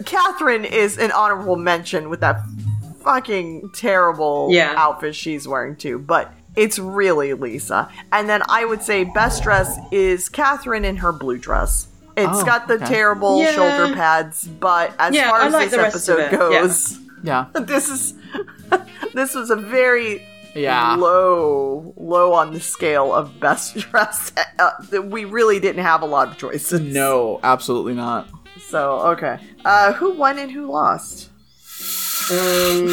[0.07, 2.37] Catherine is an honorable mention with that
[3.03, 4.75] fucking terrible Yeah.
[4.77, 7.89] outfit she's wearing too, but it's really Lisa.
[8.13, 11.89] And then I would say best dress is Catherine in her blue dress.
[12.17, 12.87] It's Oh, got the okay.
[12.87, 13.53] terrible Yeah.
[13.53, 17.47] shoulder pads, but as Yeah, far as like this the rest of episode goes, yeah.
[17.55, 18.15] this is
[19.15, 20.95] this was a very Yeah.
[20.97, 24.31] low low on the scale of best dress.
[24.59, 26.81] Uh, that we really didn't have a lot of choices.
[26.81, 28.29] No, absolutely not.
[28.69, 31.31] So okay, uh, who won and who lost?
[32.31, 32.87] Um,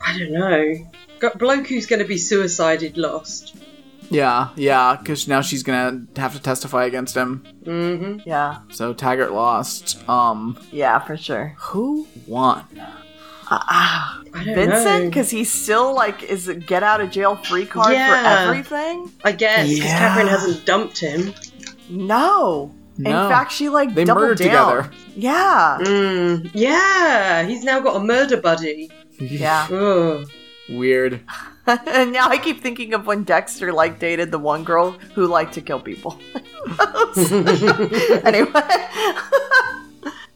[0.00, 0.74] I don't know.
[1.18, 3.56] Got bloke who's going to be suicided lost.
[4.08, 7.42] Yeah, yeah, because now she's gonna have to testify against him.
[7.64, 8.20] Mm-hmm.
[8.28, 8.60] Yeah.
[8.70, 9.98] So Taggart lost.
[10.08, 11.54] Um, Yeah, for sure.
[11.58, 12.62] who won?
[13.50, 15.08] I don't Vincent, know.
[15.10, 18.44] because he's still like is a get out of jail free card Yeah.
[18.44, 19.10] for everything.
[19.24, 19.98] I guess because Yeah.
[19.98, 21.34] Catherine hasn't dumped him.
[21.90, 22.72] No.
[22.98, 23.24] No.
[23.24, 24.84] In fact, she like They doubled murdered down.
[24.84, 24.90] together.
[25.14, 25.78] Yeah.
[25.82, 26.50] Mm.
[26.54, 28.90] Yeah, he's now got a murder buddy.
[29.18, 29.66] Yeah.
[29.70, 30.26] Ugh.
[30.68, 31.20] Weird.
[31.66, 35.54] and now I keep thinking of when Dexter like dated the one girl who liked
[35.54, 36.18] to kill people.
[38.24, 38.62] anyway,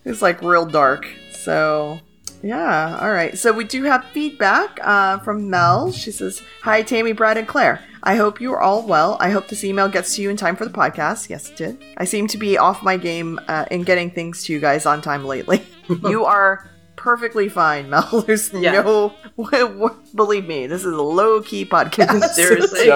[0.04, 1.06] it's like real dark.
[1.32, 1.98] So
[2.42, 3.36] yeah, all right.
[3.38, 5.92] So we do have feedback uh, from Mel.
[5.92, 7.82] She says, "Hi, Tammy, Brad, and Claire.
[8.02, 9.18] I hope you are all well.
[9.20, 11.28] I hope this email gets to you in time for the podcast.
[11.28, 11.84] Yes, it did.
[11.98, 15.02] I seem to be off my game uh, in getting things to you guys on
[15.02, 15.62] time lately.
[16.04, 18.20] you are." Perfectly fine, Mel.
[18.26, 18.72] There's Yeah.
[18.72, 19.14] no,
[20.14, 22.24] believe me, this is a low key podcast.
[22.34, 22.90] Seriously.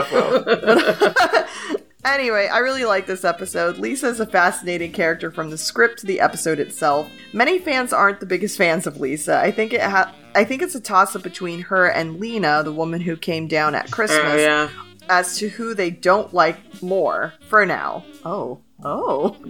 [2.04, 2.14] Defo.
[2.14, 3.78] Anyway, I really like this episode.
[3.78, 7.08] Lisa is a fascinating character from the script to the episode itself.
[7.32, 9.38] Many fans aren't the biggest fans of Lisa.
[9.38, 12.72] I think it ha- I think it's a toss up between her and Lena, the
[12.72, 14.68] woman who came down at uh, Christmas, Oh yeah.
[15.08, 18.04] as to who they don't like more for now.
[18.24, 18.60] Oh.
[18.86, 19.30] Oh.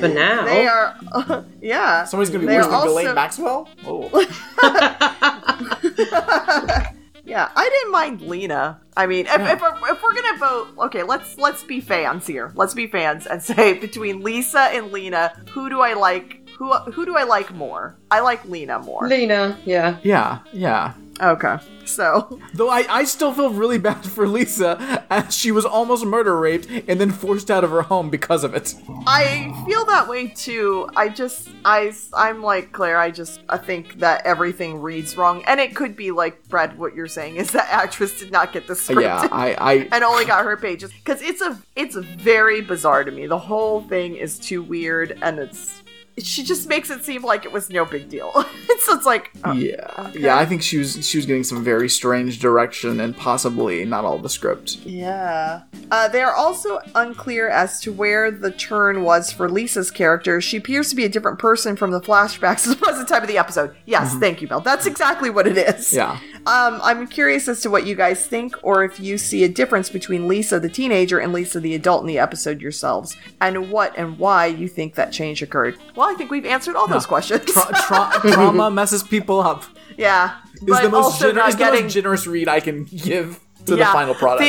[0.00, 0.44] For now.
[0.44, 0.94] they are
[1.62, 2.04] yeah.
[2.04, 3.68] Somebody's gonna be They're worse than also- Ghislaine Maxwell.
[3.86, 4.10] Oh,
[7.24, 8.80] yeah, I didn't mind Lena.
[8.96, 12.52] I mean, if, if, we're, if we're gonna vote, okay, let's let's be fans here.
[12.54, 16.48] Let's be fans and say between Lisa and Lena, who do I like?
[16.58, 17.96] Who who do I like more?
[18.10, 19.08] I like Lena more.
[19.08, 19.98] Lena, yeah.
[20.02, 20.94] yeah, yeah.
[21.20, 26.04] Okay, so Though I, I still feel really bad for Lisa, as she was almost
[26.04, 28.74] murder raped and then forced out of her home because of it.
[29.06, 30.88] I feel that way too.
[30.96, 32.98] I just I I'm like Claire.
[32.98, 36.78] I just I think that everything reads wrong, and it could be like Brad.
[36.78, 39.02] What you're saying is that actress did not get the script.
[39.02, 43.10] Yeah, I, I and only got her pages because it's a it's very bizarre to
[43.10, 43.26] me.
[43.26, 45.83] The whole thing is too weird, and it's
[46.18, 48.30] she just makes it seem like it was no big deal.
[48.80, 50.20] so it's like, oh, yeah, okay.
[50.20, 50.38] yeah.
[50.38, 54.18] I think she was she was getting some very strange direction and possibly not all
[54.18, 54.76] the script.
[54.84, 55.62] yeah.
[55.90, 60.40] Uh, they are also unclear as to where the turn was for Lisa's character.
[60.40, 63.38] She appears to be a different person from the flashbacks to the time of the
[63.38, 63.76] episode.
[63.84, 64.60] Yes, thank you, Mel.
[64.60, 65.92] That's exactly what it is.
[65.92, 69.48] Yeah, Um, I'm curious as to what you guys think, or if you see a
[69.48, 73.96] difference between Lisa the teenager and Lisa the adult in the episode yourselves, and what
[73.96, 75.78] and why you think that change occurred.
[75.96, 77.44] Well, I think we've answered all those questions.
[77.46, 79.64] Tra- tra- trauma messes people up.
[79.96, 83.76] yeah, Is the most gener- is the getting most generous read I can give to
[83.76, 84.42] yeah, the final product.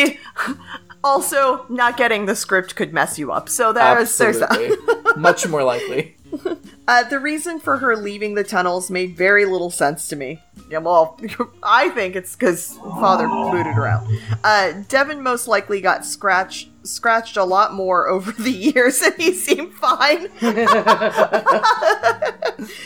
[0.47, 0.57] the-
[1.03, 3.47] also, not getting the script could mess you up.
[3.47, 5.13] So there's there's that.
[5.17, 6.17] Much more likely.
[6.87, 10.41] Uh, the reason for her leaving the tunnels made very little sense to me.
[10.69, 11.19] Yeah, well,
[11.63, 14.05] I think it's because father booted her out.
[14.43, 19.33] Uh, Devin most likely got scratched scratched a lot more over the years, and he
[19.33, 20.29] seemed fine.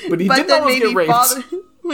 [0.10, 1.12] But he but did almost get raped.
[1.12, 1.44] father.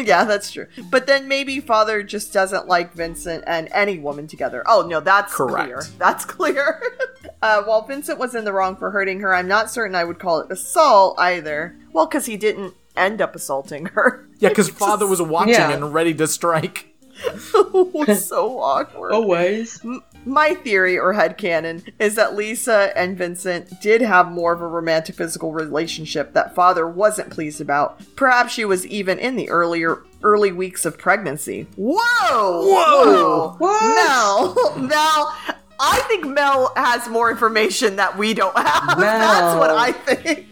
[0.06, 0.68] Yeah, that's true.
[0.92, 4.64] But then maybe father just doesn't like Vincent and any woman together.
[4.68, 5.66] Oh no, that's Correct.
[5.66, 5.84] clear.
[5.98, 6.82] That's clear.
[7.42, 10.20] uh, while Vincent was in the wrong for hurting her, I'm not certain I would
[10.20, 11.76] call it assault either.
[11.92, 14.28] Well, because he didn't end up assaulting her.
[14.40, 15.72] Yeah, because father was watching Yeah.
[15.72, 16.94] and ready to strike.
[17.26, 19.12] it was so awkward.
[19.14, 19.82] Always.
[20.26, 24.68] My theory or head headcanon is that Lisa and Vincent did have more of a
[24.68, 28.02] romantic physical relationship that father wasn't pleased about.
[28.16, 31.68] Perhaps she was even in the earlier early weeks of pregnancy.
[31.76, 31.98] Whoa!
[32.32, 33.56] Whoa!
[33.60, 33.96] What?
[33.96, 34.78] Mel!
[34.88, 35.36] Mel!
[35.80, 38.98] I think Mel has more information that we don't have.
[39.00, 40.48] That's what I think.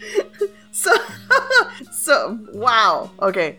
[0.70, 0.92] So,
[1.92, 3.10] so wow.
[3.20, 3.58] Okay.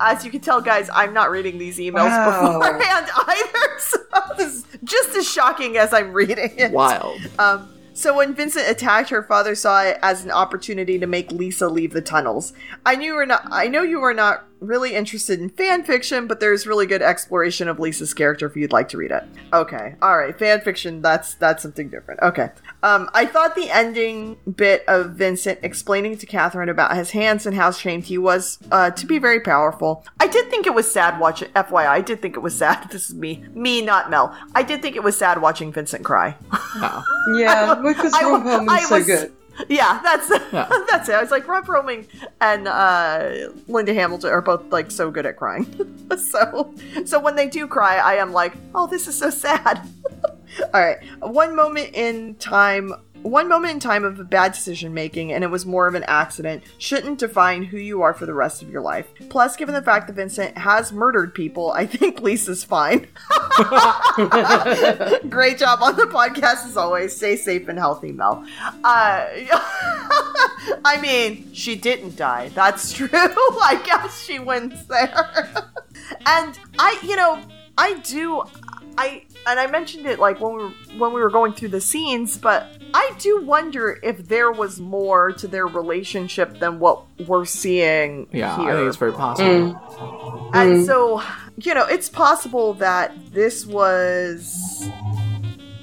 [0.00, 2.58] As you can tell, guys, I'm not reading these emails Wow.
[2.58, 3.78] beforehand either.
[3.78, 3.98] So
[4.36, 6.72] this is just as shocking as I'm reading it.
[6.72, 7.20] Wild.
[7.38, 11.68] Um, so when Vincent attacked her, father saw it as an opportunity to make Lisa
[11.68, 12.54] leave the tunnels.
[12.86, 13.42] I knew you were not.
[13.50, 17.68] I know you are not really interested in fan fiction, but there's really good exploration
[17.68, 19.24] of Lisa's character if you'd like to read it.
[19.52, 21.02] Okay, all right, fan fiction.
[21.02, 22.20] That's that's something different.
[22.22, 22.48] Okay.
[22.82, 27.54] Um, I thought the ending bit of Vincent explaining to Catherine about his hands and
[27.54, 30.04] how shamed he was uh, to be very powerful.
[30.18, 31.48] I did think it was sad watching.
[31.50, 32.88] FYI, I did think it was sad.
[32.90, 34.34] This is me, me, not Mel.
[34.54, 36.36] I did think it was sad watching Vincent cry.
[36.80, 37.02] Yeah.
[37.36, 39.32] Yeah, because I- Ron Perlman's I so was- good.
[39.68, 40.68] Yeah, that's Yeah.
[40.88, 41.14] that's it.
[41.14, 42.06] I was like, Ron Perlman
[42.40, 45.66] and uh, Linda Hamilton are both like so good at crying.
[46.16, 46.72] so,
[47.04, 49.86] so when they do cry, I am like, oh, this is so sad.
[50.74, 55.44] All right, one moment in time one moment in time of bad decision making and
[55.44, 58.70] it was more of an accident shouldn't define who you are for the rest of
[58.70, 59.08] your life.
[59.28, 63.00] Plus, given the fact that Vincent has murdered people, I think Lisa's fine.
[65.28, 67.14] Great job on the podcast as always.
[67.14, 68.44] Stay safe and healthy, Mel.
[68.82, 69.26] Uh,
[70.84, 72.50] I mean, she didn't die.
[72.54, 73.08] That's true.
[73.12, 75.30] I guess she wins there.
[76.26, 77.42] and I, you know,
[77.76, 78.44] I do
[78.98, 81.80] I and I mentioned it like when we were when we were going through the
[81.80, 87.44] scenes, but I do wonder if there was more to their relationship than what we're
[87.44, 88.70] seeing Yeah, here.
[88.70, 89.74] I think it's very possible.
[89.74, 90.50] Mm.
[90.54, 91.22] And so,
[91.58, 94.88] you know, it's possible that this was.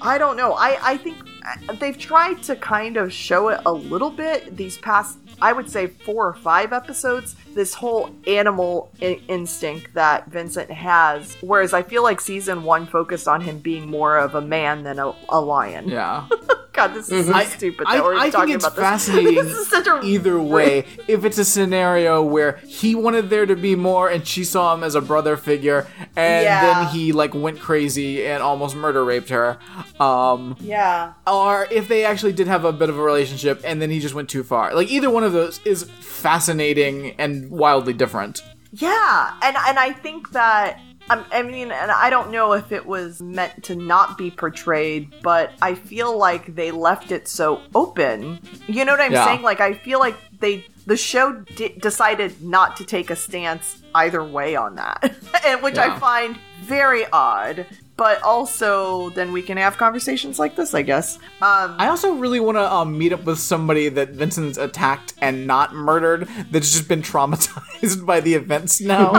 [0.01, 0.53] I don't know.
[0.53, 4.77] I, I think uh, they've tried to kind of show it a little bit these
[4.77, 7.35] past, I would say, four or five episodes.
[7.53, 11.35] This whole animal I- instinct that Vincent has.
[11.41, 14.99] Whereas I feel like season one focused on him being more of a man than
[14.99, 15.87] a, a lion.
[15.89, 16.27] Yeah.
[16.77, 18.83] God, this is so stupid I- that we're I think talking it's about this.
[18.85, 23.45] fascinating this is such a Either way, if it's a scenario where he wanted there
[23.45, 26.61] to be more and she saw him as a brother figure and Yeah.
[26.83, 29.57] then he like went crazy and almost murder raped her,
[29.99, 31.13] um Yeah.
[31.25, 34.13] or if they actually did have a bit of a relationship and then he just
[34.13, 34.73] went too far.
[34.73, 38.41] Like either one of those is fascinating and wildly different.
[38.71, 40.79] Yeah, and and I think that
[41.09, 45.51] I mean, and I don't know if it was meant to not be portrayed, but
[45.61, 48.39] I feel like they left it so open.
[48.67, 49.25] You know what I'm Yeah.
[49.25, 49.41] saying?
[49.41, 54.23] Like I feel like they the show di- decided not to take a stance either
[54.23, 55.15] way on that,
[55.45, 55.95] and which Yeah.
[55.95, 57.65] I find very odd.
[57.97, 61.15] But also, then we can have conversations like this, I guess.
[61.41, 65.47] Um, I also really want to um, meet up with somebody that Vincent's attacked and
[65.47, 69.11] not murdered that's just been traumatized by the events now.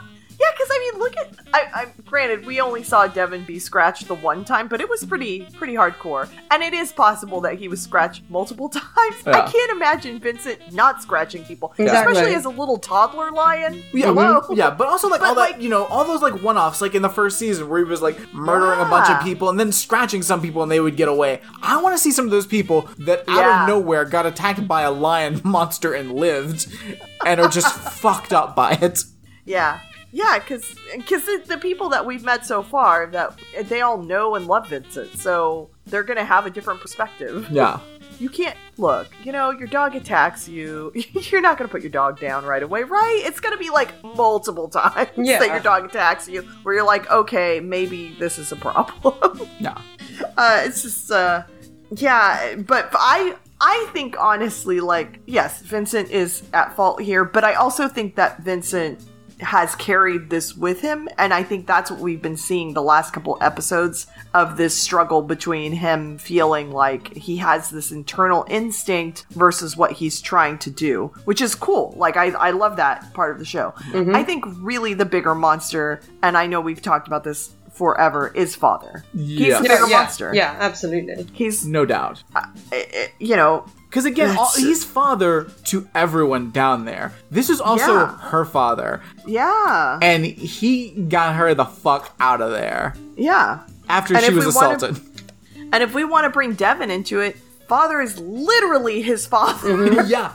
[0.46, 1.28] Yeah, because I mean, look at.
[1.54, 5.04] I, I granted we only saw Devin be scratched the one time, but it was
[5.04, 9.16] pretty pretty hardcore, and it is possible that he was scratched multiple times.
[9.26, 12.12] I can't imagine Vincent not scratching people, Exactly.
[12.12, 13.82] especially as a little toddler lion.
[13.92, 14.42] Yeah, Hello?
[14.54, 16.94] yeah, but also like But, all that, like- you know, all those like one-offs, like
[16.94, 19.72] in the first season where he was like murdering a bunch of people and then
[19.72, 21.40] scratching some people and they would get away.
[21.62, 23.62] I want to see some of those people that out Yeah.
[23.62, 26.66] of nowhere got attacked by a lion monster and lived,
[27.24, 29.00] and are just fucked up by it.
[29.44, 29.80] yeah.
[30.16, 30.64] Yeah, because
[31.26, 35.12] the, the people that we've met so far, that they all know and love Vincent,
[35.18, 37.46] so they're gonna have a different perspective.
[37.50, 37.80] Yeah,
[38.18, 40.90] You can't look, you know, your dog attacks you.
[41.12, 43.20] You're not gonna put your dog down right away, right?
[43.26, 45.38] It's gonna be like multiple times Yeah.
[45.38, 49.46] that your dog attacks you, where you're like, okay, maybe this is a problem.
[49.60, 49.78] yeah,
[50.38, 51.42] uh, it's just, uh,
[51.94, 53.36] yeah, but I.
[53.58, 58.42] I think honestly, like, yes, Vincent is at fault here, but I also think that
[58.42, 59.00] Vincent
[59.40, 63.12] has carried this with him, and I think that's what we've been seeing the last
[63.12, 69.76] couple episodes of this struggle between him feeling like he has this internal instinct versus
[69.76, 71.92] what he's trying to do, which is cool.
[71.96, 73.74] Like, I, I love that part of the show.
[73.94, 78.54] I think really the bigger monster, and I know we've talked about this forever, is
[78.56, 79.04] Father.
[79.12, 79.58] He's Yeah.
[79.60, 80.32] the Yeah, bigger yeah, monster.
[80.34, 81.26] yeah, absolutely.
[81.34, 82.22] He's, no doubt.
[82.34, 82.46] uh,
[83.18, 83.66] you know,
[83.96, 87.14] Because again, all, he's father to everyone down there.
[87.30, 88.18] This is also Yeah.
[88.18, 93.60] her father, yeah, and he got her the fuck out of there yeah.
[93.88, 95.02] after And she was we wanna- assaulted.
[95.72, 99.70] And if we want to bring Devin into it, Father is literally his father.
[99.76, 100.06] Mm-hmm.
[100.08, 100.32] yeah,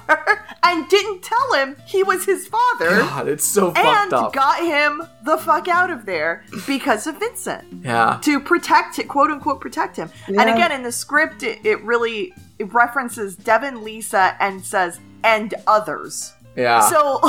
[0.64, 2.90] and didn't tell him he was his father.
[2.90, 4.34] God, it's so and fucked up.
[4.34, 7.66] got him the fuck out of there because of Vincent.
[7.84, 10.10] yeah, to protect it, quote unquote, protect him.
[10.28, 15.54] And again, in the script, it, it really it references Devin, Lisa, and says and
[15.68, 16.34] others.
[16.56, 16.82] yeah.
[16.90, 17.22] So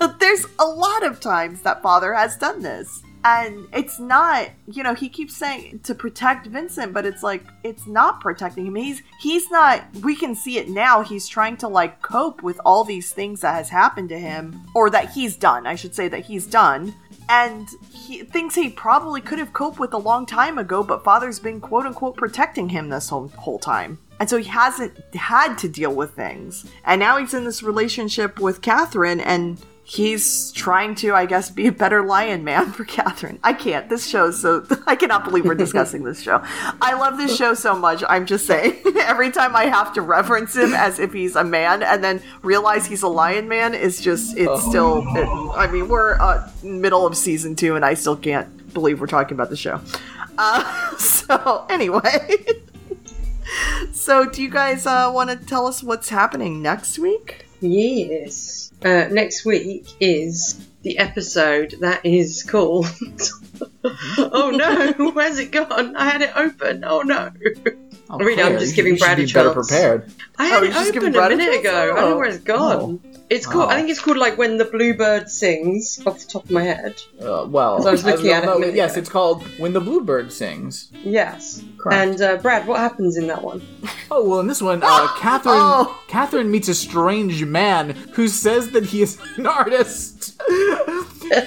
[0.20, 3.02] there's a lot of times that father has done this.
[3.28, 7.84] And it's not, you know, he keeps saying to protect Vincent, but it's like it's
[7.84, 8.76] not protecting him.
[8.76, 11.02] He's he's not we can see it now.
[11.02, 14.90] He's trying to like cope with all these things that has happened to him or
[14.90, 15.66] that he's done.
[15.66, 16.94] I should say that he's done.
[17.28, 21.40] And he things he probably could have coped with a long time ago, but father's
[21.40, 23.98] been quote unquote protecting him this whole whole time.
[24.20, 26.64] And so he hasn't had to deal with things.
[26.84, 31.68] And now he's in this relationship with Catherine and he's trying to, I guess, be
[31.68, 33.38] a better lion man for Catherine.
[33.44, 33.88] I can't.
[33.88, 36.42] This show's so I cannot believe we're discussing this show.
[36.82, 38.02] I love this show so much.
[38.08, 38.82] I'm just saying.
[39.02, 42.86] Every time I have to reference him as if he's a man and then realize
[42.86, 47.16] he's a lion man is just it's still it, I mean, we're uh, middle of
[47.16, 49.80] season 2 and I still can't believe we're talking about the show.
[50.36, 52.36] Uh, so anyway,
[53.92, 57.46] so do you guys uh, want to tell us what's happening next week?
[57.60, 58.65] Yes.
[58.86, 62.86] Uh, next week is the episode that is called.
[64.18, 65.96] oh no, where's it gone?
[65.96, 66.84] I had it open.
[66.84, 67.30] Oh no.
[68.08, 69.52] Oh, Really, I'm just giving Brad a chance.
[69.54, 70.12] prepared.
[70.38, 71.92] I Oh, had you're it open a minute ago.
[71.92, 73.00] I don't know where it's gone.
[73.04, 73.15] Oh.
[73.28, 73.66] It's called.
[73.66, 73.68] Oh.
[73.72, 76.00] I think it's called like when the bluebird sings.
[76.06, 76.94] Off the top of my head.
[77.20, 80.32] Uh, well, I was looking at it a minute yes, it's called When the Bluebird
[80.32, 80.90] Sings.
[81.02, 81.62] Yes.
[81.76, 81.96] Correct.
[82.08, 83.62] And uh, Brad, what happens in that one?
[84.08, 86.00] Oh well, in this one, uh, Catherine Oh.
[86.06, 90.40] Catherine meets a strange man who says that he is an artist.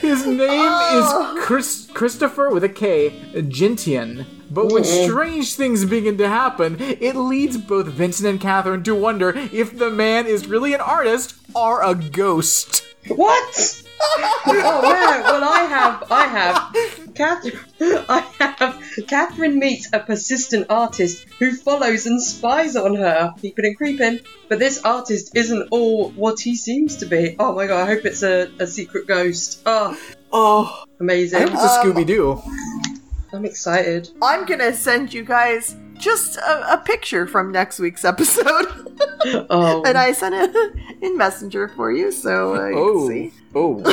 [0.02, 1.38] His name Oh.
[1.38, 3.12] is Chris Christopher with a K
[3.48, 4.26] Gentian.
[4.52, 9.30] But when strange things begin to happen, it leads both Vincent and Catherine to wonder
[9.36, 12.84] if the man is really an artist or a ghost.
[13.08, 13.84] What?
[14.02, 15.24] oh man!
[15.24, 17.60] Well, I have, I have, Catherine.
[18.10, 23.78] I have Catherine meets a persistent artist who follows and spies on her, peeping and
[23.78, 24.20] creeping.
[24.48, 27.36] But this artist isn't all what he seems to be.
[27.40, 27.88] Oh my god!
[27.90, 29.62] I hope it's a, a secret ghost.
[29.66, 29.98] Oh,
[30.32, 31.42] Oh, I amazing!
[31.42, 32.34] hope it's a Scooby Doo.
[32.34, 32.99] Um,
[33.34, 34.10] I'm excited.
[34.22, 38.66] I'm gonna send you guys just a, a picture from next week's episode,
[39.50, 43.32] Oh, and I sent it in Messenger for you, so uh, you Oh, can see.
[43.56, 43.84] oh.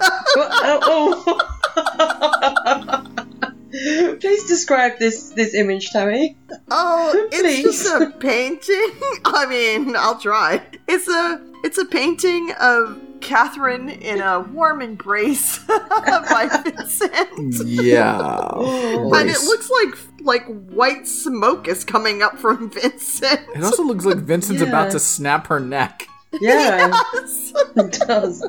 [1.78, 3.22] oh.
[4.20, 6.36] Please describe this this image, Tammy.
[6.70, 7.64] Oh, Please.
[7.64, 8.90] it's just a painting.
[9.24, 10.62] I mean, I'll try.
[10.86, 17.66] It's a it's a painting of Catherine in a warm embrace by Vincent.
[17.66, 18.20] Yeah.
[18.52, 19.14] Oh.
[19.14, 23.40] And it looks like like white smoke is coming up from Vincent.
[23.54, 26.08] It also looks like Vincent's about to snap her neck.
[26.40, 27.52] Yeah, Yes.
[27.76, 28.44] it does.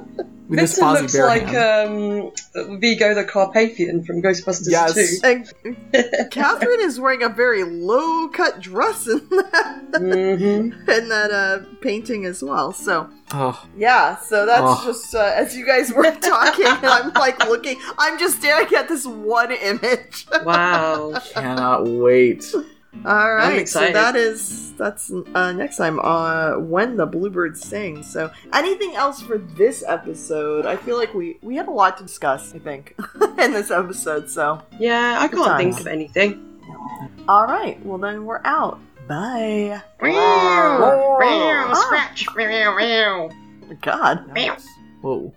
[0.48, 5.20] With his Vincent looks Bear like um, Vigo the Carpathian from Ghostbusters Yes.
[5.22, 5.28] 2.
[5.94, 10.90] And Catherine is wearing a very low cut dress in that mm-hmm.
[10.90, 12.72] in that uh, painting as well.
[12.72, 14.82] So Oh, yeah, so that's Oh.
[14.86, 17.78] just uh, as you guys were talking, and I'm like looking.
[17.98, 20.28] I'm just staring at this one image.
[20.46, 21.20] Wow.
[21.34, 22.46] cannot wait.
[23.06, 28.12] All right, so that is that's uh, next time uh, when the bluebird sings.
[28.12, 30.66] So anything else for this episode?
[30.66, 32.54] I feel like we we had a lot to discuss.
[32.54, 32.96] I think
[33.40, 34.30] in this episode.
[34.30, 36.60] So Yeah, I can't think of anything.
[37.30, 38.80] all right, well then we're out.
[39.08, 39.82] Bye.
[40.02, 42.28] Meow, meow, Scratch.
[42.36, 43.30] meow, meow.
[43.82, 44.32] God.
[44.34, 44.58] Meow.
[45.02, 45.34] Whoa.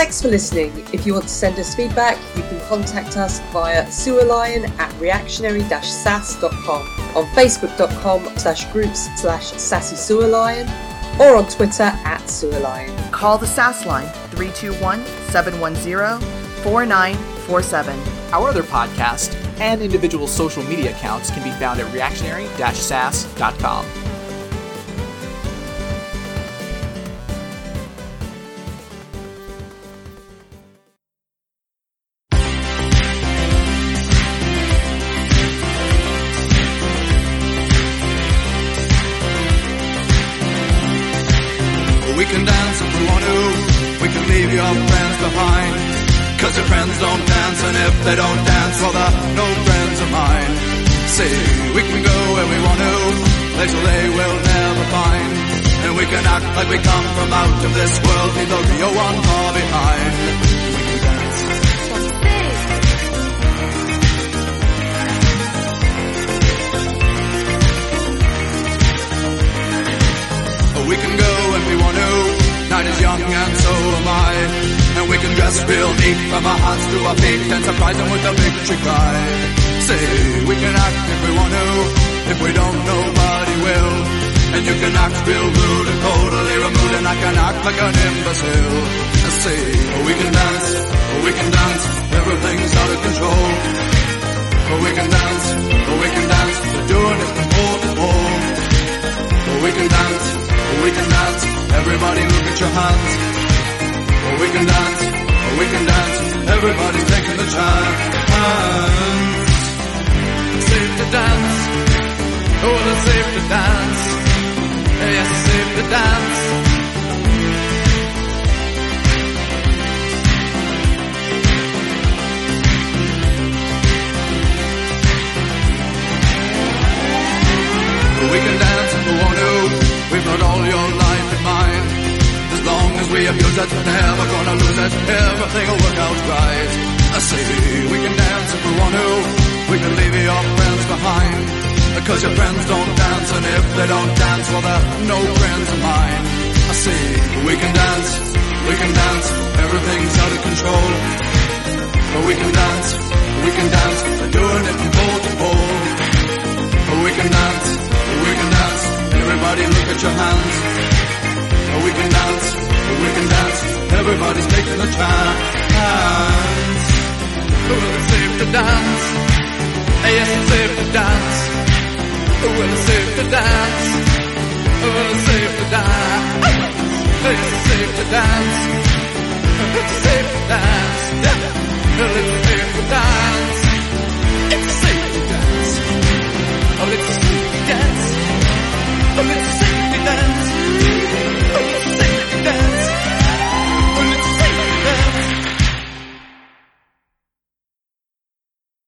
[0.00, 0.72] Thanks for listening.
[0.94, 6.82] If you want to send us feedback, you can contact us via sewerlion at reactionary-sass.com,
[7.14, 10.66] on facebook.com slash groups slash sassy sewerlion,
[11.20, 13.12] or on Twitter at sewerlion.
[13.12, 16.18] Call the SAS line 321 710
[16.62, 18.00] 4947.
[18.32, 23.99] Our other podcast and individual social media accounts can be found at reactionary-sass.com.